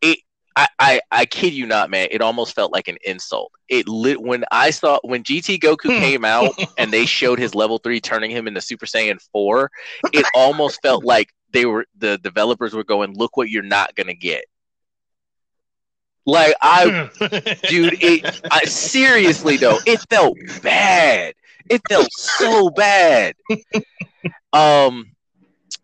it 0.01 0.19
I, 0.55 0.67
I, 0.79 1.01
I 1.11 1.25
kid 1.25 1.53
you 1.53 1.67
not, 1.67 1.91
man. 1.91 2.07
It 2.09 2.21
almost 2.21 2.55
felt 2.55 2.73
like 2.73 2.87
an 2.87 2.97
insult. 3.05 3.51
It 3.69 3.87
lit 3.87 4.19
when 4.19 4.43
I 4.51 4.71
saw 4.71 4.99
when 5.03 5.23
GT 5.23 5.59
Goku 5.59 5.93
hmm. 5.93 5.99
came 5.99 6.25
out 6.25 6.51
and 6.77 6.91
they 6.91 7.05
showed 7.05 7.39
his 7.39 7.53
level 7.53 7.77
three 7.77 7.99
turning 7.99 8.31
him 8.31 8.47
into 8.47 8.61
Super 8.61 8.85
Saiyan 8.85 9.21
four. 9.31 9.69
It 10.13 10.25
almost 10.33 10.81
felt 10.81 11.05
like 11.05 11.29
they 11.51 11.65
were 11.65 11.85
the 11.97 12.17
developers 12.17 12.73
were 12.73 12.83
going, 12.83 13.15
look 13.15 13.37
what 13.37 13.49
you're 13.49 13.63
not 13.63 13.95
gonna 13.95 14.15
get. 14.15 14.45
Like 16.27 16.55
I, 16.61 17.09
dude, 17.69 18.03
it 18.03 18.41
I, 18.51 18.65
seriously 18.65 19.55
though, 19.55 19.79
it 19.85 20.01
felt 20.09 20.37
bad. 20.61 21.33
It 21.69 21.81
felt 21.87 22.11
so 22.11 22.69
bad. 22.69 23.35
Um, 24.51 25.11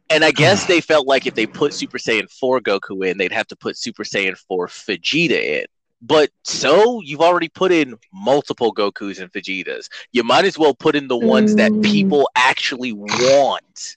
and 0.10 0.24
I 0.24 0.32
guess 0.32 0.66
they 0.66 0.82
felt 0.82 1.08
like 1.08 1.26
if 1.26 1.34
they 1.34 1.46
put 1.46 1.74
Super 1.74 1.98
Saiyan 1.98 2.30
4 2.30 2.60
Goku 2.60 3.10
in, 3.10 3.18
they'd 3.18 3.32
have 3.32 3.48
to 3.48 3.56
put 3.56 3.78
Super 3.78 4.04
Saiyan 4.04 4.38
4 4.38 4.68
Vegeta 4.68 5.32
in. 5.32 5.66
But 6.02 6.30
so 6.44 7.02
you've 7.02 7.22
already 7.22 7.48
put 7.48 7.72
in 7.72 7.96
multiple 8.14 8.74
Gokus 8.74 9.22
and 9.22 9.32
Vegetas. 9.32 9.88
You 10.12 10.24
might 10.24 10.44
as 10.44 10.60
well 10.60 10.74
put 10.74 10.96
in 10.96 11.08
the 11.08 11.18
ones 11.18 11.56
that 11.56 11.72
mm. 11.72 11.84
people 11.84 12.30
actually 12.36 12.92
want. 12.92 13.96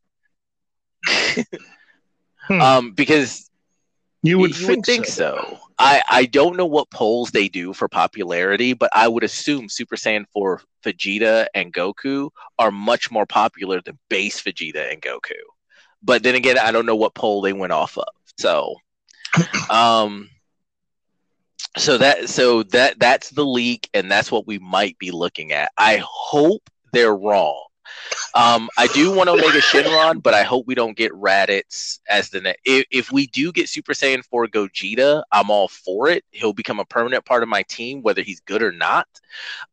hmm. 1.08 1.40
um, 2.60 2.92
because 2.92 3.45
you 4.26 4.38
would, 4.38 4.50
you 4.50 4.66
think, 4.66 4.78
would 4.78 4.86
think 4.86 5.06
so. 5.06 5.36
so. 5.38 5.58
I, 5.78 6.02
I 6.08 6.24
don't 6.26 6.56
know 6.56 6.66
what 6.66 6.90
polls 6.90 7.30
they 7.30 7.48
do 7.48 7.72
for 7.72 7.88
popularity, 7.88 8.72
but 8.72 8.90
I 8.94 9.08
would 9.08 9.24
assume 9.24 9.68
Super 9.68 9.96
Saiyan 9.96 10.24
4 10.32 10.62
Vegeta 10.84 11.46
and 11.54 11.72
Goku 11.72 12.30
are 12.58 12.70
much 12.70 13.10
more 13.10 13.26
popular 13.26 13.80
than 13.80 13.98
base 14.08 14.40
Vegeta 14.42 14.92
and 14.92 15.02
Goku. 15.02 15.32
But 16.02 16.22
then 16.22 16.34
again, 16.34 16.58
I 16.58 16.72
don't 16.72 16.86
know 16.86 16.96
what 16.96 17.14
poll 17.14 17.40
they 17.42 17.52
went 17.52 17.72
off 17.72 17.98
of. 17.98 18.06
So, 18.38 18.76
um, 19.70 20.30
so 21.76 21.98
that 21.98 22.28
so 22.28 22.62
that 22.64 22.98
that's 22.98 23.30
the 23.30 23.44
leak, 23.44 23.90
and 23.92 24.10
that's 24.10 24.30
what 24.30 24.46
we 24.46 24.58
might 24.58 24.98
be 24.98 25.10
looking 25.10 25.52
at. 25.52 25.70
I 25.76 26.02
hope 26.02 26.70
they're 26.92 27.14
wrong. 27.14 27.65
Um, 28.34 28.68
I 28.76 28.86
do 28.88 29.12
want 29.12 29.28
Omega 29.28 29.60
Shenron, 29.60 30.22
but 30.22 30.34
I 30.34 30.42
hope 30.42 30.66
we 30.66 30.74
don't 30.74 30.96
get 30.96 31.12
Raditz 31.12 32.00
as 32.08 32.30
the 32.30 32.40
next. 32.40 32.60
If, 32.64 32.86
if 32.90 33.12
we 33.12 33.26
do 33.28 33.52
get 33.52 33.68
Super 33.68 33.92
Saiyan 33.92 34.24
4 34.24 34.48
Gogeta, 34.48 35.22
I'm 35.32 35.50
all 35.50 35.68
for 35.68 36.08
it. 36.08 36.24
He'll 36.30 36.52
become 36.52 36.80
a 36.80 36.84
permanent 36.84 37.24
part 37.24 37.42
of 37.42 37.48
my 37.48 37.62
team, 37.62 38.02
whether 38.02 38.22
he's 38.22 38.40
good 38.40 38.62
or 38.62 38.72
not. 38.72 39.06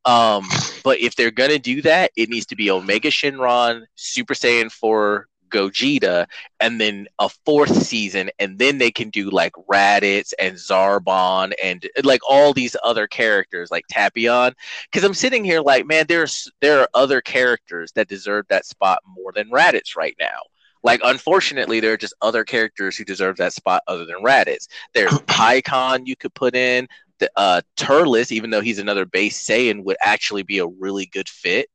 Um, 0.05 0.47
but 0.83 0.99
if 0.99 1.15
they're 1.15 1.31
gonna 1.31 1.59
do 1.59 1.81
that, 1.83 2.11
it 2.15 2.29
needs 2.29 2.45
to 2.47 2.55
be 2.55 2.71
Omega 2.71 3.09
Shenron, 3.09 3.83
Super 3.95 4.33
Saiyan 4.33 4.71
4 4.71 5.27
Gogeta, 5.53 6.25
and 6.59 6.81
then 6.81 7.07
a 7.19 7.29
fourth 7.45 7.83
season, 7.83 8.29
and 8.39 8.57
then 8.57 8.77
they 8.77 8.91
can 8.91 9.09
do 9.09 9.29
like 9.29 9.53
Raditz 9.71 10.33
and 10.39 10.55
Zarbon 10.55 11.53
and 11.63 11.87
like 12.03 12.21
all 12.27 12.53
these 12.53 12.75
other 12.83 13.07
characters 13.07 13.71
like 13.71 13.85
Tapion. 13.91 14.53
Because 14.91 15.03
I'm 15.05 15.13
sitting 15.13 15.45
here 15.45 15.61
like, 15.61 15.85
man, 15.85 16.05
there's 16.07 16.51
there 16.61 16.79
are 16.81 16.89
other 16.93 17.21
characters 17.21 17.91
that 17.93 18.07
deserve 18.07 18.45
that 18.49 18.65
spot 18.65 18.99
more 19.05 19.31
than 19.31 19.49
Raditz 19.49 19.95
right 19.95 20.15
now. 20.19 20.39
Like, 20.83 20.99
unfortunately, 21.03 21.79
there 21.79 21.93
are 21.93 21.97
just 21.97 22.13
other 22.21 22.43
characters 22.43 22.97
who 22.97 23.05
deserve 23.05 23.37
that 23.37 23.53
spot 23.53 23.83
other 23.87 24.05
than 24.05 24.17
Raditz. 24.17 24.67
There's 24.93 25.11
Pikkon 25.27 26.05
you 26.05 26.15
could 26.15 26.33
put 26.33 26.55
in. 26.55 26.87
The, 27.19 27.31
uh, 27.37 27.61
Turles, 27.77 28.31
even 28.31 28.49
though 28.49 28.61
he's 28.61 28.79
another 28.79 29.05
base 29.05 29.45
Saiyan, 29.47 29.83
would 29.85 29.97
actually 30.01 30.43
be 30.43 30.59
a 30.59 30.67
really 30.67 31.05
good 31.05 31.29
fit. 31.29 31.69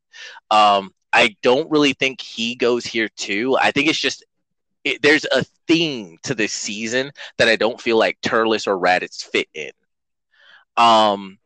Um, 0.51 0.91
I 1.13 1.37
don't 1.43 1.71
really 1.71 1.93
think 1.95 2.21
he 2.21 2.55
goes 2.55 2.85
here 2.85 3.09
too. 3.09 3.57
I 3.57 3.71
think 3.71 3.89
it's 3.89 3.99
just 3.99 4.25
it, 4.85 5.03
there's 5.03 5.27
a 5.27 5.45
theme 5.67 6.19
to 6.25 6.35
this 6.35 6.53
season 6.53 7.13
that 7.39 7.49
I 7.49 7.57
don't 7.57 7.81
feel 7.81 7.99
like 7.99 8.21
Turles 8.21 8.67
or 8.67 8.79
Raditz 8.79 9.25
fit 9.25 9.49
in. 9.55 9.73
Um, 10.77 11.39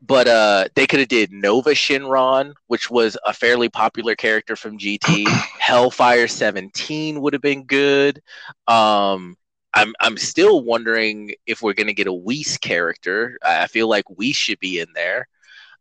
but 0.00 0.28
uh, 0.28 0.68
they 0.74 0.86
could 0.86 1.00
have 1.00 1.08
did 1.08 1.32
Nova 1.32 1.70
Shenron, 1.70 2.54
which 2.68 2.90
was 2.90 3.18
a 3.26 3.32
fairly 3.32 3.68
popular 3.68 4.14
character 4.14 4.54
from 4.54 4.78
GT. 4.78 5.26
Hell 5.58 5.90
Fighter 5.90 6.28
17 6.28 7.20
would 7.20 7.32
have 7.32 7.42
been 7.42 7.64
good. 7.64 8.22
Um, 8.68 9.36
I'm 9.74 9.92
I'm 10.00 10.16
still 10.16 10.62
wondering 10.62 11.34
if 11.46 11.60
we're 11.60 11.74
gonna 11.74 11.92
get 11.92 12.06
a 12.06 12.12
Whis 12.12 12.56
character. 12.56 13.38
I 13.42 13.66
feel 13.66 13.88
like 13.88 14.08
Whis 14.08 14.36
should 14.36 14.58
be 14.58 14.80
in 14.80 14.88
there. 14.94 15.28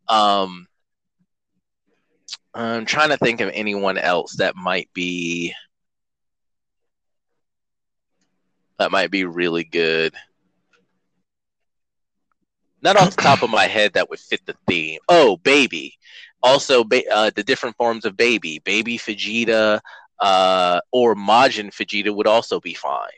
Um, 0.07 0.67
I'm 2.55 2.85
trying 2.85 3.09
to 3.09 3.17
think 3.17 3.41
of 3.41 3.51
anyone 3.53 3.97
else 3.97 4.37
that 4.37 4.55
might 4.55 4.89
be 4.93 5.53
that 8.79 8.91
might 8.91 9.11
be 9.11 9.25
really 9.25 9.65
good. 9.65 10.13
Not 12.81 12.95
off 12.95 13.15
the 13.15 13.21
top 13.21 13.41
of 13.41 13.49
my 13.49 13.65
head 13.65 13.93
that 13.93 14.09
would 14.09 14.19
fit 14.19 14.45
the 14.45 14.55
theme. 14.67 14.99
Oh, 15.09 15.37
baby. 15.37 15.97
Also, 16.41 16.83
ba- 16.83 17.09
uh, 17.11 17.31
the 17.35 17.43
different 17.43 17.75
forms 17.77 18.05
of 18.05 18.15
baby. 18.15 18.61
Baby 18.63 18.97
Vegeta 18.97 19.81
uh, 20.19 20.79
or 20.91 21.15
Majin 21.15 21.71
Vegeta 21.71 22.15
would 22.15 22.27
also 22.27 22.59
be 22.59 22.73
fine. 22.73 23.09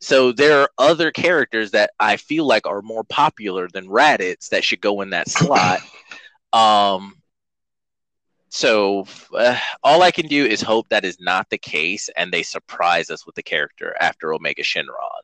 So 0.00 0.32
there 0.32 0.60
are 0.60 0.70
other 0.78 1.12
characters 1.12 1.70
that 1.70 1.92
I 2.00 2.16
feel 2.16 2.46
like 2.46 2.66
are 2.66 2.82
more 2.82 3.04
popular 3.04 3.68
than 3.72 3.86
Raditz 3.86 4.48
that 4.48 4.64
should 4.64 4.80
go 4.80 5.00
in 5.00 5.10
that 5.10 5.30
slot. 5.30 5.80
Um, 6.54 7.21
so 8.52 9.06
uh, 9.34 9.56
all 9.82 10.02
I 10.02 10.10
can 10.10 10.26
do 10.26 10.44
is 10.44 10.60
hope 10.60 10.90
that 10.90 11.06
is 11.06 11.16
not 11.18 11.48
the 11.48 11.56
case, 11.56 12.10
and 12.18 12.30
they 12.30 12.42
surprise 12.42 13.08
us 13.08 13.24
with 13.24 13.34
the 13.34 13.42
character 13.42 13.96
after 13.98 14.34
Omega 14.34 14.62
Shenron, 14.62 15.22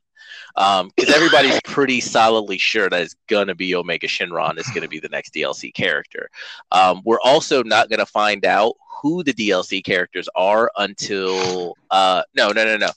because 0.55 1.09
um, 1.09 1.15
everybody's 1.15 1.61
pretty 1.65 2.01
solidly 2.01 2.57
sure 2.57 2.89
that 2.89 3.03
it's 3.03 3.17
gonna 3.29 3.55
be 3.55 3.75
Omega 3.75 4.07
Shenron 4.07 4.59
is 4.59 4.67
gonna 4.71 4.89
be 4.89 4.99
the 4.99 5.11
next 5.11 5.35
DLC 5.35 5.75
character. 5.75 6.31
Um, 6.73 7.03
we're 7.05 7.21
also 7.23 7.63
not 7.63 7.91
gonna 7.91 8.07
find 8.07 8.47
out 8.47 8.77
who 9.03 9.23
the 9.23 9.35
DLC 9.35 9.85
characters 9.85 10.31
are 10.35 10.73
until 10.79 11.75
uh, 11.91 12.23
no, 12.35 12.49
no, 12.53 12.65
no, 12.65 12.79
no. 12.79 12.91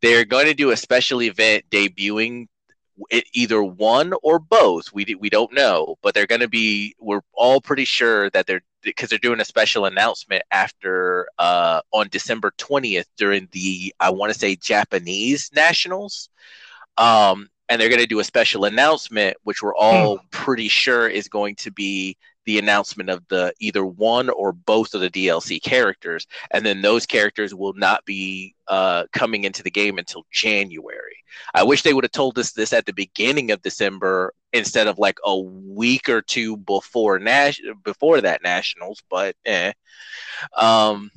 They're 0.00 0.24
going 0.24 0.46
to 0.46 0.54
do 0.54 0.70
a 0.70 0.76
special 0.76 1.22
event 1.22 1.64
debuting 1.70 2.48
it, 3.10 3.24
either 3.32 3.62
one 3.62 4.12
or 4.22 4.38
both. 4.38 4.92
We 4.92 5.16
we 5.18 5.30
don't 5.30 5.52
know, 5.52 5.96
but 6.02 6.14
they're 6.14 6.26
going 6.26 6.40
to 6.40 6.48
be. 6.48 6.94
We're 6.98 7.22
all 7.32 7.60
pretty 7.60 7.84
sure 7.84 8.30
that 8.30 8.46
they're 8.46 8.62
because 8.82 9.10
they're 9.10 9.18
doing 9.18 9.40
a 9.40 9.44
special 9.44 9.84
announcement 9.84 10.42
after 10.50 11.28
uh, 11.38 11.80
on 11.92 12.08
December 12.10 12.52
twentieth 12.56 13.08
during 13.16 13.48
the 13.52 13.94
I 14.00 14.10
want 14.10 14.32
to 14.32 14.38
say 14.38 14.56
Japanese 14.56 15.50
nationals. 15.54 16.28
Um, 16.98 17.48
and 17.68 17.80
they're 17.80 17.88
going 17.88 18.02
to 18.02 18.06
do 18.06 18.20
a 18.20 18.24
special 18.24 18.66
announcement, 18.66 19.36
which 19.44 19.62
we're 19.62 19.74
all 19.74 20.18
hmm. 20.18 20.26
pretty 20.30 20.68
sure 20.68 21.08
is 21.08 21.28
going 21.28 21.56
to 21.56 21.70
be 21.70 22.16
the 22.44 22.58
announcement 22.58 23.10
of 23.10 23.26
the 23.28 23.52
either 23.60 23.84
one 23.84 24.28
or 24.30 24.52
both 24.52 24.94
of 24.94 25.00
the 25.00 25.10
DLC 25.10 25.62
characters, 25.62 26.26
and 26.50 26.64
then 26.64 26.82
those 26.82 27.06
characters 27.06 27.54
will 27.54 27.74
not 27.74 28.04
be 28.04 28.54
uh, 28.68 29.04
coming 29.12 29.44
into 29.44 29.62
the 29.62 29.70
game 29.70 29.98
until 29.98 30.24
January. 30.32 31.16
I 31.54 31.62
wish 31.62 31.82
they 31.82 31.94
would 31.94 32.04
have 32.04 32.12
told 32.12 32.38
us 32.38 32.52
this 32.52 32.72
at 32.72 32.86
the 32.86 32.92
beginning 32.92 33.50
of 33.50 33.62
December 33.62 34.34
instead 34.52 34.86
of 34.86 34.98
like 34.98 35.18
a 35.24 35.38
week 35.38 36.08
or 36.08 36.22
two 36.22 36.56
before 36.56 37.18
Nash 37.18 37.60
before 37.84 38.20
that 38.20 38.42
nationals, 38.42 39.02
but 39.08 39.36
eh. 39.44 39.72
Um, 40.56 41.10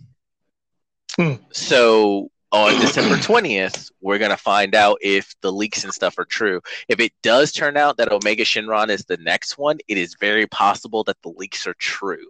hmm. 1.17 1.33
so 1.51 2.29
on 2.55 2.71
December 2.79 3.15
20th, 3.15 3.91
we're 3.99 4.17
going 4.17 4.31
to 4.31 4.37
find 4.37 4.75
out 4.75 4.97
if 5.01 5.35
the 5.41 5.51
leaks 5.51 5.83
and 5.83 5.93
stuff 5.93 6.17
are 6.17 6.25
true. 6.25 6.61
If 6.87 7.01
it 7.01 7.11
does 7.21 7.51
turn 7.51 7.75
out 7.75 7.97
that 7.97 8.13
Omega 8.13 8.45
Shenron 8.45 8.87
is 8.87 9.03
the 9.03 9.17
next 9.17 9.57
one, 9.57 9.77
it 9.89 9.97
is 9.97 10.15
very 10.21 10.47
possible 10.47 11.03
that 11.03 11.21
the 11.21 11.33
leaks 11.35 11.67
are 11.67 11.75
true, 11.79 12.25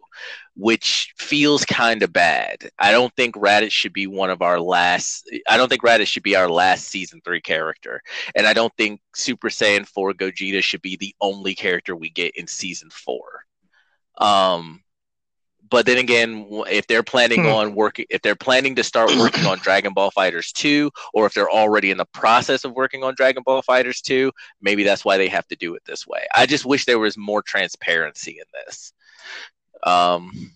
which 0.56 1.14
feels 1.18 1.64
kind 1.64 2.02
of 2.02 2.12
bad. 2.12 2.72
I 2.80 2.92
don't 2.92 3.16
think 3.16 3.36
Raditz 3.36 3.72
should 3.72 3.94
be 3.94 4.08
one 4.08 4.32
of 4.32 4.42
our 4.42 4.60
last. 4.60 5.30
I 5.48 5.58
don't 5.58 5.70
think 5.70 5.84
Raditz 5.84 6.08
should 6.08 6.24
be 6.24 6.36
our 6.36 6.50
last 6.50 6.88
season 6.88 7.22
three 7.24 7.42
character. 7.42 8.02
And 8.34 8.48
I 8.48 8.54
don't 8.54 8.76
think 8.78 9.02
Super 9.14 9.50
Saiyan 9.50 9.88
4 9.88 10.14
Gogeta 10.14 10.64
should 10.64 10.82
be 10.82 10.98
the 10.98 11.14
only 11.22 11.54
character 11.54 11.96
we 11.96 12.10
get 12.10 12.36
in 12.36 12.48
season 12.48 12.90
four. 12.90 13.44
Um, 14.18 14.82
but 15.70 15.86
then 15.86 15.98
again, 15.98 16.48
if 16.70 16.88
they're 16.88 17.04
planning 17.04 17.44
hmm. 17.44 17.50
on 17.50 17.76
working, 17.76 18.06
if 18.10 18.22
they're 18.22 18.36
planning 18.36 18.76
to 18.76 18.84
start 18.84 19.10
working 19.18 19.46
on 19.46 19.58
Dragon 19.60 19.94
Ball 19.94 20.12
FighterZ 20.12 20.52
2, 20.54 20.92
or 21.14 21.26
if 21.26 21.34
they're 21.34 21.50
already 21.50 21.92
in 21.92 21.98
the 21.98 22.06
process 22.06 22.66
of 22.66 22.74
working 22.74 23.04
on 23.04 23.16
Dragon 23.16 23.44
Ball 23.44 23.64
FighterZ 23.64 24.02
2, 24.02 24.32
maybe 24.62 24.84
that's 24.84 25.06
why 25.06 25.18
they 25.18 25.28
have 25.28 25.48
to 25.48 25.56
do 25.56 25.76
it 25.76 25.84
this 25.86 26.06
way. 26.06 26.26
I 26.36 26.46
just 26.46 26.66
wish 26.66 26.86
there 26.86 27.00
was 27.00 27.18
more 27.18 27.42
transparency 27.42 28.38
in 28.40 28.46
this. 28.66 28.94
Um, 29.84 30.52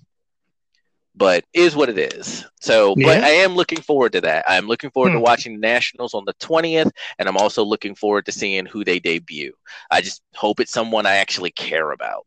but 1.15 1.43
is 1.53 1.75
what 1.75 1.89
it 1.89 1.97
is. 1.97 2.45
So, 2.61 2.93
yeah. 2.97 3.07
but 3.07 3.23
I 3.23 3.29
am 3.29 3.55
looking 3.55 3.81
forward 3.81 4.13
to 4.13 4.21
that. 4.21 4.45
I'm 4.47 4.67
looking 4.67 4.89
forward 4.91 5.09
hmm. 5.09 5.17
to 5.17 5.21
watching 5.21 5.53
the 5.53 5.59
Nationals 5.59 6.13
on 6.13 6.23
the 6.25 6.33
20th, 6.35 6.91
and 7.17 7.27
I'm 7.27 7.37
also 7.37 7.63
looking 7.63 7.95
forward 7.95 8.25
to 8.25 8.31
seeing 8.31 8.65
who 8.65 8.83
they 8.83 8.99
debut. 8.99 9.53
I 9.91 10.01
just 10.01 10.21
hope 10.35 10.59
it's 10.59 10.71
someone 10.71 11.05
I 11.05 11.17
actually 11.17 11.51
care 11.51 11.91
about. 11.91 12.25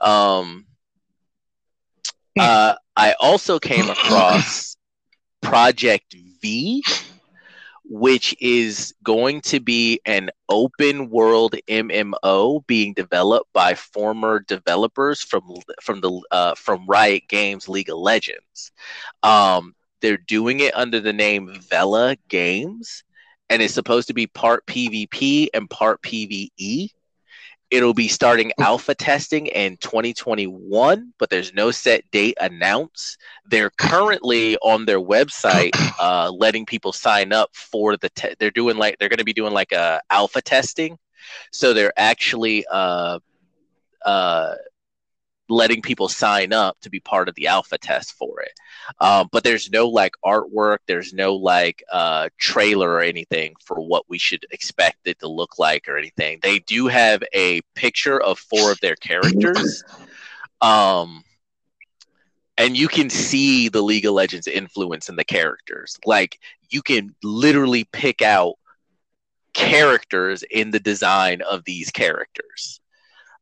Um, 0.00 0.66
uh, 2.38 2.74
I 2.96 3.14
also 3.20 3.58
came 3.58 3.88
across 3.90 4.76
Project 5.42 6.14
V, 6.40 6.82
which 7.84 8.34
is 8.40 8.94
going 9.02 9.40
to 9.42 9.60
be 9.60 10.00
an 10.06 10.30
open 10.48 11.10
world 11.10 11.54
MMO 11.68 12.66
being 12.66 12.94
developed 12.94 13.52
by 13.52 13.74
former 13.74 14.40
developers 14.40 15.22
from 15.22 15.42
from 15.82 16.00
the 16.00 16.22
uh, 16.30 16.54
from 16.54 16.86
Riot 16.86 17.24
Games 17.28 17.68
League 17.68 17.90
of 17.90 17.98
Legends. 17.98 18.72
Um, 19.22 19.74
they're 20.00 20.16
doing 20.16 20.60
it 20.60 20.76
under 20.76 21.00
the 21.00 21.12
name 21.12 21.54
Vela 21.60 22.16
Games, 22.28 23.04
and 23.48 23.62
it's 23.62 23.74
supposed 23.74 24.08
to 24.08 24.14
be 24.14 24.26
part 24.26 24.66
PvP 24.66 25.48
and 25.54 25.68
part 25.68 26.02
PvE. 26.02 26.90
It'll 27.74 27.92
be 27.92 28.06
starting 28.06 28.52
alpha 28.60 28.94
testing 28.94 29.48
in 29.48 29.76
2021, 29.78 31.12
but 31.18 31.28
there's 31.28 31.52
no 31.52 31.72
set 31.72 32.08
date 32.12 32.36
announced. 32.40 33.18
They're 33.46 33.70
currently 33.70 34.56
on 34.58 34.84
their 34.84 35.00
website 35.00 35.72
uh, 36.00 36.30
letting 36.30 36.66
people 36.66 36.92
sign 36.92 37.32
up 37.32 37.50
for 37.52 37.96
the. 37.96 38.10
Te- 38.10 38.36
they're 38.38 38.52
doing 38.52 38.76
like 38.76 38.98
they're 38.98 39.08
going 39.08 39.18
to 39.18 39.24
be 39.24 39.32
doing 39.32 39.52
like 39.52 39.72
a 39.72 40.00
alpha 40.08 40.40
testing, 40.40 40.98
so 41.50 41.74
they're 41.74 41.92
actually 41.96 42.64
uh, 42.70 43.18
uh, 44.06 44.54
letting 45.48 45.82
people 45.82 46.08
sign 46.08 46.52
up 46.52 46.78
to 46.80 46.90
be 46.90 47.00
part 47.00 47.28
of 47.28 47.34
the 47.34 47.46
alpha 47.46 47.76
test 47.78 48.12
for 48.12 48.40
it. 48.40 48.52
Um, 49.00 49.28
but 49.30 49.44
there's 49.44 49.70
no 49.70 49.88
like 49.88 50.14
artwork, 50.24 50.78
there's 50.86 51.12
no 51.12 51.34
like 51.34 51.82
uh, 51.92 52.28
trailer 52.38 52.90
or 52.90 53.00
anything 53.00 53.54
for 53.64 53.80
what 53.80 54.04
we 54.08 54.18
should 54.18 54.46
expect 54.50 54.98
it 55.06 55.18
to 55.20 55.28
look 55.28 55.58
like 55.58 55.88
or 55.88 55.98
anything. 55.98 56.38
They 56.42 56.60
do 56.60 56.86
have 56.86 57.22
a 57.34 57.60
picture 57.74 58.20
of 58.20 58.38
four 58.38 58.72
of 58.72 58.80
their 58.80 58.96
characters. 58.96 59.84
Um, 60.60 61.24
and 62.56 62.76
you 62.76 62.88
can 62.88 63.10
see 63.10 63.68
the 63.68 63.82
League 63.82 64.06
of 64.06 64.14
Legends 64.14 64.46
influence 64.46 65.08
in 65.08 65.16
the 65.16 65.24
characters. 65.24 65.98
Like 66.06 66.38
you 66.70 66.82
can 66.82 67.14
literally 67.22 67.84
pick 67.92 68.22
out 68.22 68.54
characters 69.52 70.44
in 70.50 70.70
the 70.70 70.80
design 70.80 71.42
of 71.42 71.64
these 71.64 71.90
characters. 71.90 72.80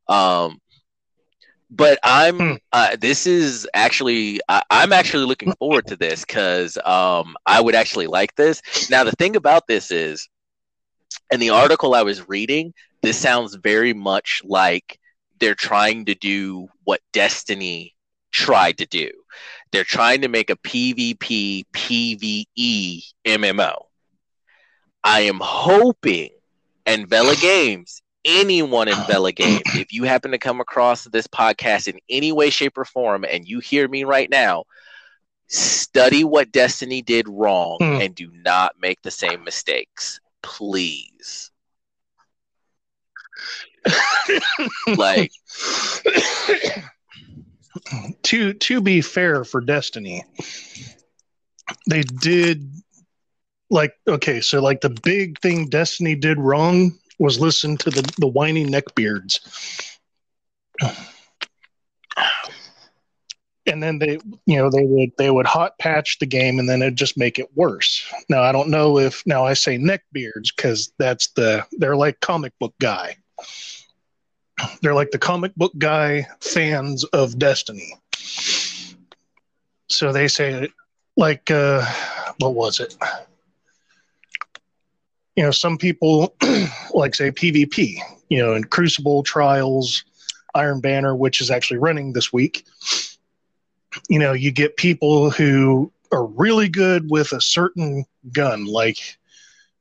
Um, 0.08 0.60
but 1.74 1.98
I'm 2.02 2.38
hmm. 2.38 2.54
uh, 2.72 2.96
this 3.00 3.26
is 3.26 3.66
actually 3.72 4.40
I, 4.48 4.62
am 4.70 4.92
actually 4.92 5.24
looking 5.24 5.52
forward 5.54 5.86
to 5.86 5.96
this 5.96 6.24
because 6.24 6.76
um, 6.84 7.34
I 7.46 7.60
would 7.60 7.74
actually 7.74 8.06
like 8.06 8.34
this. 8.36 8.90
Now 8.90 9.04
the 9.04 9.12
thing 9.12 9.36
about 9.36 9.66
this 9.66 9.90
is, 9.90 10.28
in 11.30 11.40
the 11.40 11.50
article 11.50 11.94
I 11.94 12.02
was 12.02 12.28
reading, 12.28 12.74
this 13.00 13.18
sounds 13.18 13.54
very 13.54 13.94
much 13.94 14.42
like 14.44 14.98
they're 15.40 15.54
trying 15.54 16.04
to 16.04 16.14
do 16.14 16.68
what 16.84 17.00
Destiny 17.12 17.94
tried 18.30 18.78
to 18.78 18.86
do. 18.86 19.10
They're 19.72 19.82
trying 19.82 20.20
to 20.20 20.28
make 20.28 20.50
a 20.50 20.56
PvP 20.56 21.64
PvE 21.72 23.02
MMO. 23.24 23.86
I 25.02 25.20
am 25.20 25.40
hoping 25.42 26.30
and 26.84 27.08
Vela 27.08 27.34
Games 27.36 28.01
anyone 28.24 28.88
in 28.88 28.96
Vela 29.06 29.32
Games, 29.32 29.62
if 29.74 29.92
you 29.92 30.04
happen 30.04 30.30
to 30.30 30.38
come 30.38 30.60
across 30.60 31.04
this 31.04 31.26
podcast 31.26 31.88
in 31.88 31.98
any 32.08 32.32
way, 32.32 32.50
shape, 32.50 32.78
or 32.78 32.84
form, 32.84 33.24
and 33.24 33.46
you 33.46 33.60
hear 33.60 33.88
me 33.88 34.04
right 34.04 34.30
now, 34.30 34.64
study 35.48 36.24
what 36.24 36.52
Destiny 36.52 37.02
did 37.02 37.28
wrong 37.28 37.78
mm. 37.80 38.04
and 38.04 38.14
do 38.14 38.30
not 38.32 38.74
make 38.80 39.02
the 39.02 39.10
same 39.10 39.44
mistakes, 39.44 40.20
please. 40.42 41.50
like 44.96 45.32
to 48.22 48.52
to 48.54 48.80
be 48.80 49.00
fair 49.00 49.44
for 49.44 49.60
Destiny, 49.60 50.24
they 51.88 52.02
did 52.02 52.70
like 53.70 53.94
okay, 54.06 54.40
so 54.40 54.62
like 54.62 54.80
the 54.80 54.96
big 55.02 55.40
thing 55.40 55.68
Destiny 55.68 56.14
did 56.14 56.38
wrong 56.38 56.96
was 57.18 57.40
listen 57.40 57.76
to 57.78 57.90
the 57.90 58.02
the 58.18 58.26
whiny 58.26 58.64
neckbeards. 58.64 59.40
And 63.64 63.80
then 63.80 64.00
they, 64.00 64.18
you 64.44 64.56
know, 64.56 64.70
they 64.70 64.84
would 64.84 65.10
they 65.18 65.30
would 65.30 65.46
hot 65.46 65.78
patch 65.78 66.18
the 66.18 66.26
game, 66.26 66.58
and 66.58 66.68
then 66.68 66.82
it'd 66.82 66.96
just 66.96 67.16
make 67.16 67.38
it 67.38 67.48
worse. 67.54 68.04
Now 68.28 68.42
I 68.42 68.50
don't 68.50 68.70
know 68.70 68.98
if 68.98 69.24
now 69.24 69.44
I 69.44 69.54
say 69.54 69.78
neckbeards 69.78 70.54
because 70.54 70.92
that's 70.98 71.28
the 71.28 71.64
they're 71.72 71.96
like 71.96 72.20
comic 72.20 72.52
book 72.58 72.74
guy. 72.80 73.16
They're 74.80 74.94
like 74.94 75.10
the 75.10 75.18
comic 75.18 75.54
book 75.54 75.72
guy 75.78 76.26
fans 76.40 77.04
of 77.04 77.38
Destiny. 77.38 77.94
So 79.88 80.12
they 80.12 80.28
say, 80.28 80.68
like, 81.16 81.50
uh, 81.50 81.84
what 82.38 82.54
was 82.54 82.80
it? 82.80 82.96
You 85.36 85.44
know, 85.44 85.50
some 85.50 85.78
people 85.78 86.34
like 86.94 87.14
say 87.14 87.30
PvP, 87.30 87.96
you 88.28 88.38
know, 88.38 88.54
in 88.54 88.64
Crucible 88.64 89.22
Trials, 89.22 90.04
Iron 90.54 90.80
Banner, 90.80 91.16
which 91.16 91.40
is 91.40 91.50
actually 91.50 91.78
running 91.78 92.12
this 92.12 92.32
week. 92.32 92.64
You 94.08 94.18
know, 94.18 94.32
you 94.32 94.50
get 94.50 94.76
people 94.76 95.30
who 95.30 95.92
are 96.12 96.26
really 96.26 96.68
good 96.68 97.10
with 97.10 97.32
a 97.32 97.40
certain 97.40 98.04
gun, 98.32 98.66
like, 98.66 98.98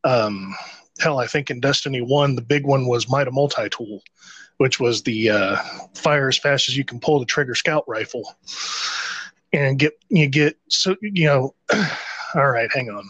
um, 0.04 0.56
hell, 1.00 1.20
I 1.20 1.28
think 1.28 1.50
in 1.50 1.60
Destiny 1.60 2.02
1, 2.02 2.36
the 2.36 2.42
big 2.42 2.66
one 2.66 2.88
was 2.88 3.10
Mida 3.10 3.32
Multi 3.32 3.70
Tool 3.70 4.02
which 4.62 4.80
was 4.80 5.02
the 5.02 5.28
uh, 5.28 5.56
fire 5.96 6.28
as 6.28 6.38
fast 6.38 6.70
as 6.70 6.78
you 6.78 6.86
can 6.86 7.00
pull 7.00 7.20
the 7.20 7.26
trigger 7.26 7.56
scout 7.56 7.84
rifle, 7.88 8.36
and 9.52 9.80
get 9.80 9.94
you 10.10 10.28
get 10.28 10.56
so 10.70 10.96
you 11.02 11.26
know. 11.26 11.56
all 12.36 12.48
right, 12.48 12.72
hang 12.72 12.92
on. 12.92 13.04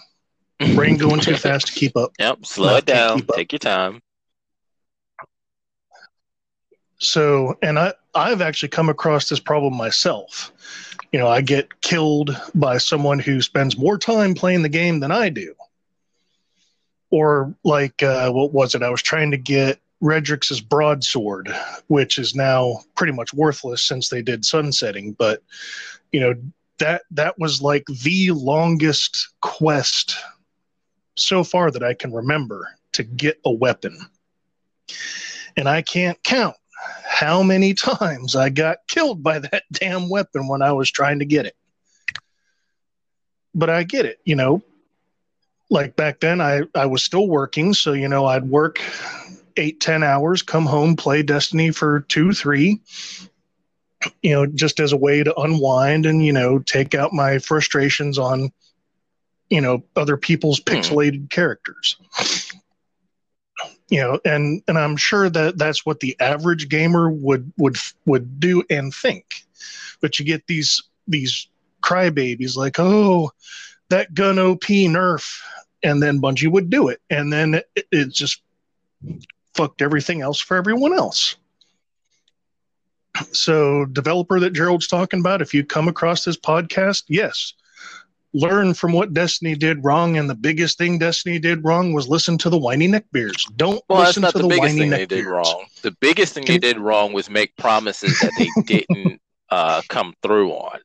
Brain 0.75 0.97
going 0.97 1.19
too 1.19 1.35
fast 1.35 1.67
to 1.67 1.73
keep 1.73 1.95
up. 1.97 2.11
Yep, 2.19 2.45
slow 2.45 2.75
it 2.75 2.85
down. 2.85 3.21
Take 3.35 3.51
your 3.51 3.59
time. 3.59 4.01
So, 6.99 7.57
and 7.61 7.79
I 7.79 7.93
I've 8.13 8.41
actually 8.41 8.69
come 8.69 8.89
across 8.89 9.29
this 9.29 9.39
problem 9.39 9.75
myself. 9.75 10.51
You 11.11 11.19
know, 11.19 11.27
I 11.27 11.41
get 11.41 11.81
killed 11.81 12.35
by 12.53 12.77
someone 12.77 13.19
who 13.19 13.41
spends 13.41 13.77
more 13.77 13.97
time 13.97 14.33
playing 14.33 14.61
the 14.61 14.69
game 14.69 14.99
than 14.99 15.11
I 15.11 15.29
do. 15.29 15.55
Or 17.09 17.53
like, 17.63 18.01
uh, 18.03 18.31
what 18.31 18.53
was 18.53 18.75
it? 18.75 18.83
I 18.83 18.89
was 18.89 19.01
trying 19.01 19.31
to 19.31 19.37
get 19.37 19.79
Redrix's 20.01 20.61
broadsword, 20.61 21.53
which 21.87 22.17
is 22.17 22.35
now 22.35 22.79
pretty 22.95 23.13
much 23.13 23.33
worthless 23.33 23.85
since 23.85 24.09
they 24.09 24.21
did 24.21 24.45
sunsetting. 24.45 25.13
But 25.13 25.41
you 26.11 26.19
know 26.19 26.35
that 26.77 27.03
that 27.11 27.37
was 27.39 27.61
like 27.61 27.85
the 27.85 28.31
longest 28.31 29.33
quest 29.41 30.15
so 31.23 31.43
far 31.43 31.71
that 31.71 31.83
I 31.83 31.93
can 31.93 32.11
remember 32.11 32.67
to 32.93 33.03
get 33.03 33.39
a 33.45 33.51
weapon, 33.51 33.97
and 35.55 35.67
I 35.67 35.81
can't 35.81 36.21
count 36.23 36.55
how 37.05 37.43
many 37.43 37.73
times 37.73 38.35
I 38.35 38.49
got 38.49 38.79
killed 38.87 39.23
by 39.23 39.39
that 39.39 39.63
damn 39.71 40.09
weapon 40.09 40.47
when 40.47 40.61
I 40.61 40.73
was 40.73 40.91
trying 40.91 41.19
to 41.19 41.25
get 41.25 41.45
it. 41.45 41.55
But 43.53 43.69
I 43.69 43.83
get 43.83 44.05
it, 44.05 44.19
you 44.23 44.35
know. 44.35 44.61
Like 45.69 45.95
back 45.95 46.19
then, 46.19 46.41
I, 46.41 46.63
I 46.75 46.85
was 46.85 47.03
still 47.03 47.27
working, 47.27 47.73
so 47.73 47.93
you 47.93 48.07
know 48.07 48.25
I'd 48.25 48.49
work 48.49 48.81
eight 49.57 49.79
ten 49.79 50.03
hours, 50.03 50.41
come 50.41 50.65
home, 50.65 50.95
play 50.95 51.23
Destiny 51.23 51.71
for 51.71 52.01
two, 52.01 52.33
three, 52.33 52.81
you 54.21 54.31
know, 54.31 54.45
just 54.45 54.79
as 54.79 54.91
a 54.91 54.97
way 54.97 55.23
to 55.23 55.37
unwind 55.39 56.05
and, 56.05 56.25
you 56.25 56.33
know, 56.33 56.59
take 56.59 56.95
out 56.95 57.13
my 57.13 57.39
frustrations 57.39 58.17
on, 58.17 58.51
you 59.51 59.61
know, 59.61 59.83
other 59.95 60.17
people's 60.17 60.59
hmm. 60.59 60.73
pixelated 60.73 61.29
characters. 61.29 61.97
You 63.89 63.99
know, 63.99 64.19
and 64.25 64.63
and 64.67 64.79
I'm 64.79 64.95
sure 64.95 65.29
that 65.29 65.57
that's 65.57 65.85
what 65.85 65.99
the 65.99 66.17
average 66.19 66.69
gamer 66.69 67.11
would 67.11 67.51
would 67.57 67.75
would 68.05 68.39
do 68.39 68.63
and 68.69 68.91
think. 68.91 69.43
But 69.99 70.17
you 70.17 70.25
get 70.25 70.47
these 70.47 70.81
these 71.07 71.47
crybabies 71.83 72.55
like, 72.55 72.79
oh, 72.79 73.31
that 73.89 74.13
gun 74.13 74.39
OP 74.39 74.63
nerf, 74.63 75.41
and 75.83 76.01
then 76.01 76.21
Bungie 76.21 76.49
would 76.49 76.69
do 76.69 76.87
it, 76.87 77.01
and 77.09 77.31
then 77.31 77.55
it, 77.75 77.87
it 77.91 78.09
just 78.13 78.41
fucked 79.53 79.81
everything 79.81 80.21
else 80.21 80.39
for 80.39 80.55
everyone 80.55 80.93
else. 80.93 81.35
So, 83.33 83.83
developer 83.85 84.39
that 84.39 84.53
Gerald's 84.53 84.87
talking 84.87 85.19
about, 85.19 85.41
if 85.41 85.53
you 85.53 85.65
come 85.65 85.89
across 85.89 86.23
this 86.23 86.37
podcast, 86.37 87.03
yes, 87.09 87.53
learn 88.33 88.73
from 88.73 88.93
what 88.93 89.13
Destiny 89.13 89.55
did 89.55 89.83
wrong. 89.83 90.17
And 90.17 90.29
the 90.29 90.35
biggest 90.35 90.77
thing 90.77 90.97
Destiny 90.97 91.39
did 91.39 91.63
wrong 91.63 91.93
was 91.93 92.07
listen 92.07 92.37
to 92.39 92.49
the 92.49 92.57
whiny 92.57 92.87
neckbeards. 92.87 93.43
Don't 93.55 93.83
well, 93.89 93.99
listen 93.99 94.23
to 94.23 94.31
the, 94.31 94.43
the 94.43 94.47
biggest 94.47 94.77
thing 94.77 94.89
they 94.89 95.05
did 95.05 95.25
wrong. 95.25 95.65
The 95.81 95.95
biggest 95.99 96.33
thing 96.33 96.45
they 96.45 96.57
did 96.57 96.79
wrong 96.79 97.13
was 97.13 97.29
make 97.29 97.55
promises 97.57 98.19
that 98.19 98.31
they 98.37 98.49
didn't 98.65 99.21
uh, 99.49 99.81
come 99.89 100.13
through 100.21 100.51
on 100.51 100.79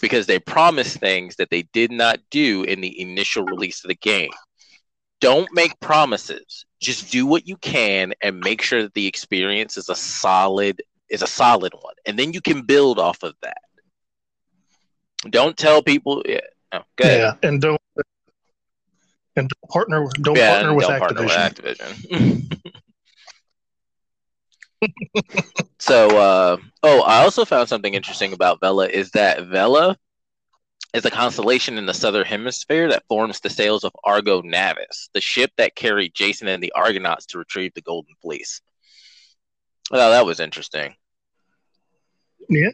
because 0.00 0.26
they 0.26 0.38
promised 0.38 0.98
things 0.98 1.36
that 1.36 1.50
they 1.50 1.62
did 1.72 1.90
not 1.90 2.18
do 2.30 2.64
in 2.64 2.80
the 2.80 3.00
initial 3.00 3.44
release 3.44 3.84
of 3.84 3.88
the 3.88 3.94
game 3.94 4.30
don't 5.20 5.48
make 5.52 5.78
promises. 5.80 6.64
Just 6.80 7.10
do 7.10 7.26
what 7.26 7.46
you 7.46 7.56
can 7.56 8.14
and 8.22 8.38
make 8.38 8.62
sure 8.62 8.82
that 8.82 8.94
the 8.94 9.06
experience 9.06 9.76
is 9.76 9.88
a 9.88 9.94
solid 9.94 10.82
is 11.08 11.22
a 11.22 11.26
solid 11.26 11.72
one, 11.80 11.94
and 12.06 12.18
then 12.18 12.32
you 12.32 12.40
can 12.40 12.62
build 12.62 12.98
off 12.98 13.22
of 13.22 13.34
that. 13.42 13.58
Don't 15.30 15.56
tell 15.56 15.82
people. 15.82 16.22
Oh, 16.72 16.80
yeah, 17.00 17.34
and 17.42 17.60
don't 17.60 17.80
and 19.36 19.48
don't 19.48 19.70
partner. 19.70 20.06
Don't 20.20 20.36
yeah, 20.36 20.50
partner 20.52 20.74
with 20.74 20.86
don't 20.86 21.00
Activision. 21.00 21.62
With 21.62 21.78
Activision. 21.78 22.54
so, 25.78 26.18
uh, 26.18 26.56
oh, 26.82 27.02
I 27.02 27.22
also 27.22 27.44
found 27.44 27.68
something 27.68 27.94
interesting 27.94 28.32
about 28.32 28.60
Vela 28.60 28.88
is 28.88 29.10
that 29.12 29.46
Vela 29.46 29.96
is 30.94 31.04
a 31.04 31.10
constellation 31.10 31.78
in 31.78 31.86
the 31.86 31.94
southern 31.94 32.24
hemisphere 32.24 32.88
that 32.88 33.04
forms 33.08 33.40
the 33.40 33.50
sails 33.50 33.84
of 33.84 33.92
Argo 34.04 34.40
Navis, 34.42 35.10
the 35.12 35.20
ship 35.20 35.52
that 35.56 35.74
carried 35.74 36.14
Jason 36.14 36.48
and 36.48 36.62
the 36.62 36.72
Argonauts 36.74 37.26
to 37.26 37.38
retrieve 37.38 37.74
the 37.74 37.82
Golden 37.82 38.14
Fleece. 38.22 38.60
Well, 39.90 40.10
that 40.10 40.26
was 40.26 40.40
interesting. 40.40 40.94
Yeah. 42.48 42.70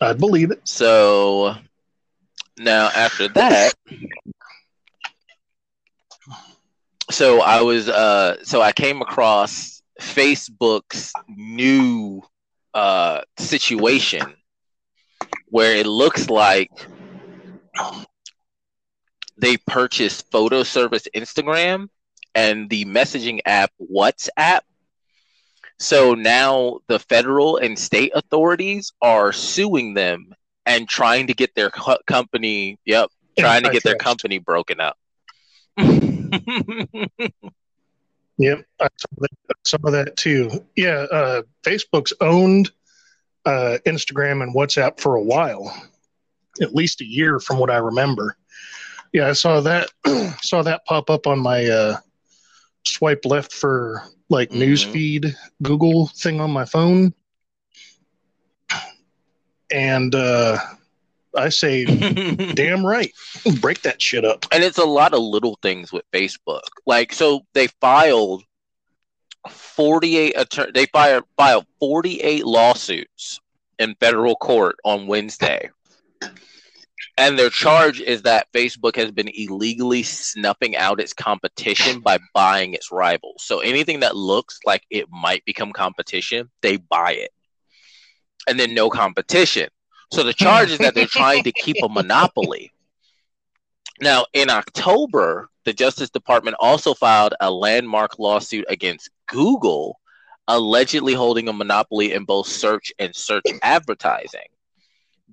I 0.00 0.12
believe 0.12 0.50
it. 0.50 0.66
So 0.66 1.56
now 2.58 2.90
after 2.94 3.28
that, 3.28 3.74
so 7.10 7.40
I 7.40 7.62
was 7.62 7.88
uh 7.88 8.42
so 8.44 8.60
I 8.60 8.72
came 8.72 9.00
across 9.02 9.82
Facebook's 10.00 11.12
new 11.28 12.22
uh 12.74 13.22
situation 13.38 14.34
where 15.48 15.76
it 15.76 15.86
looks 15.86 16.28
like 16.30 16.70
they 19.38 19.56
purchased 19.56 20.30
photo 20.30 20.62
service 20.62 21.06
Instagram 21.14 21.88
and 22.34 22.68
the 22.68 22.84
messaging 22.84 23.40
app 23.46 23.72
WhatsApp. 23.80 24.60
So 25.78 26.14
now 26.14 26.80
the 26.88 26.98
federal 26.98 27.56
and 27.56 27.78
state 27.78 28.12
authorities 28.14 28.92
are 29.00 29.32
suing 29.32 29.94
them 29.94 30.34
and 30.68 30.88
trying 30.88 31.26
to 31.26 31.34
get 31.34 31.54
their 31.54 31.70
co- 31.70 31.98
company, 32.06 32.78
yep, 32.84 33.10
trying 33.38 33.64
to 33.64 33.70
get 33.70 33.82
their 33.82 33.96
company 33.96 34.38
broken 34.38 34.80
up. 34.80 34.96
yep, 38.38 38.64
some 39.64 39.80
of 39.84 39.92
that 39.92 40.14
too. 40.16 40.64
Yeah, 40.76 41.06
uh, 41.10 41.42
Facebook's 41.64 42.12
owned 42.20 42.70
uh, 43.46 43.78
Instagram 43.86 44.42
and 44.42 44.54
WhatsApp 44.54 45.00
for 45.00 45.16
a 45.16 45.22
while, 45.22 45.74
at 46.60 46.74
least 46.74 47.00
a 47.00 47.06
year 47.06 47.40
from 47.40 47.58
what 47.58 47.70
I 47.70 47.78
remember. 47.78 48.36
Yeah, 49.12 49.28
I 49.28 49.32
saw 49.32 49.60
that 49.62 49.88
saw 50.42 50.62
that 50.62 50.84
pop 50.84 51.08
up 51.08 51.26
on 51.26 51.38
my 51.38 51.66
uh, 51.66 51.96
swipe 52.86 53.24
left 53.24 53.54
for 53.54 54.02
like 54.28 54.50
mm-hmm. 54.50 54.62
newsfeed 54.62 55.34
Google 55.62 56.08
thing 56.08 56.42
on 56.42 56.50
my 56.50 56.66
phone, 56.66 57.14
and 59.72 60.14
uh, 60.14 60.58
I 61.36 61.48
say, 61.48 61.84
damn 62.54 62.84
right, 62.84 63.12
break 63.60 63.82
that 63.82 64.00
shit 64.00 64.24
up. 64.24 64.46
And 64.52 64.64
it's 64.64 64.78
a 64.78 64.84
lot 64.84 65.14
of 65.14 65.20
little 65.20 65.58
things 65.62 65.92
with 65.92 66.04
Facebook. 66.12 66.62
Like, 66.86 67.12
so 67.12 67.42
they 67.54 67.68
filed 67.80 68.44
48 69.48 70.32
attorney 70.36 70.72
they 70.74 70.86
filed, 70.86 71.24
filed 71.36 71.64
48 71.80 72.44
lawsuits 72.44 73.40
in 73.78 73.94
federal 74.00 74.34
court 74.36 74.76
on 74.84 75.06
Wednesday 75.06 75.70
and 77.18 77.36
their 77.36 77.50
charge 77.50 78.00
is 78.00 78.22
that 78.22 78.46
Facebook 78.52 78.94
has 78.94 79.10
been 79.10 79.28
illegally 79.34 80.04
snuffing 80.04 80.76
out 80.76 81.00
its 81.00 81.12
competition 81.12 82.00
by 82.00 82.18
buying 82.32 82.74
its 82.74 82.92
rivals. 82.92 83.42
So 83.44 83.58
anything 83.58 84.00
that 84.00 84.16
looks 84.16 84.60
like 84.64 84.84
it 84.88 85.08
might 85.10 85.44
become 85.44 85.72
competition, 85.72 86.48
they 86.62 86.76
buy 86.76 87.12
it. 87.12 87.30
And 88.48 88.58
then 88.58 88.74
no 88.74 88.88
competition. 88.90 89.68
So 90.10 90.22
the 90.22 90.32
charge 90.32 90.70
is 90.70 90.78
that 90.78 90.94
they're 90.94 91.06
trying 91.06 91.44
to 91.44 91.52
keep 91.52 91.76
a 91.82 91.88
monopoly. 91.90 92.72
Now, 94.00 94.26
in 94.32 94.48
October, 94.48 95.48
the 95.64 95.72
Justice 95.72 96.10
Department 96.10 96.56
also 96.60 96.94
filed 96.94 97.34
a 97.40 97.50
landmark 97.50 98.18
lawsuit 98.18 98.64
against 98.68 99.10
Google, 99.26 99.98
allegedly 100.46 101.14
holding 101.14 101.48
a 101.48 101.52
monopoly 101.52 102.12
in 102.12 102.24
both 102.24 102.46
search 102.46 102.92
and 102.98 103.14
search 103.14 103.44
advertising. 103.62 104.46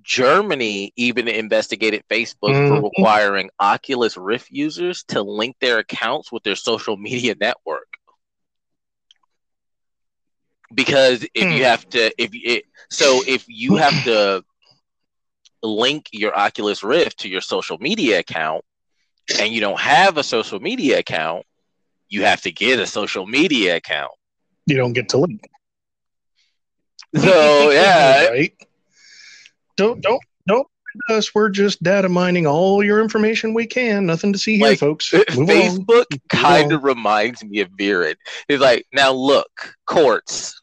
Germany 0.02 0.92
even 0.96 1.26
investigated 1.26 2.04
Facebook 2.10 2.50
mm-hmm. 2.50 2.76
for 2.76 2.82
requiring 2.82 3.50
Oculus 3.60 4.16
Rift 4.16 4.50
users 4.50 5.04
to 5.04 5.22
link 5.22 5.56
their 5.60 5.78
accounts 5.78 6.30
with 6.30 6.42
their 6.42 6.56
social 6.56 6.96
media 6.96 7.34
network. 7.40 7.95
Because 10.74 11.22
if 11.34 11.44
you 11.44 11.58
hmm. 11.58 11.62
have 11.62 11.88
to, 11.90 12.22
if 12.22 12.30
it, 12.32 12.64
so, 12.90 13.22
if 13.26 13.44
you 13.48 13.76
have 13.76 14.04
to 14.04 14.44
link 15.62 16.08
your 16.12 16.36
Oculus 16.36 16.82
Rift 16.82 17.20
to 17.20 17.28
your 17.28 17.40
social 17.40 17.78
media 17.78 18.20
account, 18.20 18.64
and 19.40 19.52
you 19.52 19.60
don't 19.60 19.80
have 19.80 20.18
a 20.18 20.22
social 20.22 20.60
media 20.60 21.00
account, 21.00 21.44
you 22.08 22.22
have 22.22 22.42
to 22.42 22.52
get 22.52 22.78
a 22.78 22.86
social 22.86 23.26
media 23.26 23.76
account. 23.76 24.12
You 24.66 24.76
don't 24.76 24.92
get 24.92 25.08
to 25.10 25.18
link. 25.18 25.48
So 27.14 27.70
yeah, 27.70 28.28
right 28.28 28.52
don't 29.76 30.00
don't 30.00 30.22
don't 30.46 30.66
us. 31.08 31.34
We're 31.34 31.48
just 31.48 31.82
data 31.82 32.08
mining 32.08 32.46
all 32.46 32.84
your 32.84 33.00
information 33.00 33.54
we 33.54 33.66
can. 33.66 34.06
Nothing 34.06 34.32
to 34.32 34.38
see 34.38 34.56
here, 34.56 34.68
like, 34.68 34.78
folks. 34.78 35.12
Move 35.12 35.26
Facebook 35.28 36.06
kind 36.28 36.72
of 36.72 36.84
reminds 36.84 37.44
me 37.44 37.60
of 37.60 37.70
Viren. 37.70 38.16
It's 38.48 38.62
like, 38.62 38.86
now 38.92 39.12
look, 39.12 39.74
courts. 39.86 40.60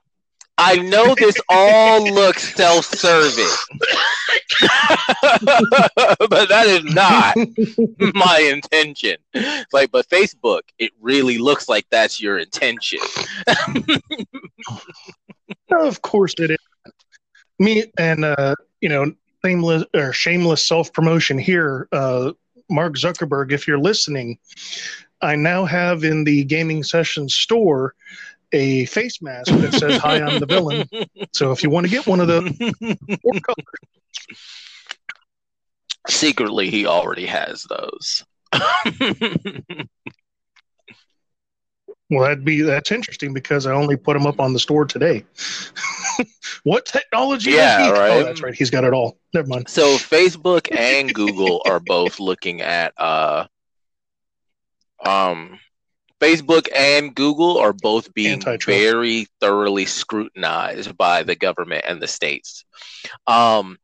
I 0.57 0.75
know 0.77 1.15
this 1.15 1.35
all 1.49 2.03
looks 2.13 2.53
self-serving, 2.55 3.43
but 6.19 6.47
that 6.49 6.65
is 6.67 6.83
not 6.93 7.35
my 8.13 8.51
intention. 8.53 9.17
It's 9.33 9.73
like, 9.73 9.91
but 9.91 10.07
Facebook, 10.09 10.61
it 10.77 10.91
really 11.01 11.39
looks 11.39 11.67
like 11.67 11.87
that's 11.89 12.21
your 12.21 12.37
intention. 12.37 12.99
of 15.71 16.01
course 16.03 16.35
it 16.37 16.51
is. 16.51 16.93
Me 17.57 17.85
and 17.97 18.23
uh, 18.23 18.55
you 18.79 18.89
know, 18.89 19.11
shameless 19.45 19.83
or 19.93 20.13
shameless 20.13 20.65
self 20.65 20.91
promotion 20.93 21.37
here. 21.37 21.87
Uh, 21.91 22.33
Mark 22.69 22.95
Zuckerberg, 22.95 23.51
if 23.51 23.67
you're 23.67 23.79
listening, 23.79 24.37
I 25.21 25.35
now 25.35 25.65
have 25.65 26.03
in 26.03 26.23
the 26.23 26.43
gaming 26.45 26.83
session 26.83 27.29
store 27.29 27.93
a 28.51 28.85
face 28.85 29.21
mask 29.21 29.51
that 29.51 29.73
says 29.73 29.97
"Hi, 30.01 30.21
I'm 30.21 30.39
the 30.39 30.45
villain." 30.45 30.87
So 31.33 31.51
if 31.51 31.63
you 31.63 31.69
want 31.71 31.87
to 31.87 31.91
get 31.91 32.05
one 32.05 32.19
of 32.19 32.27
those, 32.27 32.47
four 32.57 33.33
colors. 33.41 33.65
Secretly, 36.07 36.69
he 36.69 36.85
already 36.85 37.25
has 37.25 37.65
those. 37.69 38.23
Well, 42.13 42.23
that'd 42.23 42.45
be 42.45 42.61
that's 42.61 42.91
interesting 42.91 43.33
because 43.33 43.65
I 43.65 43.73
only 43.73 43.97
put 43.97 44.15
him 44.15 44.25
up 44.25 44.39
on 44.39 44.53
the 44.53 44.59
store 44.59 44.85
today. 44.85 45.25
what 46.63 46.85
technology? 46.85 47.51
Yeah, 47.51 47.89
right. 47.89 48.11
Oh, 48.11 48.23
that's 48.23 48.41
right. 48.41 48.53
He's 48.53 48.69
got 48.69 48.83
it 48.83 48.93
all. 48.93 49.17
Never 49.33 49.47
mind. 49.47 49.69
So 49.69 49.97
Facebook 49.97 50.67
and 50.75 51.13
Google 51.13 51.61
are 51.65 51.79
both 51.79 52.19
looking 52.19 52.61
at 52.61 52.93
uh, 52.97 53.45
um, 55.05 55.59
Facebook 56.23 56.67
and 56.73 57.13
Google 57.13 57.57
are 57.57 57.73
both 57.73 58.13
being 58.13 58.33
Antitrust. 58.33 58.65
very 58.65 59.27
thoroughly 59.41 59.85
scrutinized 59.85 60.95
by 60.97 61.23
the 61.23 61.35
government 61.35 61.83
and 61.87 62.01
the 62.01 62.07
states. 62.07 62.63
Um, 63.27 63.77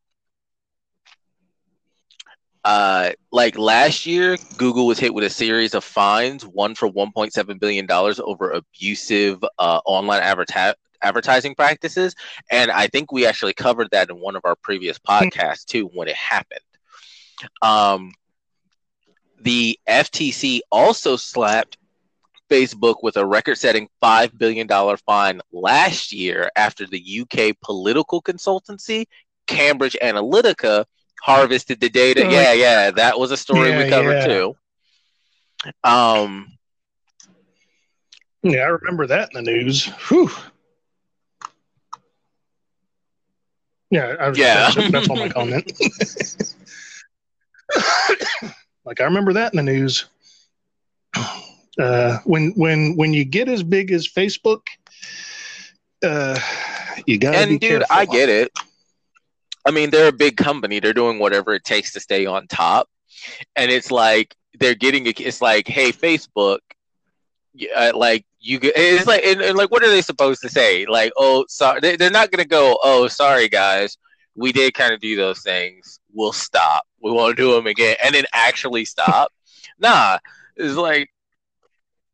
uh, 2.70 3.10
like 3.32 3.58
last 3.58 4.06
year, 4.06 4.38
Google 4.58 4.86
was 4.86 5.00
hit 5.00 5.12
with 5.12 5.24
a 5.24 5.30
series 5.30 5.74
of 5.74 5.84
fines, 5.84 6.46
one 6.46 6.76
for 6.76 6.88
1.7 6.88 7.60
billion 7.60 7.88
dollars 7.88 8.20
over 8.20 8.52
abusive 8.52 9.44
uh, 9.58 9.80
online 9.86 10.22
advertising 10.22 10.76
advertising 11.02 11.56
practices, 11.56 12.14
and 12.52 12.70
I 12.70 12.86
think 12.86 13.12
we 13.12 13.26
actually 13.26 13.54
covered 13.54 13.88
that 13.92 14.12
in 14.12 14.18
one 14.18 14.36
of 14.36 14.44
our 14.46 14.56
previous 14.56 15.00
hmm. 15.04 15.12
podcasts 15.12 15.66
too 15.66 15.90
when 15.96 16.08
it 16.08 16.16
happened. 16.16 16.60
Um, 17.64 18.12
the 19.42 19.80
FTC 19.88 20.60
also 20.72 21.16
slapped 21.16 21.78
Facebook 22.52 22.98
with 23.02 23.18
a 23.18 23.26
record-setting 23.26 23.90
five 24.00 24.38
billion 24.38 24.68
dollar 24.68 24.98
fine 24.98 25.42
last 25.52 26.12
year 26.14 26.52
after 26.56 26.86
the 26.86 27.22
UK 27.22 27.56
political 27.64 28.22
consultancy 28.22 29.08
Cambridge 29.48 29.98
Analytica 30.04 30.86
harvested 31.22 31.80
the 31.80 31.90
data. 31.90 32.22
Yeah, 32.22 32.54
yeah, 32.54 32.92
that 32.92 33.20
was 33.20 33.32
a 33.32 33.38
story 33.38 33.70
yeah, 33.70 33.84
we 33.84 33.90
covered 33.90 34.12
yeah. 34.14 34.28
too. 34.28 34.56
Um, 35.84 36.58
yeah, 38.44 38.62
I 38.62 38.68
remember 38.68 39.08
that 39.08 39.30
in 39.34 39.44
the 39.44 39.52
news. 39.52 39.86
Whew. 40.08 40.30
Yeah, 43.92 44.16
I 44.20 44.30
was, 44.30 44.38
yeah. 44.38 44.72
That's, 44.72 44.92
that's 44.92 45.10
all 45.10 45.16
my 45.16 45.30
comment. 45.36 45.72
like 48.86 49.02
I 49.02 49.04
remember 49.04 49.34
that 49.34 49.54
in 49.54 49.58
the 49.58 49.64
news. 49.64 50.06
Uh, 51.80 52.20
when 52.26 52.52
when 52.52 52.96
when 52.98 53.14
you 53.14 53.26
get 53.26 53.50
as 53.50 53.64
big 53.64 53.92
as 53.92 54.08
Facebook, 54.08 54.62
uh, 56.04 56.40
you 57.06 57.18
gotta 57.18 57.38
and 57.38 57.50
be 57.50 57.58
dude, 57.58 57.80
careful. 57.80 57.88
I 57.90 58.06
get 58.06 58.30
it. 58.30 58.52
I 59.66 59.72
mean, 59.72 59.90
they're 59.90 60.10
a 60.10 60.14
big 60.14 60.38
company. 60.38 60.80
They're 60.80 60.94
doing 60.94 61.20
whatever 61.20 61.54
it 61.54 61.64
takes 61.64 61.94
to 61.94 62.00
stay 62.00 62.26
on 62.26 62.48
top. 62.48 62.88
And 63.56 63.72
it's 63.72 63.92
like 63.92 64.36
they're 64.60 64.76
getting 64.76 65.06
it's 65.06 65.42
like, 65.42 65.68
hey, 65.68 65.92
Facebook, 65.92 66.60
uh, 67.76 67.92
like 67.96 68.26
you 68.40 68.60
it's 68.62 69.08
like 69.08 69.24
and, 69.26 69.42
and, 69.42 69.58
like 69.58 69.72
what 69.72 69.84
are 69.84 69.90
they 69.90 70.02
supposed 70.02 70.42
to 70.42 70.50
say? 70.50 70.86
Like, 70.86 71.12
oh, 71.18 71.46
sorry, 71.48 71.82
they, 71.82 71.96
they're 71.96 72.10
not 72.10 72.32
gonna 72.32 72.46
go, 72.46 72.78
oh, 72.84 73.08
sorry 73.08 73.50
guys, 73.50 73.98
we 74.36 74.52
did 74.52 74.74
kind 74.74 74.94
of 74.94 75.00
do 75.00 75.16
those 75.16 75.42
things. 75.42 76.00
We'll 76.14 76.34
stop. 76.34 76.86
We 77.02 77.12
won't 77.12 77.38
do 77.38 77.54
them 77.54 77.68
again, 77.68 77.98
and 78.04 78.16
then 78.16 78.26
actually 78.34 78.86
stop. 78.86 79.32
nah, 79.80 80.20
it's 80.56 80.76
like 80.76 81.10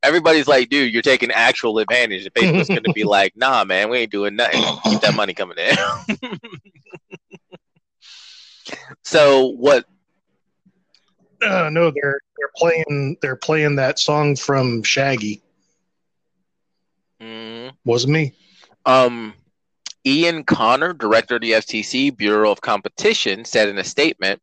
everybody's 0.04 0.48
like, 0.48 0.70
dude, 0.70 0.94
you're 0.94 1.02
taking 1.02 1.32
actual 1.32 1.80
advantage. 1.80 2.28
Facebook's 2.34 2.70
gonna 2.70 2.94
be 2.94 3.04
like, 3.06 3.34
nah, 3.36 3.64
man, 3.64 3.90
we 3.90 4.00
ain't 4.00 4.12
doing 4.12 4.36
nothing. 4.36 4.62
Keep 4.84 5.02
that 5.02 5.16
money 5.16 5.34
coming 5.34 5.58
in. 5.58 5.76
So 9.06 9.50
what? 9.50 9.86
Uh, 11.42 11.70
no, 11.72 11.92
they're 11.92 12.20
they're 12.38 12.52
playing 12.58 13.18
they're 13.22 13.36
playing 13.36 13.76
that 13.76 14.00
song 14.00 14.36
from 14.36 14.82
Shaggy. 14.82 15.44
Mm. 17.22 17.72
Wasn't 17.86 18.12
me. 18.12 18.34
Um, 18.86 19.36
Ian 20.06 20.44
Conner, 20.44 20.94
director 20.94 21.36
of 21.36 21.42
the 21.42 21.52
FTC 21.52 22.18
Bureau 22.18 22.52
of 22.52 22.62
Competition, 22.62 23.46
said 23.46 23.70
in 23.70 23.78
a 23.78 23.84
statement, 23.84 24.42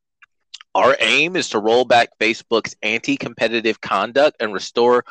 "Our 0.77 0.97
aim 1.01 1.35
is 1.35 1.49
to 1.51 1.59
roll 1.59 1.85
back 1.85 2.11
Facebook's 2.21 2.77
anti-competitive 2.83 3.81
conduct 3.81 4.37
and 4.41 4.55
restore 4.55 5.05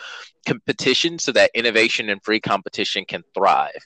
competition 0.47 1.19
so 1.19 1.33
that 1.33 1.51
innovation 1.53 2.09
and 2.09 2.23
free 2.23 2.39
competition 2.39 3.03
can 3.03 3.23
thrive." 3.33 3.85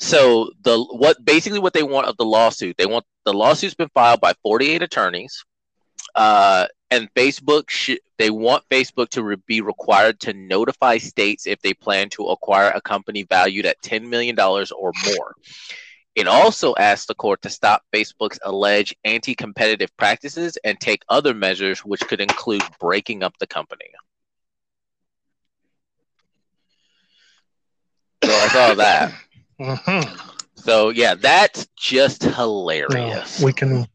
So 0.00 0.50
the 0.62 0.82
what 0.82 1.24
basically 1.24 1.58
what 1.58 1.74
they 1.74 1.82
want 1.82 2.06
of 2.08 2.16
the 2.16 2.24
lawsuit, 2.24 2.76
they 2.78 2.86
want 2.86 3.04
the 3.26 3.34
lawsuit's 3.34 3.74
been 3.74 3.90
filed 3.94 4.20
by 4.20 4.32
48 4.42 4.82
attorneys, 4.82 5.44
uh, 6.14 6.66
and 6.90 7.12
Facebook 7.14 7.70
sh- 7.70 7.98
they 8.18 8.30
want 8.30 8.64
Facebook 8.70 9.10
to 9.10 9.22
re- 9.22 9.36
be 9.46 9.60
required 9.60 10.18
to 10.20 10.32
notify 10.32 10.98
states 10.98 11.46
if 11.46 11.60
they 11.60 11.74
plan 11.74 12.08
to 12.10 12.26
acquire 12.28 12.70
a 12.70 12.80
company 12.80 13.24
valued 13.24 13.66
at 13.66 13.80
10 13.82 14.08
million 14.08 14.34
dollars 14.34 14.72
or 14.72 14.92
more. 15.06 15.34
It 16.16 16.26
also 16.26 16.74
asks 16.76 17.06
the 17.06 17.14
court 17.14 17.42
to 17.42 17.50
stop 17.50 17.82
Facebook's 17.94 18.38
alleged 18.44 18.96
anti-competitive 19.04 19.96
practices 19.96 20.58
and 20.64 20.80
take 20.80 21.02
other 21.08 21.34
measures, 21.34 21.80
which 21.80 22.00
could 22.08 22.20
include 22.20 22.62
breaking 22.80 23.22
up 23.22 23.34
the 23.38 23.46
company. 23.46 23.90
So 28.24 28.30
I 28.32 28.48
saw 28.48 28.74
that. 28.74 29.12
Mm-hmm. 29.60 30.30
So 30.54 30.88
yeah, 30.88 31.14
that's 31.14 31.66
just 31.76 32.22
hilarious. 32.22 33.40
No, 33.40 33.46
we 33.46 33.52
can 33.52 33.86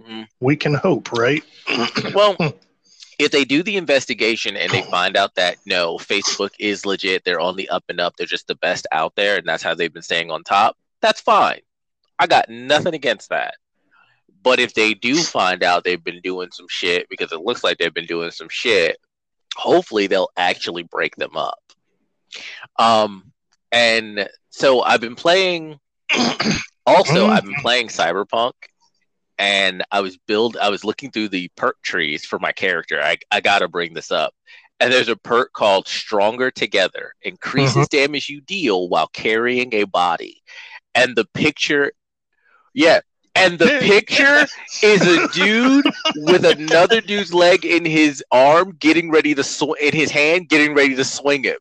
mm-hmm. 0.00 0.22
we 0.40 0.56
can 0.56 0.74
hope, 0.74 1.12
right? 1.12 1.42
well, 2.14 2.36
if 3.18 3.32
they 3.32 3.44
do 3.44 3.62
the 3.62 3.76
investigation 3.76 4.56
and 4.56 4.70
they 4.70 4.82
find 4.82 5.16
out 5.16 5.34
that 5.34 5.56
no, 5.66 5.96
Facebook 5.96 6.50
is 6.60 6.86
legit, 6.86 7.24
they're 7.24 7.40
on 7.40 7.56
the 7.56 7.68
up 7.70 7.84
and 7.88 8.00
up, 8.00 8.16
they're 8.16 8.26
just 8.26 8.46
the 8.46 8.54
best 8.54 8.86
out 8.92 9.14
there, 9.16 9.36
and 9.36 9.46
that's 9.46 9.62
how 9.62 9.74
they've 9.74 9.92
been 9.92 10.02
staying 10.02 10.30
on 10.30 10.44
top, 10.44 10.76
that's 11.00 11.20
fine. 11.20 11.60
I 12.18 12.26
got 12.26 12.48
nothing 12.48 12.94
against 12.94 13.30
that. 13.30 13.54
But 14.42 14.60
if 14.60 14.74
they 14.74 14.94
do 14.94 15.16
find 15.22 15.64
out 15.64 15.82
they've 15.82 16.02
been 16.02 16.20
doing 16.22 16.50
some 16.52 16.66
shit, 16.68 17.08
because 17.08 17.32
it 17.32 17.40
looks 17.40 17.64
like 17.64 17.78
they've 17.78 17.92
been 17.92 18.06
doing 18.06 18.30
some 18.30 18.48
shit, 18.48 18.98
hopefully 19.56 20.06
they'll 20.06 20.30
actually 20.36 20.84
break 20.84 21.16
them 21.16 21.36
up. 21.36 21.58
Um, 22.78 23.32
and 23.72 24.28
so 24.50 24.82
I've 24.82 25.00
been 25.00 25.16
playing. 25.16 25.78
Also, 26.86 27.26
I've 27.26 27.44
been 27.44 27.60
playing 27.60 27.88
Cyberpunk, 27.88 28.54
and 29.36 29.84
I 29.90 30.00
was 30.00 30.16
build. 30.16 30.56
I 30.56 30.70
was 30.70 30.84
looking 30.84 31.10
through 31.10 31.28
the 31.28 31.50
perk 31.54 31.76
trees 31.82 32.24
for 32.24 32.38
my 32.38 32.50
character. 32.52 32.98
I 32.98 33.18
I 33.30 33.42
gotta 33.42 33.68
bring 33.68 33.92
this 33.92 34.10
up. 34.10 34.32
And 34.80 34.90
there's 34.90 35.08
a 35.10 35.16
perk 35.16 35.52
called 35.52 35.86
Stronger 35.86 36.50
Together. 36.50 37.12
Increases 37.20 37.88
mm-hmm. 37.88 37.96
damage 37.96 38.30
you 38.30 38.40
deal 38.40 38.88
while 38.88 39.08
carrying 39.08 39.74
a 39.74 39.84
body. 39.84 40.42
And 40.94 41.14
the 41.14 41.26
picture, 41.34 41.92
yeah, 42.72 43.00
and 43.34 43.58
the 43.58 43.78
picture 43.80 44.46
is 44.82 45.02
a 45.06 45.28
dude 45.32 45.86
with 46.16 46.44
another 46.44 47.00
dude's 47.00 47.34
leg 47.34 47.64
in 47.64 47.84
his 47.84 48.22
arm, 48.32 48.76
getting 48.78 49.10
ready 49.10 49.34
to 49.34 49.44
sw- 49.44 49.78
in 49.80 49.94
his 49.94 50.10
hand, 50.10 50.48
getting 50.48 50.74
ready 50.74 50.94
to 50.96 51.04
swing 51.04 51.44
him. 51.44 51.58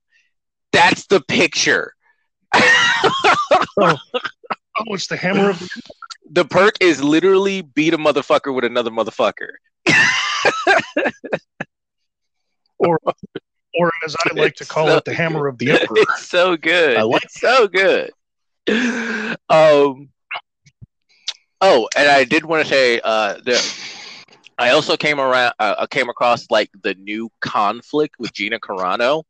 That's 0.78 1.07
the 1.07 1.21
picture. 1.21 1.93
oh. 2.55 2.61
oh, 3.80 3.97
it's 4.89 5.07
the 5.07 5.17
hammer 5.17 5.49
of 5.49 5.59
the. 5.59 5.82
The 6.32 6.45
perk 6.45 6.75
is 6.82 7.01
literally 7.01 7.61
beat 7.61 7.93
a 7.93 7.97
motherfucker 7.97 8.53
with 8.53 8.65
another 8.65 8.91
motherfucker. 8.91 9.51
or, 12.78 12.99
or 12.99 13.91
as 14.05 14.15
I 14.25 14.34
like 14.36 14.55
to 14.55 14.65
call 14.65 14.88
so 14.88 14.97
it, 14.97 15.05
the 15.05 15.13
hammer 15.13 15.47
of 15.47 15.57
the 15.57 15.71
emperor. 15.71 15.95
It's 15.95 16.28
so 16.28 16.57
good. 16.57 16.97
I 16.97 17.03
like 17.03 17.23
it's 17.23 17.39
so 17.39 17.67
good. 17.67 18.11
Um, 19.49 20.09
Oh, 21.59 21.89
and 21.95 22.07
I 22.07 22.23
did 22.23 22.45
want 22.45 22.63
to 22.63 22.69
say 22.69 23.01
uh, 23.03 23.39
that 23.45 23.80
I 24.57 24.69
also 24.71 24.95
came 24.95 25.19
around. 25.19 25.53
Uh, 25.59 25.88
came 25.88 26.09
across 26.09 26.45
like 26.51 26.69
the 26.84 26.93
new 26.95 27.30
conflict 27.41 28.15
with 28.19 28.34
Gina 28.34 28.59
Carano. 28.59 29.23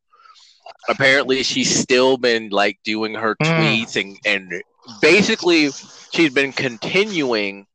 Apparently, 0.89 1.43
she's 1.43 1.74
still 1.74 2.18
been 2.18 2.49
like 2.49 2.80
doing 2.84 3.15
her 3.15 3.36
mm. 3.36 3.45
tweets 3.45 3.99
and 3.99 4.18
and 4.26 4.63
basically 5.01 5.70
she's 6.11 6.34
been 6.34 6.51
continuing 6.51 7.65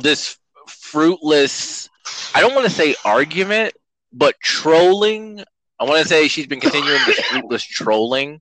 this 0.00 0.38
fruitless. 0.68 1.88
I 2.34 2.40
don't 2.40 2.54
want 2.54 2.66
to 2.66 2.72
say 2.72 2.94
argument, 3.04 3.74
but 4.12 4.34
trolling. 4.42 5.44
I 5.78 5.84
want 5.84 6.02
to 6.02 6.08
say 6.08 6.28
she's 6.28 6.46
been 6.46 6.60
continuing 6.60 7.00
this 7.06 7.20
fruitless 7.30 7.62
trolling 7.62 8.40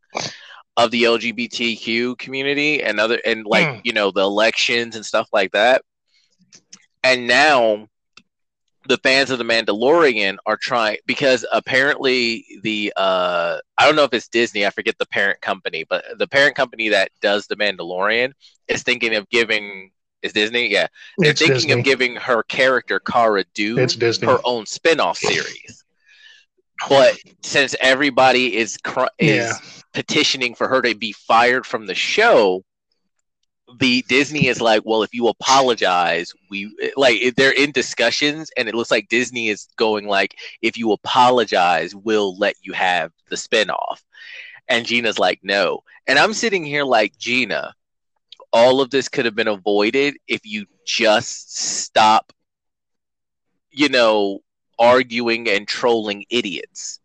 of 0.78 0.92
the 0.92 1.04
LGBTQ 1.04 2.18
community 2.18 2.84
and 2.84 3.00
other 3.00 3.20
and 3.26 3.46
like 3.46 3.68
mm. 3.68 3.82
you 3.84 3.94
know 3.94 4.12
the 4.12 4.22
elections 4.22 4.96
and 4.96 5.06
stuff 5.06 5.28
like 5.34 5.52
that. 5.52 5.82
And 7.04 7.28
now 7.28 7.88
the 8.88 8.98
fans 8.98 9.32
of 9.32 9.38
the 9.38 9.44
Mandalorian 9.44 10.38
are 10.46 10.58
trying 10.58 10.98
because 11.06 11.46
apparently 11.52 12.46
the 12.62 12.94
uh 12.96 13.58
I 13.78 13.86
don't 13.86 13.96
know 13.96 14.04
if 14.04 14.14
it's 14.14 14.28
Disney, 14.28 14.66
I 14.66 14.70
forget 14.70 14.98
the 14.98 15.06
parent 15.06 15.42
company, 15.42 15.86
but 15.90 16.06
the 16.18 16.28
parent 16.28 16.56
company 16.56 16.90
that 16.90 17.12
does 17.22 17.48
the 17.48 17.56
Mandalorian 17.56 18.34
is 18.68 18.84
thinking 18.84 19.16
of 19.16 19.30
giving 19.30 19.92
is 20.22 20.34
Disney? 20.34 20.68
Yeah. 20.68 20.88
They're 21.18 21.32
it's 21.32 21.40
thinking 21.40 21.56
Disney. 21.56 21.74
of 21.74 21.84
giving 21.84 22.16
her 22.16 22.44
character 22.44 23.00
Cara 23.00 23.44
Dune 23.54 23.88
her 24.24 24.40
own 24.44 24.66
spin-off 24.66 25.18
series. 25.18 25.84
But 26.90 27.18
since 27.42 27.76
everybody 27.80 28.56
is 28.58 28.78
cr- 28.78 29.06
is 29.18 29.48
yeah 29.48 29.54
petitioning 29.96 30.54
for 30.54 30.68
her 30.68 30.82
to 30.84 30.94
be 30.94 31.14
fired 31.14 31.66
from 31.66 31.88
the 31.88 31.96
show 31.96 32.64
the 33.80 34.04
Disney 34.08 34.48
is 34.48 34.62
like, 34.62 34.82
well, 34.86 35.04
if 35.04 35.14
you 35.14 35.28
apologize, 35.28 36.34
we 36.50 36.76
like 36.96 37.36
they're 37.36 37.52
in 37.52 37.72
discussions, 37.72 38.50
and 38.58 38.68
it 38.68 38.76
looks 38.76 38.92
like 38.92 39.10
Disney 39.10 39.50
is 39.50 39.68
going 39.78 40.08
like, 40.08 40.36
if 40.62 40.78
you 40.78 40.92
apologize, 40.92 41.96
we'll 41.96 42.38
let 42.38 42.56
you 42.62 42.74
have 42.74 43.12
the 43.30 43.36
spinoff. 43.36 44.02
And 44.68 44.86
Gina's 44.86 45.20
like, 45.20 45.40
no. 45.44 45.84
And 46.08 46.18
I'm 46.18 46.34
sitting 46.34 46.64
here 46.64 46.84
like, 46.84 47.18
Gina, 47.18 47.74
all 48.52 48.82
of 48.82 48.90
this 48.90 49.10
could 49.10 49.26
have 49.26 49.36
been 49.36 49.48
avoided 49.48 50.16
if 50.28 50.42
you 50.44 50.66
just 50.86 51.56
stop, 51.58 52.34
you 53.72 53.90
know, 53.90 54.40
arguing 54.80 55.50
and 55.50 55.68
trolling 55.68 56.26
idiots 56.30 57.00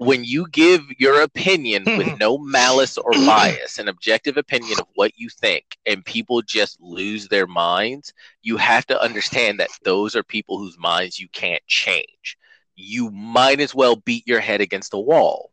when 0.00 0.24
you 0.24 0.48
give 0.48 0.80
your 0.98 1.20
opinion 1.20 1.84
with 1.84 2.06
mm-hmm. 2.06 2.16
no 2.16 2.38
malice 2.38 2.96
or 2.96 3.10
mm-hmm. 3.12 3.26
bias, 3.26 3.78
an 3.78 3.86
objective 3.86 4.38
opinion 4.38 4.80
of 4.80 4.86
what 4.94 5.12
you 5.18 5.28
think, 5.28 5.76
and 5.84 6.02
people 6.02 6.40
just 6.40 6.80
lose 6.80 7.28
their 7.28 7.46
minds, 7.46 8.14
you 8.40 8.56
have 8.56 8.86
to 8.86 8.98
understand 8.98 9.60
that 9.60 9.68
those 9.84 10.16
are 10.16 10.22
people 10.22 10.56
whose 10.56 10.78
minds 10.78 11.20
you 11.20 11.28
can't 11.28 11.62
change. 11.66 12.38
You 12.76 13.10
might 13.10 13.60
as 13.60 13.74
well 13.74 13.94
beat 13.94 14.26
your 14.26 14.40
head 14.40 14.62
against 14.62 14.90
the 14.90 14.98
wall. 14.98 15.50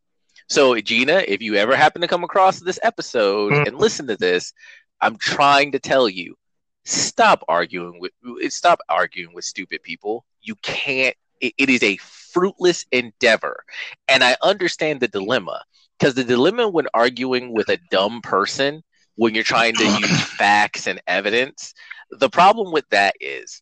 So, 0.48 0.80
Gina, 0.80 1.26
if 1.28 1.42
you 1.42 1.56
ever 1.56 1.76
happen 1.76 2.00
to 2.00 2.08
come 2.08 2.24
across 2.24 2.62
this 2.62 2.80
episode 2.84 3.52
mm. 3.52 3.68
and 3.68 3.78
listen 3.78 4.08
to 4.08 4.16
this, 4.16 4.54
I'm 5.02 5.18
trying 5.18 5.74
to 5.74 5.80
tell 5.80 6.08
you 6.08 6.38
stop 6.86 7.44
arguing 7.50 8.00
with 8.00 8.14
stop 8.54 8.80
arguing 8.88 9.34
with 9.34 9.44
stupid 9.44 9.84
people. 9.84 10.24
You 10.42 10.56
can't 10.62 11.18
it, 11.42 11.54
it 11.58 11.70
is 11.70 11.84
a 11.84 11.98
fruitless 12.38 12.86
endeavor. 12.92 13.64
And 14.08 14.24
I 14.24 14.36
understand 14.44 15.00
the 15.00 15.08
dilemma 15.08 15.64
because 15.98 16.14
the 16.14 16.24
dilemma 16.24 16.68
when 16.68 16.88
arguing 16.94 17.54
with 17.54 17.70
a 17.70 17.80
dumb 17.90 18.22
person, 18.22 18.84
when 19.16 19.34
you're 19.34 19.44
trying 19.44 19.74
to 19.76 19.84
use 19.84 20.22
facts 20.38 20.88
and 20.88 21.02
evidence, 21.08 21.74
the 22.12 22.30
problem 22.30 22.72
with 22.72 22.88
that 22.90 23.16
is 23.20 23.62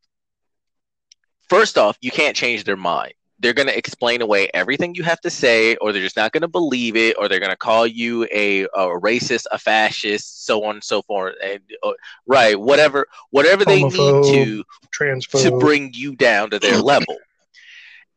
first 1.49 1.77
off, 1.77 1.97
you 2.01 2.11
can't 2.11 2.35
change 2.35 2.65
their 2.65 2.75
mind. 2.77 3.13
They're 3.39 3.53
going 3.53 3.67
to 3.67 3.77
explain 3.77 4.21
away 4.21 4.49
everything 4.53 4.95
you 4.95 5.03
have 5.03 5.19
to 5.21 5.29
say, 5.29 5.75
or 5.75 5.91
they're 5.91 6.01
just 6.01 6.15
not 6.15 6.31
going 6.31 6.41
to 6.41 6.47
believe 6.47 6.95
it, 6.95 7.17
or 7.19 7.27
they're 7.27 7.41
going 7.41 7.51
to 7.51 7.57
call 7.57 7.85
you 7.85 8.25
a, 8.31 8.63
a 8.63 8.99
racist, 9.01 9.45
a 9.51 9.57
fascist, 9.57 10.45
so 10.45 10.63
on 10.63 10.75
and 10.75 10.83
so 10.83 11.01
forth. 11.01 11.35
And 11.43 11.59
uh, 11.83 11.91
right, 12.25 12.59
whatever, 12.59 13.07
whatever 13.31 13.65
they 13.65 13.81
Homophobe, 13.81 14.23
need 14.23 14.33
to 14.33 14.63
transphobe. 14.97 15.43
to 15.43 15.59
bring 15.59 15.93
you 15.93 16.15
down 16.15 16.49
to 16.51 16.59
their 16.59 16.77
level. 16.81 17.17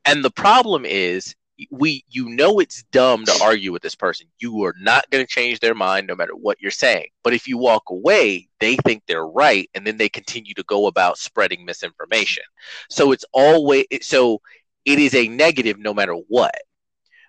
And 0.08 0.24
the 0.24 0.30
problem 0.30 0.86
is 0.86 1.34
we 1.70 2.04
you 2.08 2.28
know 2.28 2.60
it's 2.60 2.84
dumb 2.84 3.24
to 3.24 3.40
argue 3.42 3.72
with 3.72 3.82
this 3.82 3.94
person. 3.94 4.28
You 4.38 4.64
are 4.64 4.74
not 4.80 5.10
going 5.10 5.24
to 5.24 5.30
change 5.30 5.60
their 5.60 5.74
mind 5.74 6.06
no 6.06 6.14
matter 6.14 6.34
what 6.34 6.60
you're 6.60 6.70
saying. 6.70 7.08
But 7.24 7.34
if 7.34 7.48
you 7.48 7.58
walk 7.58 7.90
away, 7.90 8.48
they 8.60 8.76
think 8.76 9.02
they're 9.06 9.26
right 9.26 9.68
and 9.74 9.86
then 9.86 9.96
they 9.96 10.08
continue 10.08 10.54
to 10.54 10.62
go 10.64 10.86
about 10.86 11.18
spreading 11.18 11.64
misinformation. 11.64 12.44
So 12.88 13.12
it's 13.12 13.24
always 13.32 13.86
so 14.02 14.40
it 14.84 14.98
is 14.98 15.14
a 15.14 15.28
negative 15.28 15.78
no 15.78 15.92
matter 15.92 16.14
what. 16.14 16.54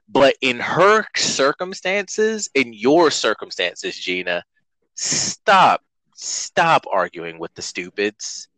But 0.08 0.36
in 0.42 0.60
her 0.60 1.06
circumstances, 1.16 2.50
in 2.56 2.74
your 2.74 3.12
circumstances, 3.12 3.98
Gina, 3.98 4.44
stop 4.96 5.84
stop 6.16 6.86
arguing 6.92 7.40
with 7.40 7.54
the 7.56 7.62
stupids 7.62 8.49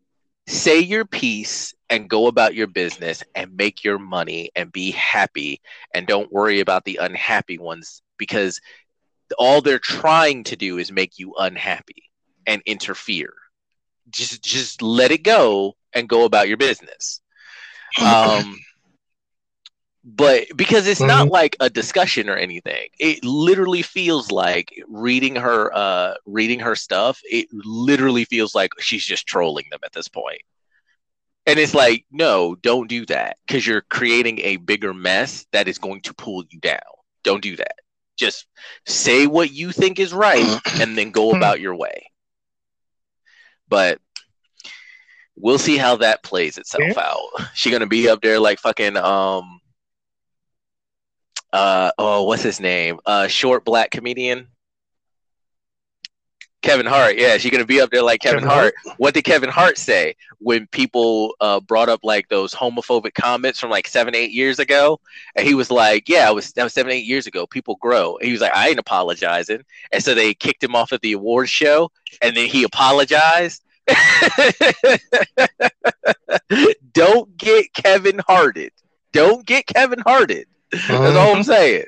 say 0.46 0.80
your 0.80 1.04
piece 1.04 1.74
and 1.88 2.08
go 2.08 2.26
about 2.26 2.54
your 2.54 2.66
business 2.66 3.22
and 3.34 3.56
make 3.56 3.84
your 3.84 3.98
money 3.98 4.50
and 4.56 4.72
be 4.72 4.90
happy 4.90 5.60
and 5.94 6.06
don't 6.06 6.32
worry 6.32 6.60
about 6.60 6.84
the 6.84 6.98
unhappy 7.00 7.58
ones 7.58 8.02
because 8.18 8.60
all 9.38 9.60
they're 9.60 9.78
trying 9.78 10.44
to 10.44 10.56
do 10.56 10.78
is 10.78 10.92
make 10.92 11.18
you 11.18 11.34
unhappy 11.38 12.10
and 12.46 12.62
interfere. 12.66 13.32
Just 14.10 14.42
just 14.42 14.82
let 14.82 15.10
it 15.10 15.22
go 15.22 15.76
and 15.92 16.08
go 16.08 16.24
about 16.24 16.48
your 16.48 16.56
business. 16.56 17.20
Um 18.00 18.58
but 20.04 20.46
because 20.56 20.86
it's 20.88 21.00
mm-hmm. 21.00 21.08
not 21.08 21.28
like 21.28 21.56
a 21.60 21.70
discussion 21.70 22.28
or 22.28 22.36
anything. 22.36 22.88
It 22.98 23.24
literally 23.24 23.82
feels 23.82 24.30
like 24.30 24.72
reading 24.88 25.36
her 25.36 25.74
uh 25.74 26.14
reading 26.26 26.60
her 26.60 26.74
stuff 26.74 27.20
it 27.24 27.48
literally 27.52 28.24
feels 28.24 28.54
like 28.54 28.72
she's 28.80 29.04
just 29.04 29.26
trolling 29.26 29.66
them 29.70 29.80
at 29.84 29.92
this 29.92 30.08
point. 30.08 30.42
And 31.46 31.58
it's 31.58 31.74
like 31.74 32.04
no 32.10 32.56
don't 32.56 32.88
do 32.88 33.06
that 33.06 33.36
because 33.46 33.66
you're 33.66 33.82
creating 33.82 34.40
a 34.40 34.56
bigger 34.56 34.92
mess 34.92 35.46
that 35.52 35.68
is 35.68 35.78
going 35.78 36.02
to 36.02 36.14
pull 36.14 36.44
you 36.50 36.58
down. 36.58 36.80
Don't 37.22 37.42
do 37.42 37.56
that. 37.56 37.76
Just 38.16 38.46
say 38.86 39.26
what 39.26 39.52
you 39.52 39.70
think 39.70 40.00
is 40.00 40.12
right 40.12 40.60
and 40.80 40.98
then 40.98 41.10
go 41.10 41.34
about 41.34 41.60
your 41.60 41.76
way. 41.76 42.10
But 43.68 44.00
we'll 45.36 45.58
see 45.58 45.76
how 45.76 45.96
that 45.96 46.22
plays 46.22 46.58
itself 46.58 46.82
yeah. 46.96 47.00
out. 47.00 47.48
She 47.54 47.70
gonna 47.70 47.86
be 47.86 48.08
up 48.08 48.20
there 48.20 48.40
like 48.40 48.58
fucking 48.58 48.96
um 48.96 49.60
uh 51.52 51.90
oh 51.98 52.24
what's 52.24 52.42
his 52.42 52.60
name 52.60 52.98
uh 53.06 53.26
short 53.26 53.64
black 53.64 53.90
comedian 53.90 54.48
Kevin 56.62 56.86
Hart, 56.86 57.18
yeah, 57.18 57.36
she's 57.38 57.50
gonna 57.50 57.64
be 57.66 57.80
up 57.80 57.90
there 57.90 58.04
like 58.04 58.20
Kevin, 58.20 58.38
Kevin 58.38 58.48
Hart. 58.48 58.74
Hart. 58.84 58.98
What 58.98 59.14
did 59.14 59.24
Kevin 59.24 59.50
Hart 59.50 59.76
say 59.76 60.14
when 60.38 60.68
people 60.68 61.34
uh, 61.40 61.58
brought 61.58 61.88
up 61.88 62.00
like 62.04 62.28
those 62.28 62.54
homophobic 62.54 63.14
comments 63.14 63.58
from 63.58 63.70
like 63.70 63.88
seven, 63.88 64.14
eight 64.14 64.30
years 64.30 64.60
ago? 64.60 65.00
And 65.34 65.44
he 65.44 65.54
was 65.54 65.72
like, 65.72 66.08
"Yeah, 66.08 66.30
it 66.30 66.34
was 66.34 66.52
that 66.52 66.62
was 66.62 66.72
seven, 66.72 66.92
eight 66.92 67.04
years 67.04 67.26
ago. 67.26 67.48
People 67.48 67.76
grow." 67.80 68.16
And 68.16 68.26
he 68.26 68.32
was 68.32 68.40
like, 68.40 68.54
"I 68.54 68.68
ain't 68.68 68.78
apologizing." 68.78 69.62
And 69.90 70.04
so 70.04 70.14
they 70.14 70.34
kicked 70.34 70.62
him 70.62 70.76
off 70.76 70.92
at 70.92 71.00
the 71.00 71.12
awards 71.14 71.50
show, 71.50 71.90
and 72.22 72.36
then 72.36 72.46
he 72.46 72.62
apologized. 72.62 73.64
Don't 76.92 77.36
get 77.36 77.74
Kevin 77.74 78.20
hearted. 78.28 78.70
Don't 79.10 79.44
get 79.44 79.66
Kevin 79.66 79.98
That's 80.88 81.16
all 81.16 81.34
I'm 81.34 81.42
saying. 81.42 81.84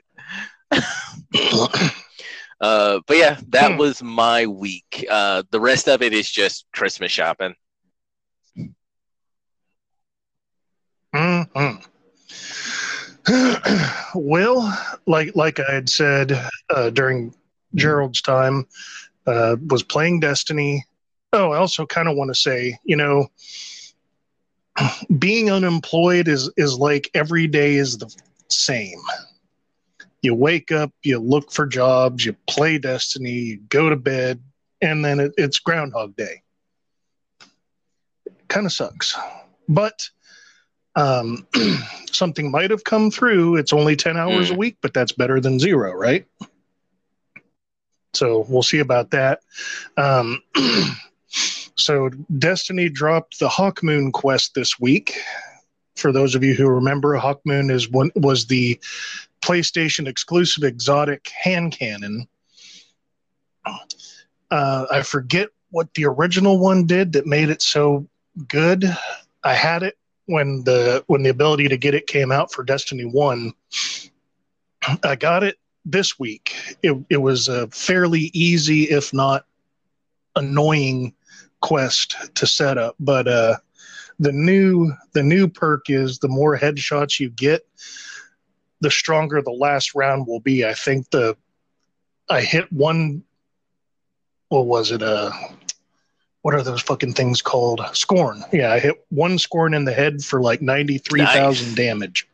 uh, 2.60 3.00
but 3.06 3.16
yeah, 3.16 3.38
that 3.50 3.74
Hmm. 3.74 3.76
was 3.76 4.02
my 4.02 4.46
week. 4.46 5.04
Uh, 5.10 5.42
the 5.50 5.60
rest 5.60 5.88
of 5.88 6.02
it 6.02 6.12
is 6.12 6.30
just 6.30 6.66
Christmas 6.72 7.12
shopping. 7.12 7.54
Mhm. 11.14 11.82
well, 14.14 14.78
like 15.06 15.34
like 15.34 15.58
I 15.60 15.72
had 15.72 15.88
said 15.88 16.32
uh, 16.70 16.90
during 16.90 17.34
Gerald's 17.74 18.20
time, 18.22 18.66
uh, 19.26 19.56
was 19.68 19.82
playing 19.82 20.20
Destiny. 20.20 20.84
Oh, 21.32 21.52
I 21.52 21.58
also 21.58 21.86
kind 21.86 22.08
of 22.08 22.16
want 22.16 22.30
to 22.30 22.34
say, 22.34 22.78
you 22.84 22.96
know, 22.96 23.28
being 25.18 25.50
unemployed 25.50 26.28
is 26.28 26.50
is 26.56 26.76
like 26.78 27.10
every 27.14 27.46
day 27.46 27.74
is 27.76 27.98
the 27.98 28.06
same. 28.50 29.00
You 30.22 30.34
wake 30.34 30.72
up, 30.72 30.92
you 31.02 31.18
look 31.18 31.52
for 31.52 31.66
jobs, 31.66 32.24
you 32.24 32.34
play 32.48 32.78
Destiny, 32.78 33.30
you 33.30 33.60
go 33.68 33.90
to 33.90 33.96
bed, 33.96 34.42
and 34.80 35.04
then 35.04 35.20
it, 35.20 35.32
it's 35.36 35.58
Groundhog 35.58 36.16
Day. 36.16 36.42
Kind 38.48 38.66
of 38.66 38.72
sucks, 38.72 39.16
but 39.68 40.08
um, 40.96 41.46
something 42.12 42.50
might 42.50 42.70
have 42.70 42.84
come 42.84 43.10
through. 43.10 43.56
It's 43.56 43.72
only 43.72 43.96
10 43.96 44.16
hours 44.16 44.50
a 44.50 44.54
week, 44.54 44.76
but 44.80 44.94
that's 44.94 45.12
better 45.12 45.40
than 45.40 45.58
zero, 45.58 45.92
right? 45.92 46.26
So 48.14 48.46
we'll 48.48 48.62
see 48.62 48.78
about 48.78 49.10
that. 49.10 49.40
Um, 49.96 50.40
so 51.76 52.10
Destiny 52.38 52.88
dropped 52.88 53.40
the 53.40 53.48
Hawkmoon 53.48 54.12
quest 54.12 54.54
this 54.54 54.78
week. 54.78 55.18
For 55.96 56.12
those 56.12 56.34
of 56.34 56.42
you 56.42 56.54
who 56.54 56.68
remember, 56.68 57.16
Hawkmoon 57.16 57.70
is 57.70 57.88
one 57.88 58.10
was 58.16 58.46
the 58.46 58.78
PlayStation 59.42 60.06
exclusive 60.06 60.64
exotic 60.64 61.28
hand 61.28 61.72
cannon. 61.72 62.26
Uh, 64.50 64.86
I 64.90 65.02
forget 65.02 65.48
what 65.70 65.92
the 65.94 66.06
original 66.06 66.58
one 66.58 66.86
did 66.86 67.12
that 67.12 67.26
made 67.26 67.50
it 67.50 67.62
so 67.62 68.06
good. 68.48 68.84
I 69.42 69.54
had 69.54 69.82
it 69.82 69.96
when 70.26 70.64
the 70.64 71.04
when 71.06 71.22
the 71.22 71.30
ability 71.30 71.68
to 71.68 71.76
get 71.76 71.94
it 71.94 72.06
came 72.06 72.32
out 72.32 72.52
for 72.52 72.64
Destiny 72.64 73.04
One. 73.04 73.52
I 75.02 75.16
got 75.16 75.42
it 75.42 75.58
this 75.84 76.18
week. 76.18 76.76
It 76.82 76.96
it 77.10 77.18
was 77.18 77.48
a 77.48 77.68
fairly 77.68 78.30
easy, 78.32 78.84
if 78.84 79.12
not 79.12 79.46
annoying, 80.36 81.14
quest 81.60 82.16
to 82.34 82.46
set 82.46 82.78
up. 82.78 82.96
But 82.98 83.28
uh, 83.28 83.56
the 84.18 84.32
new 84.32 84.92
the 85.12 85.22
new 85.22 85.48
perk 85.48 85.90
is 85.90 86.18
the 86.18 86.28
more 86.28 86.56
headshots 86.56 87.18
you 87.20 87.30
get, 87.30 87.66
the 88.80 88.90
stronger 88.90 89.42
the 89.42 89.50
last 89.50 89.94
round 89.94 90.26
will 90.26 90.40
be. 90.40 90.64
I 90.64 90.74
think 90.74 91.10
the 91.10 91.36
I 92.28 92.40
hit 92.42 92.72
one. 92.72 93.22
What 94.48 94.66
was 94.66 94.92
it? 94.92 95.02
Uh, 95.02 95.32
what 96.42 96.54
are 96.54 96.62
those 96.62 96.82
fucking 96.82 97.14
things 97.14 97.40
called? 97.42 97.80
Scorn. 97.92 98.44
Yeah, 98.52 98.72
I 98.72 98.78
hit 98.78 98.94
one 99.08 99.38
scorn 99.38 99.74
in 99.74 99.84
the 99.84 99.94
head 99.94 100.22
for 100.22 100.40
like 100.40 100.62
ninety 100.62 100.98
three 100.98 101.24
thousand 101.24 101.68
Nice. 101.68 101.76
damage. 101.76 102.28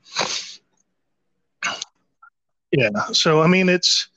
Yeah, 2.73 2.91
so 3.13 3.41
I 3.43 3.47
mean 3.47 3.69
it's 3.69 4.09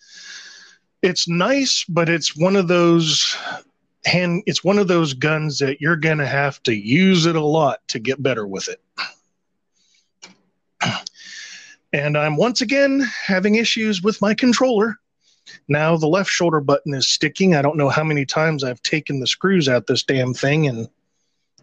it's 1.01 1.27
nice, 1.27 1.85
but 1.89 2.09
it's 2.09 2.35
one 2.35 2.55
of 2.55 2.67
those 2.67 3.35
hand. 4.05 4.43
It's 4.45 4.63
one 4.63 4.77
of 4.79 4.87
those 4.87 5.13
guns 5.13 5.59
that 5.59 5.81
you're 5.81 5.95
gonna 5.95 6.25
have 6.25 6.61
to 6.63 6.73
use 6.73 7.25
it 7.25 7.35
a 7.35 7.41
lot 7.41 7.79
to 7.89 7.99
get 7.99 8.21
better 8.21 8.45
with 8.47 8.69
it. 8.69 8.81
And 11.93 12.17
I'm 12.17 12.37
once 12.37 12.61
again 12.61 13.01
having 13.23 13.53
issues 13.53 14.01
with 14.01 14.19
my 14.19 14.33
controller. 14.33 14.97
Now 15.67 15.95
the 15.95 16.07
left 16.07 16.29
shoulder 16.29 16.59
button 16.59 16.95
is 16.95 17.07
sticking. 17.07 17.55
I 17.55 17.61
don't 17.61 17.77
know 17.77 17.89
how 17.89 18.03
many 18.03 18.25
times 18.25 18.63
I've 18.63 18.81
taken 18.81 19.19
the 19.19 19.27
screws 19.27 19.69
out 19.69 19.85
this 19.85 20.01
damn 20.01 20.33
thing 20.33 20.67
and 20.67 20.89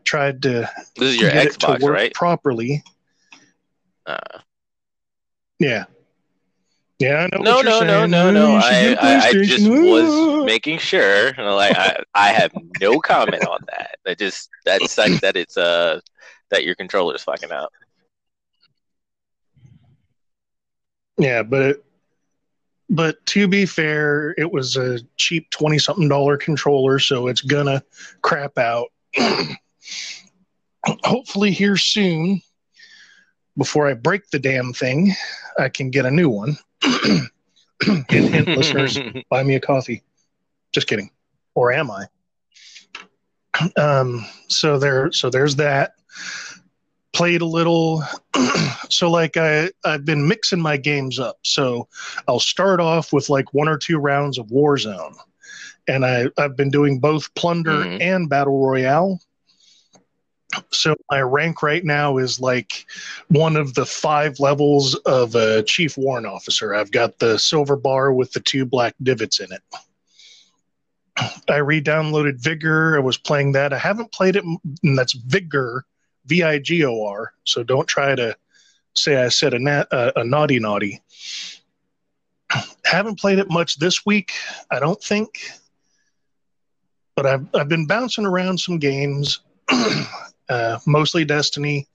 tried 0.05 0.41
to 0.43 0.70
This 0.97 1.14
is 1.14 1.20
your 1.20 1.32
get 1.32 1.47
it 1.49 1.61
to 1.61 1.78
work 1.80 1.82
right? 1.82 2.14
properly. 2.14 2.84
Uh, 4.07 4.18
Yeah. 5.59 5.86
Yeah, 7.01 7.28
I 7.32 7.36
know. 7.38 7.62
no, 7.62 7.62
no, 7.62 7.80
no, 7.80 8.07
no, 8.07 8.30
no. 8.30 8.57
I, 8.62 8.94
I, 9.01 9.32
just 9.32 9.66
was 9.66 10.44
making 10.44 10.76
sure. 10.78 11.32
Like 11.32 11.74
I, 11.74 12.03
I 12.14 12.28
have 12.28 12.53
no 12.78 13.01
comment 13.01 13.46
on 13.46 13.61
that. 13.68 13.96
That 14.05 14.18
just 14.18 14.51
that 14.66 14.82
sucks 14.82 15.18
that 15.22 15.34
it's 15.34 15.57
uh 15.57 16.01
that 16.51 16.66
your 16.66 16.74
controller 16.74 17.14
is 17.14 17.22
fucking 17.22 17.51
out. 17.51 17.72
Yeah, 21.16 21.42
but 21.42 21.62
it, 21.62 21.84
but 22.90 23.24
to 23.26 23.48
be 23.48 23.64
fair, 23.64 24.34
it 24.36 24.53
was 24.53 24.76
a 24.76 24.98
cheap 25.16 25.48
twenty 25.48 25.78
something 25.78 26.09
dollar 26.09 26.36
controller, 26.36 26.98
so 26.98 27.28
it's 27.28 27.40
gonna 27.40 27.82
crap 28.20 28.59
out. 28.59 28.88
Hopefully, 30.84 31.51
here 31.51 31.78
soon, 31.78 32.42
before 33.57 33.88
I 33.88 33.94
break 33.94 34.28
the 34.28 34.38
damn 34.38 34.74
thing, 34.74 35.12
I 35.59 35.70
can 35.70 35.88
get 35.88 36.05
a 36.05 36.11
new 36.11 36.28
one. 36.28 36.59
hint, 37.83 38.09
hint, 38.09 38.49
listeners, 38.49 38.99
buy 39.31 39.43
me 39.43 39.55
a 39.55 39.61
coffee. 39.61 40.03
Just 40.72 40.87
kidding. 40.87 41.11
Or 41.55 41.72
am 41.72 41.91
I? 41.91 42.07
Um, 43.76 44.24
so 44.49 44.78
there 44.78 45.12
so 45.12 45.28
there's 45.28 45.57
that. 45.57 45.93
Played 47.12 47.43
a 47.43 47.47
little 47.47 48.03
so 48.89 49.11
like 49.11 49.37
I 49.37 49.70
I've 49.85 50.05
been 50.07 50.26
mixing 50.28 50.61
my 50.61 50.76
games 50.78 51.18
up. 51.18 51.39
So 51.43 51.89
I'll 52.28 52.41
start 52.41 52.81
off 52.81 53.12
with 53.12 53.28
like 53.28 53.53
one 53.53 53.68
or 53.68 53.76
two 53.76 53.99
rounds 53.99 54.39
of 54.39 54.47
Warzone. 54.47 55.14
And 55.89 56.07
I, 56.07 56.26
I've 56.39 56.57
been 56.57 56.70
doing 56.70 57.01
both 57.01 57.35
plunder 57.35 57.85
Mhm. 57.85 58.01
and 58.01 58.28
battle 58.31 58.64
royale. 58.66 59.20
So 60.70 60.96
my 61.11 61.20
rank 61.20 61.62
right 61.62 61.84
now 61.84 62.16
is 62.16 62.40
like 62.40 62.86
one 63.28 63.57
of 63.57 63.74
the 63.74 63.86
five 63.86 64.40
levels 64.40 64.94
of 65.07 65.34
a 65.34 65.62
chief 65.62 65.96
warrant 65.96 66.26
officer. 66.26 66.74
I've 66.74 66.90
got 66.90 67.18
the 67.18 67.38
silver 67.38 67.76
bar 67.76 68.12
with 68.12 68.32
the 68.32 68.40
two 68.40 68.64
black 68.64 68.94
divots 69.03 69.40
in 69.40 69.53
it. 69.53 69.62
I 71.48 71.57
re-downloaded 71.57 72.42
Vigor. 72.42 72.96
I 72.96 73.01
was 73.01 73.18
playing 73.18 73.53
that. 73.53 73.72
I 73.72 73.78
haven't 73.78 74.12
played 74.12 74.36
it, 74.36 74.44
and 74.44 74.98
that's 74.98 75.12
Vigor, 75.12 75.84
V-I-G-O-R. 76.26 77.32
So 77.44 77.62
don't 77.62 77.86
try 77.86 78.14
to 78.14 78.36
say 78.94 79.16
I 79.16 79.28
said 79.28 79.55
a, 79.55 79.59
na- 79.59 79.84
uh, 79.90 80.12
a 80.16 80.24
naughty 80.24 80.59
naughty. 80.59 81.03
Haven't 82.84 83.20
played 83.20 83.38
it 83.38 83.51
much 83.51 83.78
this 83.78 84.05
week, 84.05 84.32
I 84.70 84.80
don't 84.80 85.03
think. 85.03 85.51
But 87.14 87.26
I've 87.26 87.46
I've 87.55 87.68
been 87.68 87.86
bouncing 87.86 88.24
around 88.24 88.59
some 88.59 88.78
games, 88.78 89.40
uh, 90.51 90.78
mostly 90.86 91.24
Destiny. 91.24 91.86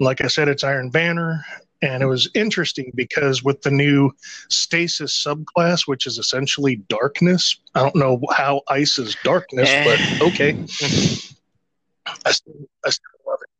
Like 0.00 0.20
I 0.20 0.26
said, 0.26 0.48
it's 0.48 0.64
Iron 0.64 0.90
Banner, 0.90 1.44
and 1.80 2.02
it 2.02 2.06
was 2.06 2.28
interesting 2.34 2.90
because 2.94 3.44
with 3.44 3.62
the 3.62 3.70
new 3.70 4.10
Stasis 4.48 5.24
subclass, 5.24 5.86
which 5.86 6.06
is 6.06 6.18
essentially 6.18 6.76
darkness. 6.88 7.60
I 7.74 7.80
don't 7.80 7.96
know 7.96 8.20
how 8.32 8.62
ice 8.68 8.98
is 8.98 9.16
darkness, 9.22 9.70
but 9.84 10.28
okay. 10.28 10.52
I 12.26 12.32
still, 12.32 12.54
I 12.84 12.90
still 12.90 13.20
love 13.26 13.38
it. 13.42 13.50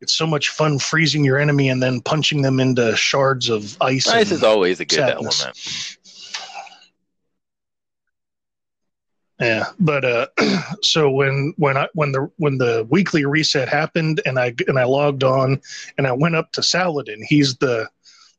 It's 0.00 0.12
so 0.12 0.26
much 0.26 0.50
fun 0.50 0.78
freezing 0.78 1.24
your 1.24 1.38
enemy 1.38 1.68
and 1.68 1.82
then 1.82 2.00
punching 2.00 2.42
them 2.42 2.60
into 2.60 2.94
shards 2.96 3.48
of 3.48 3.76
ice. 3.80 4.06
Ice 4.06 4.30
is 4.30 4.44
always 4.44 4.78
a 4.78 4.84
good 4.84 4.96
sadness. 4.96 5.40
element. 5.40 5.98
Yeah, 9.40 9.66
but 9.78 10.04
uh, 10.04 10.26
so 10.82 11.10
when 11.10 11.52
when 11.58 11.76
I 11.76 11.88
when 11.92 12.12
the 12.12 12.30
when 12.36 12.58
the 12.58 12.86
weekly 12.88 13.24
reset 13.26 13.68
happened 13.68 14.22
and 14.24 14.38
I 14.38 14.54
and 14.66 14.78
I 14.78 14.84
logged 14.84 15.24
on 15.24 15.60
and 15.98 16.06
I 16.06 16.12
went 16.12 16.36
up 16.36 16.52
to 16.52 16.62
Saladin. 16.62 17.22
He's 17.22 17.56
the 17.56 17.88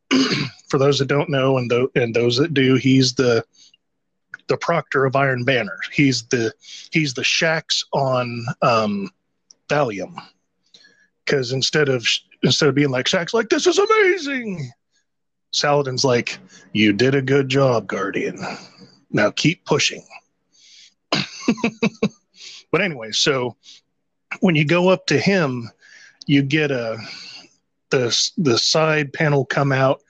for 0.70 0.78
those 0.78 0.98
that 1.00 1.08
don't 1.08 1.30
know 1.30 1.58
and 1.58 1.70
tho- 1.70 1.92
and 1.96 2.16
those 2.16 2.38
that 2.38 2.54
do, 2.54 2.76
he's 2.76 3.14
the 3.14 3.44
the 4.48 4.58
proctor 4.58 5.06
of 5.06 5.16
Iron 5.16 5.44
Banner. 5.44 5.78
He's 5.92 6.24
the 6.28 6.54
he's 6.92 7.14
the 7.14 7.22
Shaxx 7.22 7.84
on 7.94 8.46
um, 8.62 9.12
Valium. 9.70 10.16
Because 11.26 11.52
instead 11.52 11.90
of 11.90 12.08
instead 12.44 12.70
of 12.70 12.76
being 12.76 12.90
like 12.90 13.06
Shaxx, 13.06 13.34
like 13.34 13.50
this 13.50 13.68
is 13.68 13.78
amazing, 13.78 14.72
Saladin's 15.52 16.06
like, 16.06 16.40
you 16.74 16.94
did 16.94 17.16
a 17.16 17.22
good 17.22 17.50
job, 17.50 17.88
Guardian. 17.88 18.40
Now 19.12 19.32
keep 19.32 19.66
pushing. 19.66 20.04
but 22.72 22.82
anyway, 22.82 23.12
so 23.12 23.56
when 24.40 24.56
you 24.56 24.66
go 24.66 24.90
up 24.90 25.06
to 25.08 25.20
him, 25.20 25.70
you 26.26 26.42
get 26.42 26.72
a 26.72 26.98
the 27.90 28.32
the 28.38 28.58
side 28.58 29.14
panel 29.14 29.46
come 29.46 29.72
out 29.72 30.02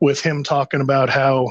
with 0.00 0.20
him 0.20 0.42
talking 0.42 0.80
about 0.80 1.10
how 1.10 1.48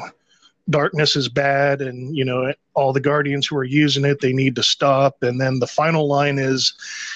darkness 0.70 1.16
is 1.16 1.30
bad 1.30 1.80
and 1.80 2.18
you 2.18 2.26
know 2.26 2.52
all 2.74 2.92
the 2.92 3.00
guardians 3.00 3.46
who 3.46 3.56
are 3.56 3.64
using 3.64 4.04
it 4.04 4.20
they 4.20 4.34
need 4.34 4.56
to 4.56 4.64
stop. 4.64 5.22
And 5.22 5.40
then 5.40 5.60
the 5.60 5.68
final 5.68 6.08
line 6.08 6.40
is 6.40 6.74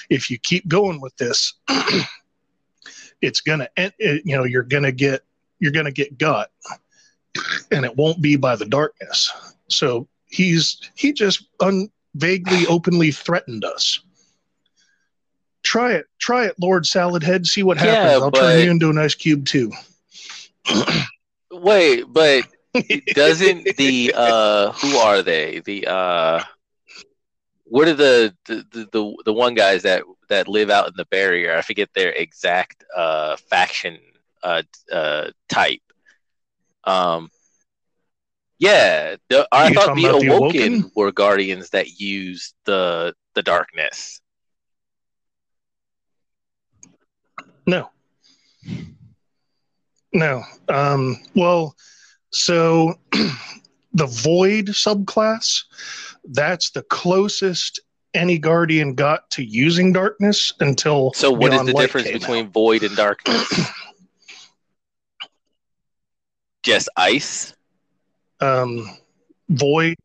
if 0.10 0.30
you 0.30 0.38
keep 0.38 0.68
going 0.68 1.02
with 1.02 1.16
this 1.18 1.54
it's 3.22 3.42
gonna 3.42 3.68
it, 3.76 3.94
you 3.98 4.38
know 4.38 4.44
you're 4.44 4.64
gonna 4.64 4.92
get 4.92 5.24
you're 5.60 5.72
gonna 5.72 5.92
get 5.92 6.18
got. 6.18 6.52
And 7.72 7.86
it 7.86 7.96
won't 7.96 8.22
be 8.22 8.36
by 8.36 8.56
the 8.56 8.66
darkness. 8.66 9.32
So 9.68 10.08
he's 10.30 10.90
he 10.96 11.12
just 11.14 11.44
un, 11.60 11.90
vaguely 12.16 12.66
openly 12.68 13.12
threatened 13.12 13.64
us 13.66 14.00
try 15.64 15.94
it 15.94 16.06
try 16.20 16.46
it 16.46 16.56
lord 16.60 16.86
salad 16.86 17.22
head 17.24 17.46
see 17.46 17.64
what 17.64 17.78
happens 17.78 18.14
Yeah, 18.14 18.20
i'll 18.20 18.32
but- 18.32 18.40
turn 18.40 18.64
you 18.66 18.72
into 18.72 18.90
an 18.90 18.98
ice 18.98 19.16
cube 19.16 19.46
too 19.46 19.72
Wait, 21.52 22.04
but 22.08 22.44
doesn't 23.16 23.76
the 23.78 24.14
uh 24.16 24.72
who 24.74 24.98
are 24.98 25.24
they? 25.24 25.60
The 25.66 25.88
uh 25.88 26.44
what 27.64 27.88
are 27.88 27.94
the 27.96 28.36
the, 28.46 28.66
the 28.72 28.88
the 28.92 29.16
the 29.26 29.34
one 29.34 29.56
guys 29.56 29.82
that 29.82 30.04
that 30.30 30.48
live 30.48 30.70
out 30.70 30.88
in 30.88 30.94
the 30.96 31.06
barrier? 31.06 31.56
I 31.58 31.62
forget 31.64 31.90
their 31.96 32.12
exact 32.12 32.84
uh 32.96 33.36
faction 33.50 33.98
uh 34.44 34.62
uh 34.92 35.32
type. 35.50 35.82
Um 36.84 37.32
yeah, 38.60 39.16
the, 39.30 39.48
I 39.52 39.74
thought 39.74 39.96
the 39.96 40.06
about 40.06 40.22
the 40.22 40.28
awoken, 40.28 40.62
Awoken? 40.62 40.92
were 40.94 41.12
guardians 41.14 41.70
that 41.70 42.00
used 42.00 42.54
the 42.66 43.16
the 43.34 43.42
darkness. 43.42 44.20
No. 47.66 47.90
No. 50.12 50.44
Um, 50.68 51.18
well, 51.36 51.76
so 52.32 52.96
the 53.94 54.06
void 54.08 54.68
subclass, 54.68 55.64
that's 56.26 56.72
the 56.72 56.82
closest 56.84 57.80
any 58.14 58.40
guardian 58.40 58.96
got 58.96 59.30
to 59.30 59.44
using 59.44 59.94
darkness 59.94 60.52
until 60.60 61.14
So 61.14 61.32
what 61.32 61.54
is 61.54 61.60
Beyond 61.62 61.68
the 61.70 61.74
Light 61.74 61.82
difference 61.84 62.12
between 62.12 62.50
void 62.50 62.84
and 62.84 62.96
darkness? 62.96 63.48
Just 66.64 66.90
ice? 66.98 67.54
Um, 68.42 68.90
void 69.50 69.96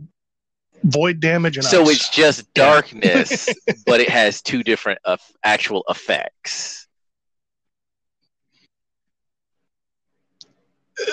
void 0.85 1.21
damage 1.21 1.57
and 1.59 1.67
So 1.67 1.83
ice. 1.83 1.91
it's 1.91 2.09
just 2.11 2.53
Yeah. 2.55 2.65
darkness, 2.65 3.55
but 3.87 4.01
it 4.01 4.09
has 4.11 4.43
two 4.43 4.63
different 4.63 4.99
uh, 5.05 5.17
actual 5.45 5.85
effects. 5.89 6.87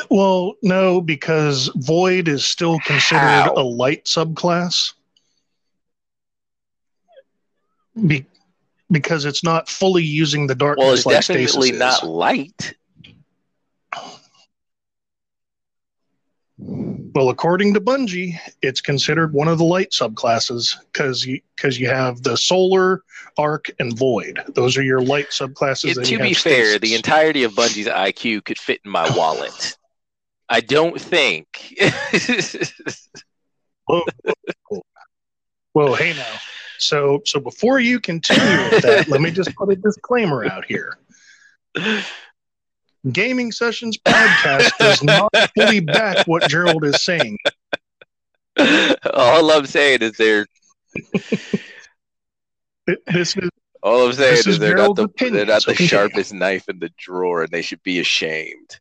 well, 0.09 0.53
no, 0.61 1.01
because 1.01 1.69
void 1.76 2.28
is 2.28 2.45
still 2.45 2.80
considered 2.80 3.47
How? 3.47 3.53
a 3.55 3.61
light 3.63 4.05
subclass. 4.05 4.93
Be- 8.07 8.26
because 8.89 9.26
it's 9.26 9.43
not 9.43 9.69
fully 9.69 10.03
using 10.03 10.47
the 10.47 10.55
darkness 10.55 10.84
Well, 10.84 10.93
it's 10.93 11.05
like 11.05 11.15
definitely 11.26 11.72
not 11.72 12.05
light. 12.05 12.74
Well, 16.64 17.30
according 17.30 17.74
to 17.74 17.82
Bungie, 17.82 18.36
it's 18.62 18.80
considered 18.80 19.34
one 19.34 19.47
of 19.47 19.57
the 19.57 19.64
light 19.66 19.91
subclasses 19.91 20.76
because 20.91 21.26
you 21.26 21.41
because 21.55 21.80
you 21.80 21.88
have 21.89 22.24
the 22.24 22.38
solar, 22.38 23.03
arc, 23.38 23.70
and 23.80 23.97
void. 23.97 24.39
Those 24.49 24.78
are 24.78 24.84
your 24.84 25.01
light 25.01 25.30
subclasses. 25.32 25.97
It- 25.97 26.05
to 26.05 26.20
be 26.20 26.34
fair, 26.34 26.66
stasis. 26.66 26.80
the 26.80 26.95
entirety 26.95 27.43
of 27.43 27.53
Bungie's 27.53 27.88
IQ 27.88 28.45
could 28.45 28.57
fit 28.57 28.80
in 28.86 28.91
my 28.91 29.09
wallet. 29.18 29.76
I 30.49 30.62
don't 30.62 30.99
think. 31.01 31.76
Whoa. 33.88 34.03
Whoa, 35.74 35.93
hey 35.95 36.14
now. 36.14 36.36
So 36.78 37.22
so 37.26 37.39
before 37.39 37.80
you 37.80 37.99
continue 37.99 38.70
with 38.70 38.84
that, 38.84 39.07
let 39.07 39.22
me 39.22 39.32
just 39.32 39.55
put 39.55 39.70
a 39.72 39.76
disclaimer 39.76 40.45
out 40.45 40.66
here. 40.66 40.97
Gaming 43.10 43.52
Sessions 43.52 43.97
podcast 43.97 44.78
does 44.78 45.02
not 45.04 45.32
fully 45.56 45.80
back 45.80 46.28
what 46.28 46.47
Gerald 46.47 46.84
is 46.86 47.04
saying. 47.04 47.38
all 49.14 49.52
I'm 49.52 49.66
saying 49.66 49.99
is 50.02 50.18
they're 50.18 50.45
This 53.08 53.36
is 53.38 53.49
all 53.82 54.06
I'm 54.08 54.14
saying 54.14 54.38
is 54.39 54.47
is 54.47 54.60
they're 54.60 54.78
not 54.78 54.95
the 54.95 55.04
opinion, 55.04 55.38
they're 55.38 55.45
not 55.56 55.66
the 55.66 55.74
sharpest 55.74 56.34
knife 56.34 56.70
in 56.70 56.78
the 56.80 56.91
drawer, 56.97 57.43
and 57.43 57.52
they 57.52 57.64
should 57.64 57.82
be 57.84 57.99
ashamed. 57.99 58.80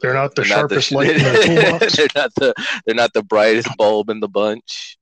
they're 0.00 0.14
not 0.14 0.34
the 0.34 0.42
They're 0.42 0.48
not 0.50 0.56
sharpest 0.58 0.92
light 0.92 1.10
in 1.16 1.22
the 1.22 1.42
toolbox. 1.62 1.96
they're 1.96 2.06
not 2.14 2.34
the 2.34 2.54
they're 2.84 2.94
not 2.94 3.12
the 3.12 3.22
brightest 3.22 3.68
bulb 3.76 4.10
in 4.10 4.20
the 4.20 4.28
bunch. 4.28 4.98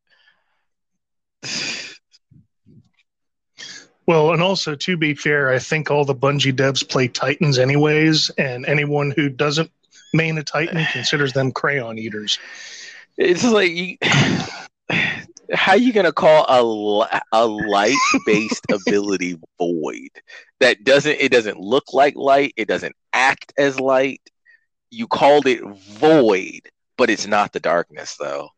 Well, 4.11 4.33
and 4.33 4.43
also 4.43 4.75
to 4.75 4.97
be 4.97 5.15
fair, 5.15 5.51
I 5.51 5.61
think 5.61 5.89
all 5.89 6.05
the 6.05 6.17
Bungie 6.17 6.53
devs 6.53 6.87
play 6.87 7.07
Titans 7.07 7.61
anyways, 7.61 8.29
and 8.31 8.67
anyone 8.67 9.13
who 9.13 9.29
doesn't 9.29 9.71
main 10.13 10.37
a 10.37 10.43
Titan 10.43 10.85
considers 10.93 11.33
them 11.33 11.53
crayon 11.53 11.97
eaters. 11.97 12.37
It's 13.17 13.45
like 13.45 13.71
you, 13.71 13.97
how 15.55 15.75
you 15.75 15.93
gonna 15.93 16.11
call 16.11 16.45
a 16.49 17.21
a 17.31 17.47
light 17.47 17.95
based 18.27 18.67
ability 18.73 19.39
void 19.61 20.11
that 20.59 20.83
doesn't 20.83 21.21
it 21.21 21.31
doesn't 21.31 21.61
look 21.61 21.93
like 21.93 22.17
light, 22.17 22.53
it 22.57 22.67
doesn't 22.67 22.97
act 23.13 23.53
as 23.59 23.79
light. 23.79 24.29
You 24.91 25.07
called 25.07 25.47
it 25.47 25.63
void, 25.63 26.63
but 26.99 27.11
it's 27.11 27.29
not 27.29 27.53
the 27.53 27.61
darkness 27.61 28.17
though. 28.19 28.49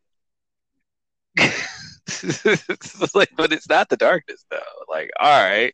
Like, 3.15 3.29
but 3.35 3.53
it's 3.53 3.69
not 3.69 3.89
the 3.89 3.97
darkness 3.97 4.45
though. 4.49 4.59
Like, 4.89 5.09
all 5.19 5.43
right, 5.43 5.73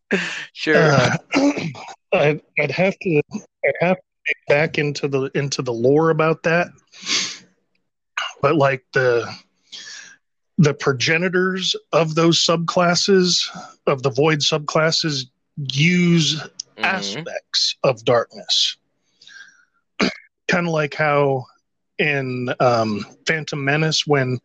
sure. 0.53 0.91
Uh, 0.93 1.17
I'd, 2.13 2.41
I'd 2.59 2.71
have 2.71 2.97
to 2.99 3.21
I'd 3.65 3.73
have 3.81 3.97
to 3.97 4.03
get 4.27 4.35
back 4.47 4.77
into 4.77 5.07
the 5.07 5.31
into 5.35 5.61
the 5.61 5.73
lore 5.73 6.09
about 6.09 6.43
that. 6.43 6.67
But 8.41 8.55
like 8.55 8.85
the 8.93 9.31
the 10.57 10.73
progenitors 10.73 11.75
of 11.93 12.15
those 12.15 12.43
subclasses 12.45 13.39
of 13.87 14.03
the 14.03 14.09
void 14.11 14.39
subclasses 14.39 15.25
use 15.57 16.41
Mhm. 16.77 16.85
aspects 16.85 17.75
of 17.83 18.03
darkness. 18.05 18.77
kind 20.47 20.65
of 20.67 20.71
like 20.73 20.93
how 20.93 21.45
in 21.97 22.53
um, 22.61 23.05
Phantom 23.27 23.63
Menace, 23.63 24.07
when 24.07 24.39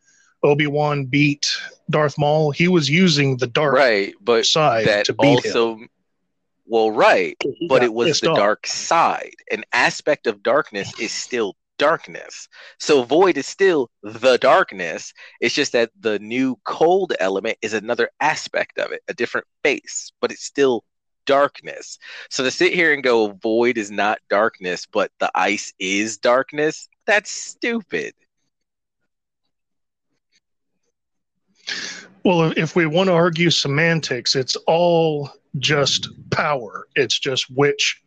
Obi 0.45 0.67
Wan 0.67 1.07
beat 1.07 1.51
Darth 1.91 2.19
Maul, 2.19 2.51
he 2.51 2.69
was 2.69 2.89
using 2.89 3.39
the 3.39 3.47
dark 3.47 3.75
Right, 3.75 4.15
but 4.21 4.45
side 4.47 4.87
that 4.87 5.07
to 5.07 5.15
beat 5.15 5.45
him. 5.45 5.57
also, 5.57 5.79
well, 6.67 6.91
right. 6.91 7.37
But 7.69 7.83
it 7.83 7.93
was 7.93 8.21
the 8.21 8.31
off. 8.31 8.37
dark 8.37 8.67
side. 8.67 9.35
An 9.51 9.65
aspect 9.73 10.27
of 10.27 10.43
darkness 10.43 10.93
is 11.01 11.13
still 11.13 11.57
darkness. 11.79 12.49
So 12.79 13.03
void 13.03 13.37
is 13.37 13.47
still 13.47 13.91
the 14.03 14.39
darkness. 14.39 15.13
It's 15.41 15.55
just 15.55 15.73
that 15.73 15.91
the 15.99 16.19
new 16.21 16.59
cold 16.65 17.13
element 17.19 17.59
is 17.63 17.73
another 17.75 18.11
aspect 18.21 18.79
of 18.79 18.93
it, 18.93 19.03
a 19.09 19.15
different 19.15 19.47
face, 19.63 20.13
but 20.21 20.31
it's 20.31 20.45
still 20.45 20.85
darkness. 21.27 21.99
So 22.31 22.45
to 22.45 22.51
sit 22.51 22.75
here 22.75 22.93
and 22.93 23.03
go 23.03 23.33
void 23.33 23.79
is 23.79 23.91
not 23.91 24.19
darkness, 24.29 24.87
but 24.87 25.11
the 25.19 25.31
ice 25.35 25.73
is 25.79 26.19
darkness, 26.19 26.89
that's 27.07 27.31
stupid. 27.31 28.15
Well, 32.25 32.53
if 32.57 32.75
we 32.75 32.87
want 32.87 33.09
to 33.09 33.13
argue 33.13 33.51
semantics, 33.51 34.35
it's 34.35 34.57
all 34.67 35.31
just 35.59 36.09
power. 36.31 36.87
It's 36.97 37.19
just 37.19 37.51
which, 37.51 38.01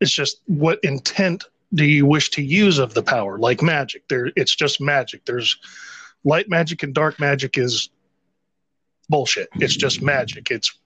it's 0.00 0.12
just 0.12 0.42
what 0.46 0.78
intent 0.82 1.44
do 1.74 1.84
you 1.84 2.04
wish 2.04 2.30
to 2.30 2.42
use 2.42 2.78
of 2.78 2.92
the 2.94 3.02
power? 3.02 3.38
Like 3.38 3.62
magic, 3.62 4.06
there, 4.08 4.30
it's 4.36 4.54
just 4.54 4.80
magic. 4.80 5.24
There's 5.24 5.56
light 6.24 6.48
magic 6.50 6.82
and 6.82 6.94
dark 6.94 7.18
magic 7.18 7.56
is 7.56 7.88
bullshit. 9.08 9.48
It's 9.54 9.74
just 9.76 10.02
magic. 10.02 10.50
It's 10.50 10.78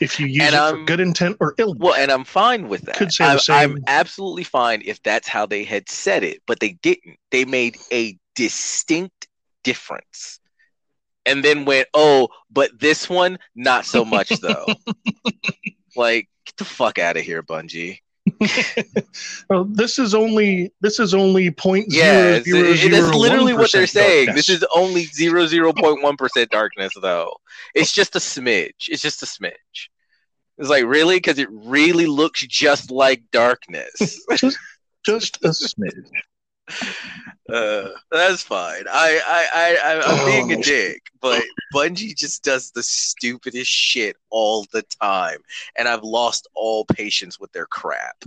if 0.00 0.18
you 0.20 0.26
use 0.26 0.44
And 0.44 0.54
it 0.54 0.58
I'm- 0.58 0.74
for 0.74 0.78
um, 0.80 0.86
good 0.86 1.00
intent 1.00 1.36
or 1.40 1.54
ill. 1.58 1.74
Well, 1.76 1.94
and 1.94 2.10
I'm 2.10 2.24
fine 2.24 2.68
with 2.68 2.82
that. 2.82 2.96
Could 2.96 3.12
say 3.12 3.24
I'm, 3.24 3.38
same. 3.38 3.56
I'm 3.72 3.84
absolutely 3.88 4.44
fine 4.44 4.82
if 4.84 5.02
that's 5.02 5.28
how 5.28 5.46
they 5.46 5.64
had 5.64 5.88
said 5.88 6.22
it, 6.22 6.42
but 6.46 6.60
they 6.60 6.78
didn't. 6.82 7.18
They 7.30 7.44
made 7.44 7.78
a 7.92 8.16
distinct 8.36 9.28
difference. 9.64 10.38
And 11.24 11.44
then 11.44 11.64
went, 11.64 11.88
oh, 11.94 12.28
but 12.50 12.78
this 12.80 13.08
one, 13.08 13.38
not 13.54 13.84
so 13.84 14.04
much 14.04 14.28
though. 14.40 14.66
like, 15.96 16.28
get 16.44 16.56
the 16.56 16.64
fuck 16.64 16.98
out 16.98 17.16
of 17.16 17.22
here, 17.22 17.42
Bungie. 17.42 17.98
Well, 19.48 19.64
this 19.64 19.98
is 19.98 20.14
only 20.14 20.72
this 20.80 20.98
is 21.00 21.12
only 21.14 21.50
point 21.50 21.86
Yeah, 21.88 22.40
zero 22.40 22.70
it's, 22.70 22.82
that's 22.88 23.14
literally 23.14 23.52
what 23.52 23.70
they're 23.72 23.86
saying. 23.86 24.26
darkness. 24.26 24.46
This 24.46 24.56
is 24.56 24.66
only 24.74 25.04
zero 25.04 25.46
zero 25.46 25.72
point 25.72 26.02
one 26.02 26.16
percent 26.16 26.50
darkness, 26.50 26.92
though. 27.00 27.36
It's 27.74 27.92
just 27.92 28.16
a 28.16 28.20
smidge. 28.20 28.88
It's 28.88 29.02
just 29.02 29.22
a 29.22 29.26
smidge. 29.26 29.88
It's 30.58 30.68
like 30.68 30.84
really 30.84 31.16
because 31.16 31.38
it 31.38 31.48
really 31.50 32.06
looks 32.06 32.40
just 32.46 32.90
like 32.90 33.22
darkness. 33.32 34.24
just 34.36 34.58
just 35.04 35.36
a 35.44 35.48
smidge. 35.48 36.08
Uh, 37.52 37.88
that's 38.10 38.42
fine. 38.42 38.84
I 38.90 39.20
I 39.26 39.76
I 39.84 40.02
I'm 40.12 40.24
being 40.26 40.52
a 40.52 40.56
Oh. 40.56 40.62
dick, 40.62 41.02
but 41.20 41.42
Bungie 41.74 42.16
just 42.16 42.42
does 42.44 42.70
the 42.70 42.82
stupidest 42.82 43.70
shit 43.70 44.16
all 44.30 44.64
the 44.72 44.82
time, 45.00 45.38
and 45.76 45.88
I've 45.88 46.04
lost 46.04 46.48
all 46.54 46.84
patience 46.86 47.38
with 47.40 47.52
their 47.52 47.66
crap. 47.66 48.24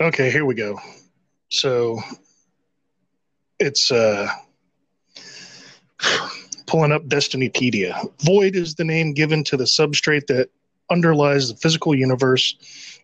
Okay, 0.00 0.30
here 0.30 0.44
we 0.44 0.54
go. 0.54 0.78
So 1.50 2.00
it's 3.58 3.92
uh 3.92 4.28
pulling 6.66 6.92
up 6.92 7.04
Destinypedia. 7.06 8.10
Void 8.22 8.56
is 8.56 8.74
the 8.74 8.84
name 8.84 9.12
given 9.12 9.44
to 9.44 9.56
the 9.56 9.64
substrate 9.64 10.26
that 10.28 10.48
underlies 10.92 11.48
the 11.48 11.56
physical 11.56 11.94
universe. 11.94 12.54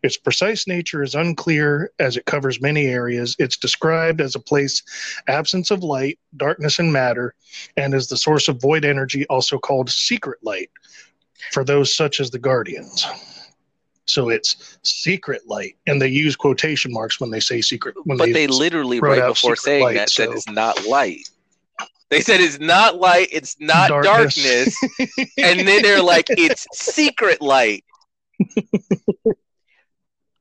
Its 0.03 0.17
precise 0.17 0.69
nature 0.69 1.03
is 1.03 1.15
unclear 1.15 1.91
as 1.99 2.17
it 2.17 2.27
covers 2.27 2.61
many 2.61 2.87
areas. 2.87 3.35
It's 3.39 3.57
described 3.57 4.21
as 4.21 4.35
a 4.37 4.41
place 4.41 4.83
absence 5.27 5.71
of 5.73 5.83
light, 5.83 6.19
darkness, 6.37 6.79
and 6.79 6.93
matter, 6.93 7.35
and 7.77 7.95
is 7.95 8.07
the 8.07 8.17
source 8.17 8.47
of 8.47 8.61
void 8.61 8.85
energy, 8.85 9.27
also 9.27 9.59
called 9.59 9.91
secret 9.91 10.39
light, 10.43 10.71
for 11.53 11.65
those 11.65 11.95
such 11.95 12.21
as 12.21 12.31
the 12.31 12.39
Guardians. 12.39 13.07
So 14.07 14.29
it's 14.31 14.79
secret 14.83 15.43
light, 15.47 15.77
and 15.87 16.01
they 16.01 16.09
use 16.09 16.37
quotation 16.37 16.93
marks 16.93 17.21
when 17.21 17.31
they 17.31 17.41
say 17.41 17.61
secret. 17.61 17.95
When 18.05 18.17
But 18.17 18.33
they 18.33 18.47
literally 18.47 19.01
right 19.01 19.27
before 19.27 19.57
saying 19.57 19.85
light, 19.85 19.95
that 19.97 20.11
said 20.11 20.29
so- 20.29 20.33
it's 20.33 20.49
not 20.49 20.87
light. 20.87 21.29
They 22.11 22.21
said 22.21 22.41
it's 22.41 22.59
not 22.59 22.97
light, 22.97 23.29
it's 23.33 23.57
not 23.61 23.89
darkness, 23.89 24.77
and 25.39 25.69
then 25.69 25.83
they're 25.83 26.03
like, 26.03 26.27
it's 26.31 26.67
secret 26.73 27.43
light. 27.43 27.85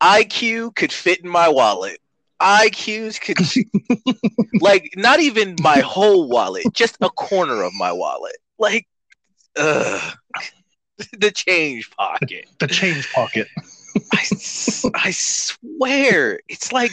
IQ 0.01 0.75
could 0.75 0.93
fit 0.93 1.23
in 1.23 1.29
my 1.29 1.49
wallet. 1.49 1.99
IQs 2.41 3.19
could, 3.19 3.39
like, 4.61 4.93
not 4.95 5.19
even 5.19 5.55
my 5.61 5.79
whole 5.79 6.29
wallet, 6.29 6.65
just 6.73 6.97
a 7.01 7.09
corner 7.09 7.63
of 7.63 7.73
my 7.73 7.91
wallet. 7.91 8.37
Like, 8.57 8.87
ugh. 9.57 10.13
the 11.19 11.31
change 11.31 11.91
pocket. 11.91 12.47
the 12.59 12.67
change 12.67 13.11
pocket. 13.11 13.47
I, 14.13 14.23
I 15.07 15.11
swear, 15.11 16.39
it's 16.47 16.71
like 16.71 16.91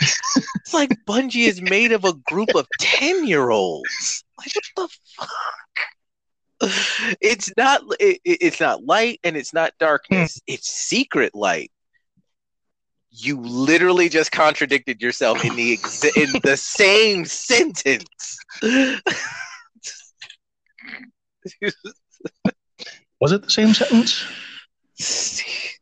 it's 0.00 0.72
like 0.74 0.90
Bungie 1.06 1.46
is 1.46 1.60
made 1.60 1.92
of 1.92 2.04
a 2.04 2.14
group 2.14 2.54
of 2.54 2.66
ten 2.78 3.26
year 3.26 3.50
olds. 3.50 4.24
Like 4.38 4.52
what 4.54 4.64
the 4.76 4.96
fuck? 5.18 7.16
It's 7.20 7.50
not. 7.56 7.82
It, 7.98 8.20
it- 8.24 8.38
it's 8.42 8.60
not 8.60 8.84
light 8.84 9.20
and 9.24 9.36
it's 9.36 9.52
not 9.54 9.72
darkness. 9.78 10.34
Hmm. 10.46 10.54
It's 10.54 10.68
secret 10.68 11.34
light. 11.34 11.70
You 13.10 13.40
literally 13.40 14.08
just 14.08 14.30
contradicted 14.30 15.02
yourself 15.02 15.44
in 15.44 15.56
the 15.56 15.72
ex- 15.72 16.04
in 16.16 16.30
the 16.44 16.56
same 16.56 17.24
sentence. 17.24 18.38
Was 23.20 23.32
it 23.32 23.42
the 23.42 23.50
same 23.50 23.74
sentence? 23.74 24.24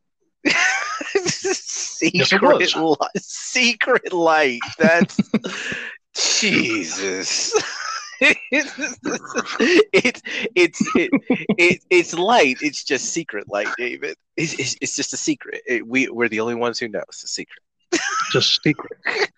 secret 1.25 2.75
was. 2.75 2.77
li- 2.77 3.21
secret 3.21 4.13
light. 4.13 4.61
That's 4.79 5.19
Jesus. 6.41 7.55
it's 8.21 8.99
it's 9.93 10.23
it's 10.55 10.83
it, 10.97 11.11
it, 11.57 11.81
it's 11.91 12.15
light. 12.15 12.59
It's 12.63 12.83
just 12.83 13.13
secret 13.13 13.49
light, 13.49 13.69
David. 13.77 14.17
It's, 14.37 14.55
it's, 14.55 14.77
it's 14.81 14.97
just 14.97 15.13
a 15.13 15.17
secret. 15.17 15.63
It, 15.67 15.87
we 15.87 16.09
we're 16.09 16.29
the 16.29 16.41
only 16.41 16.57
ones 16.57 16.79
who 16.79 16.89
know. 16.89 17.03
It's 17.09 17.23
a 17.23 17.29
secret. 17.29 17.63
Just 18.33 18.61
secret. 18.63 18.99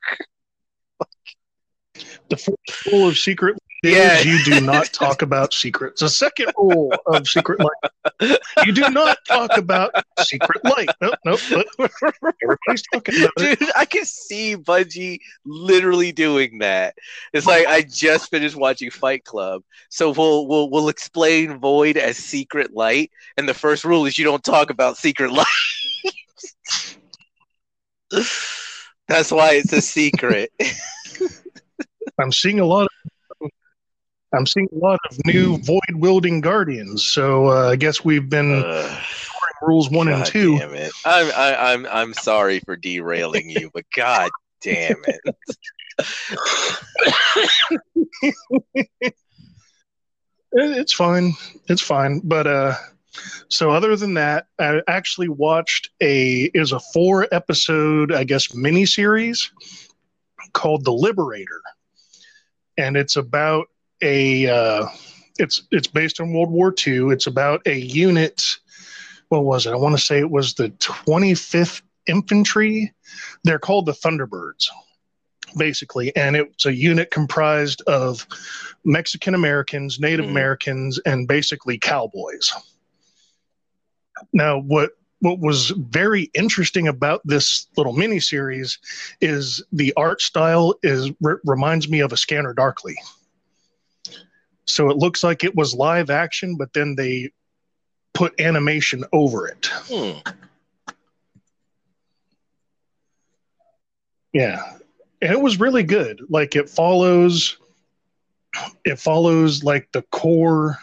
the 2.28 2.36
first 2.36 2.86
rule 2.92 3.08
of 3.08 3.18
secret 3.18 3.56
is 3.82 3.92
Yeah. 3.94 4.20
you 4.20 4.44
do 4.44 4.60
not 4.60 4.92
talk 4.92 5.22
about 5.22 5.54
secrets. 5.54 6.00
The 6.02 6.08
second 6.08 6.52
rule 6.58 6.92
of 7.06 7.26
secret 7.26 7.60
light, 7.60 8.38
you 8.66 8.72
do 8.72 8.90
not 8.90 9.16
talk 9.26 9.56
about 9.56 9.90
secret 10.20 10.62
light. 10.64 10.90
Nope, 11.00 11.14
nope. 11.24 11.40
Everybody's 12.42 12.82
talking 12.92 13.16
about 13.22 13.32
it. 13.38 13.58
Dude, 13.58 13.70
I 13.74 13.86
can 13.86 14.04
see 14.04 14.54
Bungie 14.56 15.18
literally 15.46 16.12
doing 16.12 16.58
that. 16.58 16.94
It's 17.32 17.46
like 17.46 17.66
I 17.66 17.80
just 17.82 18.28
finished 18.30 18.54
watching 18.56 18.90
Fight 18.90 19.24
Club, 19.24 19.62
so 19.88 20.10
we'll 20.10 20.46
we'll 20.46 20.68
we'll 20.70 20.88
explain 20.90 21.58
Void 21.58 21.96
as 21.96 22.18
secret 22.18 22.74
light, 22.74 23.10
and 23.38 23.48
the 23.48 23.54
first 23.54 23.84
rule 23.86 24.04
is 24.04 24.18
you 24.18 24.24
don't 24.24 24.44
talk 24.44 24.68
about 24.70 24.98
secret 24.98 25.32
light. 25.32 25.46
That's 29.08 29.30
why 29.32 29.54
it's 29.54 29.72
a 29.72 29.80
secret. 29.80 30.52
I'm 32.20 32.32
seeing 32.32 32.60
a 32.60 32.66
lot 32.66 32.88
of. 33.40 33.50
I'm 34.32 34.46
seeing 34.46 34.68
a 34.72 34.78
lot 34.78 35.00
of 35.10 35.18
new 35.26 35.58
void 35.58 35.80
wielding 35.94 36.40
guardians, 36.40 37.06
so 37.12 37.48
uh, 37.48 37.70
I 37.70 37.76
guess 37.76 38.04
we've 38.04 38.28
been 38.28 38.62
Ugh, 38.64 39.02
rules 39.62 39.90
one 39.90 40.08
and 40.08 40.24
two. 40.24 40.58
Damn 40.58 40.74
it! 40.74 40.92
I'm 41.04 41.26
I, 41.34 41.72
I'm 41.72 41.86
I'm 41.86 42.14
sorry 42.14 42.60
for 42.60 42.76
derailing 42.76 43.50
you, 43.50 43.70
but 43.74 43.84
God 43.96 44.30
damn 44.62 44.96
it! 45.06 45.20
It- 49.02 49.14
It's 50.52 50.92
fine. 50.92 51.32
It's 51.68 51.82
fine. 51.82 52.20
But 52.24 52.46
uh 52.46 52.74
so 53.48 53.70
other 53.72 53.96
than 53.96 54.14
that, 54.14 54.46
I 54.58 54.80
actually 54.86 55.28
watched 55.28 55.90
a 56.00 56.50
is 56.54 56.72
a 56.72 56.80
four 56.92 57.26
episode, 57.32 58.12
I 58.12 58.24
guess, 58.24 58.48
miniseries 58.48 59.50
called 60.52 60.84
The 60.84 60.92
Liberator. 60.92 61.60
And 62.80 62.96
it's 62.96 63.16
about 63.16 63.66
a 64.02 64.46
uh 64.48 64.86
it's 65.38 65.62
it's 65.70 65.86
based 65.86 66.20
on 66.20 66.32
World 66.32 66.50
War 66.50 66.74
II. 66.86 67.10
It's 67.10 67.26
about 67.26 67.60
a 67.66 67.78
unit 67.78 68.58
what 69.28 69.44
was 69.44 69.64
it? 69.64 69.70
I 69.70 69.76
want 69.76 69.96
to 69.96 70.02
say 70.02 70.18
it 70.18 70.30
was 70.30 70.54
the 70.54 70.70
25th 70.70 71.82
Infantry. 72.08 72.92
They're 73.44 73.60
called 73.60 73.86
the 73.86 73.92
Thunderbirds, 73.92 74.66
basically. 75.56 76.14
And 76.16 76.34
it's 76.34 76.66
a 76.66 76.74
unit 76.74 77.12
comprised 77.12 77.80
of 77.82 78.26
Mexican 78.84 79.34
Americans, 79.36 80.00
Native 80.00 80.26
Mhm. 80.26 80.30
Americans, 80.30 80.98
and 81.06 81.28
basically 81.28 81.78
cowboys. 81.78 82.52
Now, 84.32 84.58
what 84.58 84.92
what 85.20 85.38
was 85.38 85.70
very 85.70 86.30
interesting 86.34 86.88
about 86.88 87.20
this 87.24 87.68
little 87.76 87.94
miniseries 87.94 88.78
is 89.20 89.62
the 89.72 89.92
art 89.96 90.20
style 90.20 90.74
is 90.82 91.10
re- 91.20 91.36
reminds 91.44 91.88
me 91.88 92.00
of 92.00 92.12
a 92.12 92.16
Scanner 92.16 92.54
Darkly. 92.54 92.96
So 94.64 94.88
it 94.88 94.96
looks 94.96 95.22
like 95.22 95.44
it 95.44 95.54
was 95.54 95.74
live 95.74 96.10
action, 96.10 96.56
but 96.56 96.72
then 96.72 96.94
they 96.94 97.30
put 98.14 98.40
animation 98.40 99.04
over 99.12 99.46
it. 99.46 99.66
Hmm. 99.88 100.18
Yeah. 104.32 104.76
And 105.22 105.32
it 105.32 105.40
was 105.40 105.60
really 105.60 105.82
good. 105.82 106.22
Like 106.28 106.56
it 106.56 106.70
follows 106.70 107.58
it 108.84 108.98
follows 108.98 109.62
like 109.62 109.90
the 109.92 110.02
core 110.02 110.78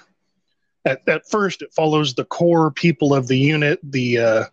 at, 0.85 1.07
at 1.07 1.29
first 1.29 1.61
it 1.61 1.73
follows 1.73 2.13
the 2.13 2.25
core 2.25 2.71
people 2.71 3.13
of 3.13 3.27
the 3.27 3.37
unit, 3.37 3.79
the 3.83 4.17
uh 4.17 4.43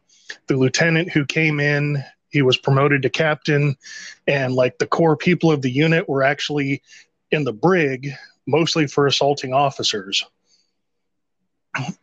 the 0.46 0.56
lieutenant 0.56 1.10
who 1.10 1.24
came 1.24 1.60
in, 1.60 2.02
he 2.30 2.42
was 2.42 2.56
promoted 2.56 3.02
to 3.02 3.10
captain, 3.10 3.76
and 4.26 4.54
like 4.54 4.78
the 4.78 4.86
core 4.86 5.16
people 5.16 5.52
of 5.52 5.62
the 5.62 5.70
unit 5.70 6.08
were 6.08 6.22
actually 6.22 6.82
in 7.30 7.44
the 7.44 7.52
brig, 7.52 8.10
mostly 8.46 8.86
for 8.86 9.06
assaulting 9.06 9.52
officers. 9.52 10.24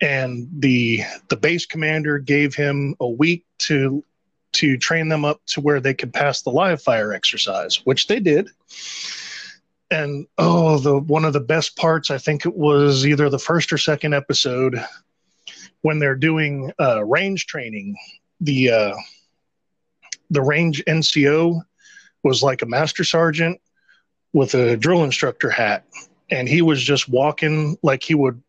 And 0.02 0.50
the 0.60 1.02
the 1.30 1.38
base 1.38 1.66
commander 1.66 2.20
gave 2.20 2.56
him 2.56 2.96
a 3.00 3.08
week 3.08 3.46
to 3.60 4.04
to 4.54 4.78
train 4.78 5.08
them 5.10 5.24
up 5.26 5.42
to 5.48 5.62
where 5.62 5.80
they 5.80 5.94
could 5.94 6.14
pass 6.14 6.42
the 6.42 6.50
live 6.50 6.82
fire 6.82 7.14
exercise, 7.14 7.86
which 7.86 8.08
they 8.08 8.20
did. 8.20 8.50
And 9.92 10.26
oh, 10.38 10.80
the 10.80 10.98
one 10.98 11.26
of 11.26 11.34
the 11.34 11.42
best 11.42 11.76
parts, 11.76 12.10
I 12.10 12.18
think 12.18 12.46
it 12.46 12.56
was 12.56 13.06
either 13.06 13.30
the 13.30 13.40
first 13.40 13.74
or 13.74 13.78
second 13.78 14.14
episode 14.14 14.84
when 15.82 16.00
they're 16.00 16.16
doing 16.16 16.72
uh, 16.80 17.04
range 17.04 17.46
training. 17.46 17.98
The 18.40 18.72
uh, 18.72 18.96
the 20.30 20.42
range 20.42 20.84
NCO 20.88 21.62
was 22.24 22.42
like 22.42 22.62
a 22.62 22.68
master 22.68 23.04
sergeant 23.04 23.60
with 24.34 24.56
a 24.56 24.78
drill 24.78 25.04
instructor 25.04 25.50
hat, 25.50 25.86
and 26.30 26.48
he 26.48 26.62
was 26.62 26.82
just 26.82 27.10
walking 27.10 27.78
like 27.84 28.02
he 28.02 28.16
would 28.16 28.42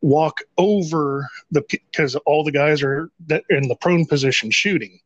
walk 0.00 0.40
over 0.56 1.28
the 1.50 1.62
because 1.68 2.16
all 2.16 2.42
the 2.42 2.52
guys 2.52 2.82
are 2.82 3.10
in 3.50 3.68
the 3.68 3.76
prone 3.76 4.06
position 4.06 4.50
shooting 4.50 4.98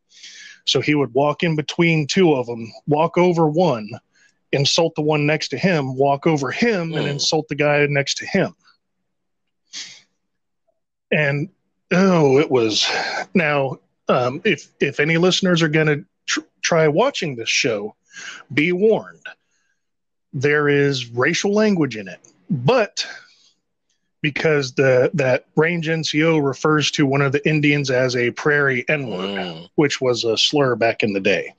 so 0.65 0.81
he 0.81 0.95
would 0.95 1.15
walk 1.15 1.43
in 1.43 1.57
between 1.57 2.07
two 2.07 2.33
of 2.33 2.47
them, 2.47 2.73
walk 2.87 3.19
over 3.19 3.49
one, 3.49 3.89
insult 4.52 4.94
the 4.94 5.02
one 5.02 5.27
next 5.27 5.48
to 5.48 5.59
him, 5.59 5.97
walk 5.97 6.27
over 6.27 6.51
him, 6.51 6.93
and 6.94 7.06
Mm. 7.06 7.10
insult 7.10 7.48
the 7.48 7.55
guy 7.55 7.86
next 7.89 8.16
to 8.18 8.27
him. 8.27 8.55
And 11.10 11.48
oh, 11.93 12.39
it 12.39 12.51
was 12.51 12.86
now. 13.35 13.78
Um, 14.09 14.40
if 14.44 14.68
if 14.81 14.98
any 14.98 15.18
listeners 15.18 15.62
are 15.62 15.68
going 15.68 15.86
to 15.86 16.05
tr- 16.27 16.40
try 16.62 16.89
watching 16.89 17.36
this 17.36 17.48
show, 17.48 17.94
be 18.52 18.72
warned. 18.72 19.24
There 20.32 20.68
is 20.68 21.10
racial 21.10 21.52
language 21.52 21.97
in 21.97 22.09
it, 22.09 22.18
but 22.48 23.06
because 24.22 24.72
the 24.74 25.10
that 25.14 25.47
range 25.56 25.89
NCO 25.89 26.44
refers 26.44 26.90
to 26.93 27.06
one 27.06 27.22
of 27.22 27.32
the 27.32 27.47
Indians 27.48 27.90
as 27.90 28.14
a 28.16 28.31
prairie 28.32 28.85
N 28.89 29.09
word, 29.09 29.28
Mm. 29.39 29.70
which 29.77 30.01
was 30.01 30.24
a 30.24 30.36
slur 30.36 30.74
back 30.77 31.02
in 31.02 31.12
the 31.12 31.20
day. 31.20 31.55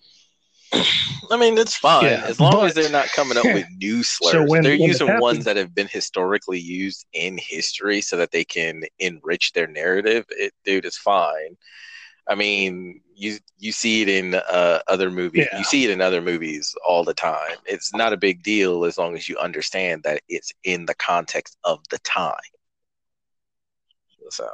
I 0.73 1.37
mean, 1.37 1.57
it's 1.57 1.75
fine 1.75 2.05
Yeah, 2.05 2.23
as 2.25 2.39
long 2.39 2.65
as 2.65 2.73
they're 2.73 2.89
not 2.91 3.07
coming 3.07 3.37
up 3.37 3.45
with 3.45 3.65
new 3.77 4.03
slurs. 4.03 4.49
when- 4.49 4.63
they're 4.63 4.71
when 4.77 4.81
using 4.87 5.07
captain- 5.07 5.21
ones 5.21 5.45
that 5.45 5.57
have 5.57 5.73
been 5.75 5.87
historically 5.87 6.59
used 6.59 7.05
in 7.13 7.37
history 7.37 8.01
so 8.01 8.17
that 8.17 8.31
they 8.31 8.43
can 8.43 8.83
enrich 8.99 9.53
their 9.53 9.67
narrative. 9.67 10.25
It, 10.29 10.53
dude, 10.65 10.85
it's 10.85 10.97
fine. 10.97 11.57
I 12.27 12.35
mean, 12.35 13.01
you 13.15 13.37
you 13.57 13.71
see 13.71 14.01
it 14.03 14.09
in 14.09 14.35
uh, 14.35 14.79
other 14.87 15.09
movies. 15.11 15.47
Yeah. 15.51 15.57
You 15.57 15.63
see 15.63 15.83
it 15.83 15.89
in 15.89 16.01
other 16.01 16.21
movies 16.21 16.73
all 16.87 17.03
the 17.03 17.13
time. 17.13 17.57
It's 17.65 17.93
not 17.93 18.13
a 18.13 18.17
big 18.17 18.43
deal 18.43 18.85
as 18.85 18.97
long 18.97 19.15
as 19.15 19.27
you 19.27 19.37
understand 19.37 20.03
that 20.03 20.21
it's 20.29 20.51
in 20.63 20.85
the 20.85 20.95
context 20.95 21.57
of 21.63 21.79
the 21.89 21.99
time. 21.99 22.35
So, 24.29 24.47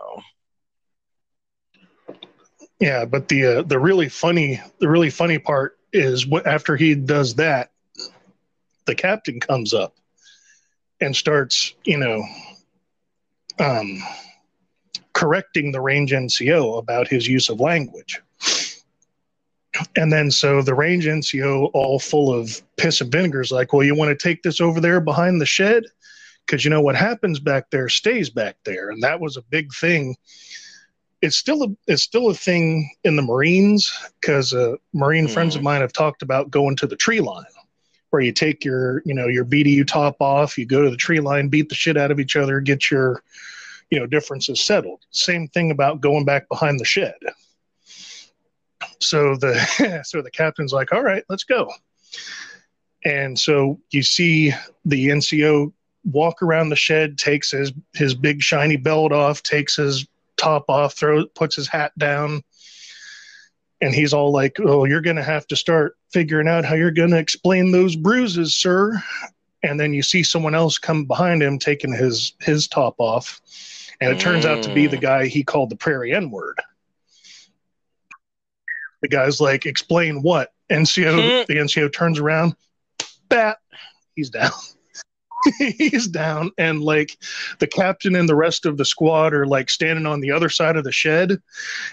Yeah, 2.79 3.05
but 3.05 3.27
the 3.27 3.45
uh, 3.45 3.61
the 3.63 3.79
really 3.79 4.09
funny 4.09 4.61
the 4.79 4.89
really 4.89 5.09
funny 5.09 5.39
part 5.39 5.77
is 5.93 6.27
what 6.27 6.45
after 6.45 6.75
he 6.75 6.93
does 6.93 7.35
that, 7.35 7.71
the 8.85 8.95
captain 8.95 9.39
comes 9.39 9.73
up 9.73 9.95
and 11.01 11.15
starts, 11.15 11.73
you 11.85 11.97
know, 11.97 12.23
um, 13.59 14.01
correcting 15.13 15.71
the 15.71 15.81
range 15.81 16.11
NCO 16.11 16.77
about 16.77 17.07
his 17.07 17.27
use 17.27 17.49
of 17.49 17.59
language. 17.59 18.21
And 19.95 20.11
then 20.11 20.31
so 20.31 20.61
the 20.61 20.73
range 20.73 21.05
NCO, 21.05 21.69
all 21.73 21.99
full 21.99 22.33
of 22.33 22.61
piss 22.77 23.01
and 23.01 23.11
vinegar, 23.11 23.41
is 23.41 23.51
like, 23.51 23.73
"Well, 23.73 23.83
you 23.83 23.95
want 23.95 24.09
to 24.09 24.27
take 24.27 24.43
this 24.43 24.61
over 24.61 24.79
there 24.79 24.99
behind 24.99 25.41
the 25.41 25.45
shed, 25.45 25.83
because 26.45 26.63
you 26.63 26.69
know 26.69 26.81
what 26.81 26.95
happens 26.95 27.39
back 27.39 27.69
there 27.71 27.89
stays 27.89 28.29
back 28.29 28.57
there." 28.65 28.89
And 28.89 29.01
that 29.03 29.19
was 29.19 29.37
a 29.37 29.43
big 29.43 29.73
thing 29.73 30.15
it's 31.21 31.37
still 31.37 31.63
a 31.63 31.67
it's 31.87 32.03
still 32.03 32.29
a 32.29 32.33
thing 32.33 32.89
in 33.03 33.15
the 33.15 33.21
Marines 33.21 33.91
because 34.19 34.53
uh, 34.53 34.75
Marine 34.93 35.27
friends 35.27 35.55
of 35.55 35.63
mine 35.63 35.81
have 35.81 35.93
talked 35.93 36.21
about 36.21 36.51
going 36.51 36.75
to 36.77 36.87
the 36.87 36.95
tree 36.95 37.21
line, 37.21 37.45
where 38.09 38.21
you 38.21 38.31
take 38.31 38.63
your 38.63 39.01
you 39.05 39.13
know 39.13 39.27
your 39.27 39.45
BDU 39.45 39.85
top 39.87 40.17
off, 40.19 40.57
you 40.57 40.65
go 40.65 40.83
to 40.83 40.89
the 40.89 40.97
tree 40.97 41.19
line, 41.19 41.47
beat 41.47 41.69
the 41.69 41.75
shit 41.75 41.97
out 41.97 42.11
of 42.11 42.19
each 42.19 42.35
other, 42.35 42.59
get 42.59 42.91
your 42.91 43.23
you 43.89 43.99
know 43.99 44.05
differences 44.05 44.63
settled. 44.63 45.01
Same 45.11 45.47
thing 45.47 45.71
about 45.71 46.01
going 46.01 46.25
back 46.25 46.47
behind 46.49 46.79
the 46.79 46.85
shed. 46.85 47.15
So 48.99 49.35
the 49.35 50.01
so 50.05 50.21
the 50.21 50.31
captain's 50.31 50.73
like, 50.73 50.93
all 50.93 51.03
right, 51.03 51.23
let's 51.29 51.43
go. 51.43 51.71
And 53.05 53.37
so 53.37 53.79
you 53.91 54.03
see 54.03 54.51
the 54.85 55.07
NCO 55.07 55.71
walk 56.03 56.41
around 56.41 56.69
the 56.69 56.75
shed, 56.75 57.17
takes 57.17 57.51
his 57.51 57.71
his 57.93 58.13
big 58.13 58.41
shiny 58.41 58.77
belt 58.77 59.11
off, 59.11 59.41
takes 59.41 59.77
his 59.77 60.05
top 60.37 60.65
off, 60.69 60.93
throws, 60.95 61.25
puts 61.35 61.55
his 61.55 61.67
hat 61.67 61.91
down, 61.97 62.43
and 63.81 63.93
he's 63.93 64.13
all 64.13 64.31
like, 64.31 64.57
"Oh, 64.59 64.85
you're 64.85 65.01
going 65.01 65.15
to 65.17 65.23
have 65.23 65.47
to 65.47 65.55
start 65.55 65.97
figuring 66.11 66.47
out 66.47 66.65
how 66.65 66.75
you're 66.75 66.91
going 66.91 67.11
to 67.11 67.17
explain 67.17 67.71
those 67.71 67.95
bruises, 67.95 68.55
sir." 68.55 69.01
And 69.63 69.79
then 69.79 69.93
you 69.93 70.03
see 70.03 70.23
someone 70.23 70.55
else 70.55 70.77
come 70.77 71.05
behind 71.05 71.41
him 71.43 71.59
taking 71.59 71.91
his 71.91 72.33
his 72.39 72.67
top 72.67 72.95
off, 72.99 73.41
and 73.99 74.11
it 74.11 74.19
turns 74.19 74.45
out 74.45 74.61
to 74.63 74.73
be 74.73 74.87
the 74.87 74.97
Mm. 74.97 75.01
guy 75.01 75.27
he 75.27 75.43
called 75.43 75.69
the 75.69 75.75
Prairie 75.75 76.13
N 76.13 76.29
word. 76.31 76.59
The 79.01 79.07
guy's 79.07 79.41
like, 79.41 79.65
"Explain 79.65 80.21
what?" 80.21 80.53
NCO. 80.69 81.45
the 81.47 81.55
NCO 81.55 81.91
turns 81.91 82.19
around, 82.19 82.55
bat, 83.29 83.57
he's 84.15 84.29
down. 84.29 84.51
he's 85.57 86.07
down 86.07 86.51
and 86.57 86.81
like 86.81 87.17
the 87.59 87.67
captain 87.67 88.15
and 88.15 88.27
the 88.27 88.35
rest 88.35 88.65
of 88.65 88.77
the 88.77 88.85
squad 88.85 89.33
are 89.33 89.45
like 89.45 89.69
standing 89.69 90.05
on 90.05 90.19
the 90.19 90.31
other 90.31 90.49
side 90.49 90.75
of 90.75 90.83
the 90.83 90.91
shed 90.91 91.37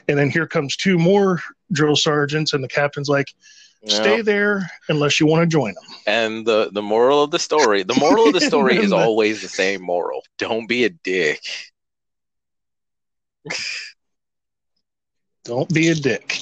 and 0.08 0.18
then 0.18 0.30
here 0.30 0.46
comes 0.46 0.76
two 0.76 0.98
more 0.98 1.40
drill 1.72 1.96
sergeants 1.96 2.52
and 2.52 2.64
the 2.64 2.68
captain's 2.68 3.08
like 3.08 3.28
stay 3.86 4.16
know. 4.16 4.22
there 4.22 4.70
unless 4.88 5.20
you 5.20 5.26
want 5.26 5.42
to 5.42 5.46
join 5.46 5.74
them 5.74 5.84
And 6.06 6.46
the 6.46 6.70
the 6.72 6.82
moral 6.82 7.22
of 7.22 7.30
the 7.30 7.38
story, 7.38 7.82
the 7.82 7.94
moral 7.94 8.28
of 8.28 8.32
the 8.32 8.40
story 8.52 8.76
is 8.76 8.90
the- 8.90 8.96
always 8.96 9.42
the 9.42 9.48
same 9.48 9.82
moral. 9.82 10.22
Don't 10.38 10.66
be 10.66 10.84
a 10.84 10.90
dick. 10.90 11.42
don't 15.44 15.68
be 15.72 15.88
a 15.90 15.94
dick 15.94 16.40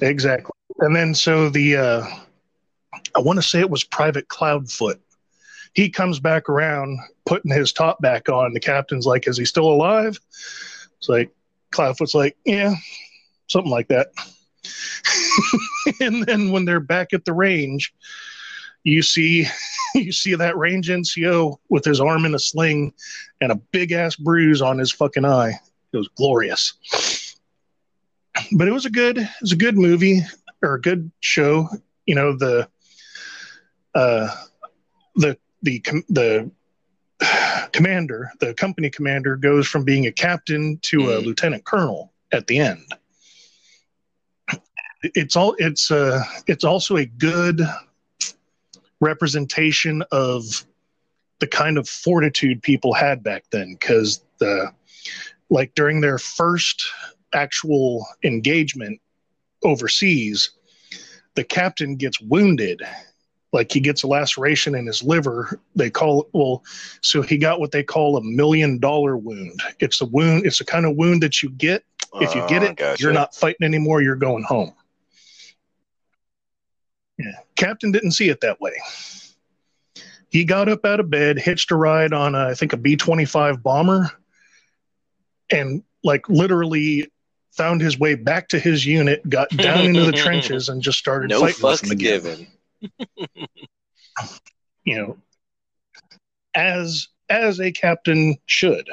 exactly 0.00 0.52
and 0.78 0.96
then 0.96 1.14
so 1.14 1.50
the 1.50 1.76
uh 1.76 2.06
i 3.14 3.20
want 3.20 3.36
to 3.38 3.42
say 3.42 3.60
it 3.60 3.68
was 3.68 3.84
private 3.84 4.26
Coldfoot 4.28 4.98
he 5.78 5.88
comes 5.88 6.18
back 6.18 6.48
around 6.48 6.98
putting 7.24 7.52
his 7.52 7.72
top 7.72 8.00
back 8.00 8.28
on. 8.28 8.52
The 8.52 8.58
captain's 8.58 9.06
like 9.06 9.28
is 9.28 9.38
he 9.38 9.44
still 9.44 9.70
alive? 9.70 10.18
It's 10.98 11.08
like 11.08 11.30
Coldfoot's 11.70 12.16
like 12.16 12.36
yeah 12.44 12.74
something 13.46 13.70
like 13.70 13.86
that. 13.88 14.08
And 16.00 16.24
then 16.24 16.50
when 16.50 16.64
they're 16.64 16.80
back 16.80 17.12
at 17.12 17.24
the 17.24 17.32
range 17.32 17.94
you 18.82 19.02
see 19.02 19.46
you 19.94 20.10
see 20.10 20.34
that 20.34 20.56
range 20.56 20.88
nco 20.88 21.56
with 21.68 21.84
his 21.84 22.00
arm 22.00 22.24
in 22.24 22.34
a 22.34 22.38
sling 22.38 22.92
and 23.40 23.52
a 23.52 23.60
big 23.72 23.92
ass 23.92 24.16
bruise 24.16 24.60
on 24.60 24.78
his 24.78 24.90
fucking 24.90 25.24
eye. 25.24 25.52
It 25.92 25.96
was 25.96 26.08
glorious. 26.08 27.36
But 28.52 28.66
it 28.66 28.72
was 28.72 28.84
a 28.84 28.90
good 28.90 29.18
it 29.18 29.28
was 29.40 29.52
a 29.52 29.56
good 29.56 29.78
movie 29.78 30.22
or 30.60 30.74
a 30.74 30.80
good 30.80 31.12
show. 31.20 31.68
You 32.04 32.16
know 32.16 32.36
the 32.36 32.68
uh 33.94 34.28
the 35.14 35.38
the 35.62 35.80
com- 35.80 36.04
the 36.08 36.50
commander 37.72 38.30
the 38.40 38.54
company 38.54 38.88
commander 38.88 39.36
goes 39.36 39.66
from 39.66 39.84
being 39.84 40.06
a 40.06 40.12
captain 40.12 40.78
to 40.82 41.10
a 41.10 41.20
Mm. 41.20 41.26
lieutenant 41.26 41.64
colonel 41.64 42.12
at 42.32 42.46
the 42.46 42.58
end 42.58 42.84
it's 45.02 45.36
all 45.36 45.54
it's 45.58 45.90
uh 45.90 46.22
it's 46.46 46.64
also 46.64 46.96
a 46.96 47.06
good 47.06 47.60
representation 49.00 50.02
of 50.12 50.64
the 51.40 51.46
kind 51.46 51.78
of 51.78 51.88
fortitude 51.88 52.62
people 52.62 52.92
had 52.92 53.22
back 53.22 53.44
then 53.50 53.72
because 53.72 54.22
the 54.38 54.72
like 55.50 55.74
during 55.74 56.00
their 56.00 56.18
first 56.18 56.84
actual 57.32 58.06
engagement 58.22 59.00
overseas 59.62 60.50
the 61.34 61.44
captain 61.44 61.96
gets 61.96 62.20
wounded 62.20 62.82
like 63.52 63.72
he 63.72 63.80
gets 63.80 64.02
a 64.02 64.06
laceration 64.06 64.74
in 64.74 64.84
his 64.86 65.02
liver 65.02 65.58
they 65.74 65.88
call 65.90 66.20
it 66.22 66.28
well 66.34 66.62
so 67.00 67.22
he 67.22 67.38
got 67.38 67.60
what 67.60 67.70
they 67.70 67.82
call 67.82 68.16
a 68.16 68.22
million 68.22 68.78
dollar 68.78 69.16
wound. 69.16 69.62
It's 69.80 70.00
a 70.00 70.04
wound 70.06 70.44
it's 70.46 70.60
a 70.60 70.64
kind 70.64 70.84
of 70.86 70.96
wound 70.96 71.22
that 71.22 71.42
you 71.42 71.50
get. 71.50 71.82
If 72.14 72.34
you 72.34 72.46
get 72.48 72.62
Uh, 72.62 72.66
it 72.66 72.76
gotcha. 72.76 73.02
you're 73.02 73.12
not 73.12 73.34
fighting 73.34 73.64
anymore 73.64 74.02
you're 74.02 74.16
going 74.16 74.42
home. 74.44 74.72
Yeah. 77.18 77.32
Captain 77.56 77.90
didn't 77.90 78.12
see 78.12 78.28
it 78.28 78.40
that 78.42 78.60
way. 78.60 78.72
He 80.30 80.44
got 80.44 80.68
up 80.68 80.84
out 80.84 81.00
of 81.00 81.10
bed 81.10 81.38
hitched 81.38 81.70
a 81.70 81.74
ride 81.76 82.12
on 82.12 82.34
a, 82.34 82.48
i 82.48 82.54
think 82.54 82.72
a 82.74 82.76
b-25 82.76 83.62
bomber 83.62 84.10
and 85.50 85.82
like 86.04 86.28
literally 86.28 87.10
found 87.52 87.80
his 87.80 87.98
way 87.98 88.14
back 88.14 88.48
to 88.48 88.58
his 88.58 88.84
unit 88.86 89.26
got 89.28 89.48
down 89.50 89.80
into 89.86 90.04
the 90.04 90.12
trenches 90.24 90.68
and 90.68 90.82
just 90.82 90.98
started 90.98 91.30
No 91.30 91.40
fighting. 91.40 91.62
with 91.62 91.80
fucks 91.80 91.82
them 91.82 91.90
again 91.92 92.20
given. 92.22 92.46
you 94.84 94.96
know 94.96 95.16
as 96.54 97.08
as 97.28 97.60
a 97.60 97.70
captain 97.70 98.36
should. 98.46 98.88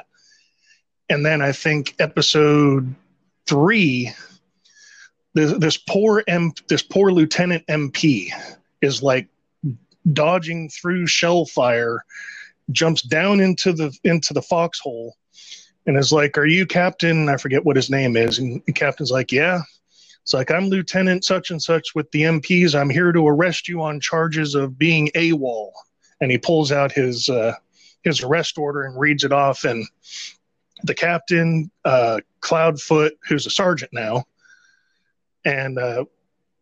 And 1.09 1.25
then 1.25 1.41
i 1.41 1.51
think 1.51 1.95
episode 1.99 2.93
three 3.45 4.11
this, 5.35 5.51
this 5.59 5.77
poor 5.77 6.23
M, 6.27 6.53
this 6.69 6.81
poor 6.81 7.11
lieutenant 7.11 7.65
mp 7.67 8.29
is 8.81 9.03
like 9.03 9.27
dodging 10.13 10.69
through 10.69 11.07
shell 11.07 11.45
fire 11.45 12.03
jumps 12.71 13.01
down 13.01 13.39
into 13.39 13.73
the 13.73 13.95
into 14.03 14.33
the 14.33 14.41
foxhole 14.41 15.15
and 15.85 15.97
is 15.97 16.11
like 16.11 16.37
are 16.37 16.45
you 16.45 16.65
captain? 16.65 17.29
I 17.29 17.37
forget 17.37 17.65
what 17.65 17.75
his 17.75 17.89
name 17.89 18.17
is. 18.17 18.39
And 18.39 18.61
the 18.65 18.73
captain's 18.73 19.11
like 19.11 19.31
yeah 19.31 19.61
it's 20.25 20.33
like 20.33 20.49
i'm 20.49 20.69
lieutenant 20.69 21.23
such 21.23 21.51
and 21.51 21.61
such 21.61 21.93
with 21.93 22.09
the 22.09 22.23
mps 22.23 22.73
i'm 22.73 22.89
here 22.89 23.11
to 23.11 23.27
arrest 23.27 23.67
you 23.67 23.83
on 23.83 23.99
charges 23.99 24.55
of 24.55 24.75
being 24.75 25.09
awol. 25.13 25.69
And 26.19 26.31
he 26.31 26.39
pulls 26.39 26.71
out 26.71 26.91
his 26.91 27.29
uh, 27.29 27.53
his 28.03 28.23
arrest 28.23 28.57
order 28.57 28.83
and 28.83 28.99
reads 28.99 29.23
it 29.23 29.31
off. 29.31 29.65
And 29.65 29.85
the 30.83 30.95
captain 30.95 31.69
uh, 31.83 32.21
Coldfoot 32.41 33.13
who's 33.27 33.45
a 33.45 33.51
sergeant 33.51 33.91
now 33.93 34.23
and 35.45 35.77
uh, 35.77 36.05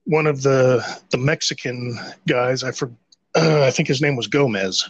one 0.03 0.27
of 0.27 0.41
the 0.41 0.83
the 1.11 1.17
mexican 1.17 1.97
guys 2.27 2.63
i 2.63 2.71
for 2.71 2.91
uh, 3.35 3.63
i 3.65 3.71
think 3.71 3.87
his 3.87 4.01
name 4.01 4.17
was 4.17 4.27
gomez 4.27 4.89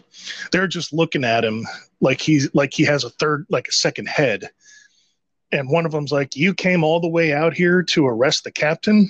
they're 0.52 0.68
just 0.68 0.92
looking 0.92 1.24
at 1.24 1.46
him 1.46 1.66
like 2.02 2.20
he's 2.20 2.50
like 2.56 2.74
he 2.74 2.84
has 2.84 3.04
a 3.04 3.10
third 3.12 3.46
like 3.50 3.68
a 3.68 3.72
second 3.72 4.08
head 4.08 4.50
and 5.54 5.70
one 5.70 5.86
of 5.86 5.92
them's 5.94 6.12
like, 6.12 6.36
"You 6.36 6.54
came 6.54 6.84
all 6.84 7.00
the 7.00 7.08
way 7.08 7.32
out 7.32 7.54
here 7.54 7.84
to 7.84 8.06
arrest 8.06 8.44
the 8.44 8.52
captain." 8.52 9.10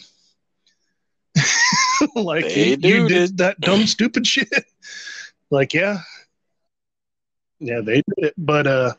like 2.16 2.44
They 2.46 2.72
you, 2.72 2.78
you 2.82 3.08
did 3.08 3.38
that 3.38 3.60
dumb 3.60 3.88
stupid 3.88 4.28
shit. 4.34 4.48
like 5.50 5.74
yeah, 5.74 6.00
yeah, 7.60 7.80
they 7.82 7.96
did 7.96 8.18
it. 8.18 8.34
But 8.38 8.68
uh, 8.68 8.94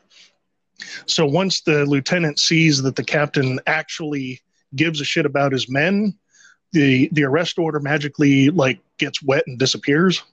so 1.05 1.25
once 1.25 1.61
the 1.61 1.85
lieutenant 1.85 2.39
sees 2.39 2.81
that 2.81 2.95
the 2.95 3.03
captain 3.03 3.59
actually 3.67 4.41
gives 4.75 4.99
a 4.99 5.05
shit 5.05 5.25
about 5.25 5.51
his 5.53 5.69
men, 5.69 6.17
the 6.73 7.09
the 7.13 7.23
arrest 7.23 7.57
order 7.57 7.79
magically 7.79 8.49
like 8.49 8.79
gets 8.97 9.21
wet 9.23 9.43
and 9.47 9.57
disappears. 9.59 10.23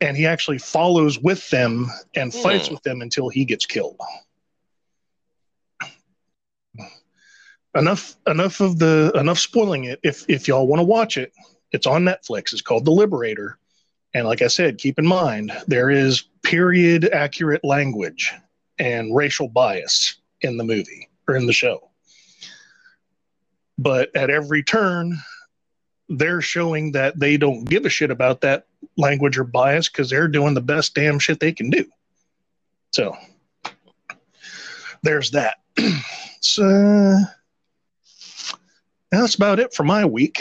And 0.00 0.16
he 0.16 0.26
actually 0.26 0.58
follows 0.58 1.18
with 1.18 1.48
them 1.50 1.86
and 2.14 2.34
fights 2.34 2.66
Hmm. 2.68 2.74
with 2.74 2.82
them 2.82 3.00
until 3.00 3.30
he 3.30 3.44
gets 3.46 3.64
killed. 3.64 3.96
Enough 7.74 8.16
enough 8.26 8.60
of 8.60 8.78
the 8.78 9.10
enough 9.16 9.38
spoiling 9.38 9.84
it. 9.84 9.98
If 10.02 10.24
if 10.28 10.46
y'all 10.46 10.66
want 10.66 10.80
to 10.80 10.84
watch 10.84 11.16
it, 11.16 11.32
it's 11.72 11.86
on 11.86 12.04
Netflix. 12.04 12.52
It's 12.52 12.62
called 12.62 12.84
The 12.84 12.92
Liberator. 12.92 13.58
And 14.14 14.28
like 14.28 14.42
I 14.42 14.46
said, 14.46 14.78
keep 14.78 14.98
in 14.98 15.06
mind 15.06 15.52
there 15.66 15.90
is 15.90 16.22
period 16.44 17.08
accurate 17.12 17.64
language 17.64 18.32
and 18.78 19.14
racial 19.14 19.48
bias 19.48 20.20
in 20.40 20.56
the 20.56 20.64
movie 20.64 21.08
or 21.26 21.34
in 21.34 21.46
the 21.46 21.52
show. 21.52 21.90
But 23.76 24.14
at 24.14 24.30
every 24.30 24.62
turn, 24.62 25.18
they're 26.08 26.40
showing 26.40 26.92
that 26.92 27.18
they 27.18 27.36
don't 27.36 27.64
give 27.64 27.86
a 27.86 27.88
shit 27.90 28.10
about 28.10 28.40
that 28.42 28.66
language 28.96 29.36
or 29.36 29.44
bias 29.44 29.88
because 29.88 30.10
they're 30.10 30.28
doing 30.28 30.54
the 30.54 30.60
best 30.60 30.94
damn 30.94 31.18
shit 31.18 31.40
they 31.40 31.52
can 31.52 31.70
do. 31.70 31.84
So 32.92 33.16
there's 35.02 35.32
that. 35.32 35.56
so 36.40 37.18
that's 39.20 39.34
about 39.34 39.58
it 39.58 39.74
for 39.74 39.84
my 39.84 40.04
week. 40.04 40.40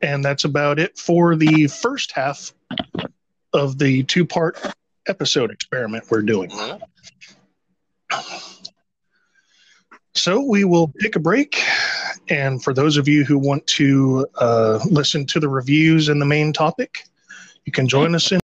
And 0.00 0.24
that's 0.24 0.44
about 0.44 0.78
it 0.78 0.98
for 0.98 1.36
the 1.36 1.66
first 1.68 2.12
half 2.12 2.52
of 3.52 3.78
the 3.78 4.02
two 4.04 4.26
part 4.26 4.58
episode 5.06 5.50
experiment 5.50 6.04
we're 6.10 6.22
doing. 6.22 6.50
So 10.14 10.40
we 10.40 10.64
will 10.64 10.92
take 11.00 11.16
a 11.16 11.20
break. 11.20 11.62
And 12.28 12.62
for 12.62 12.72
those 12.72 12.96
of 12.96 13.08
you 13.08 13.24
who 13.24 13.38
want 13.38 13.66
to 13.68 14.26
uh, 14.38 14.80
listen 14.90 15.26
to 15.26 15.40
the 15.40 15.48
reviews 15.48 16.08
and 16.08 16.20
the 16.20 16.26
main 16.26 16.52
topic, 16.52 17.04
you 17.64 17.72
can 17.72 17.88
join 17.88 18.14
us 18.14 18.30
in. 18.32 18.43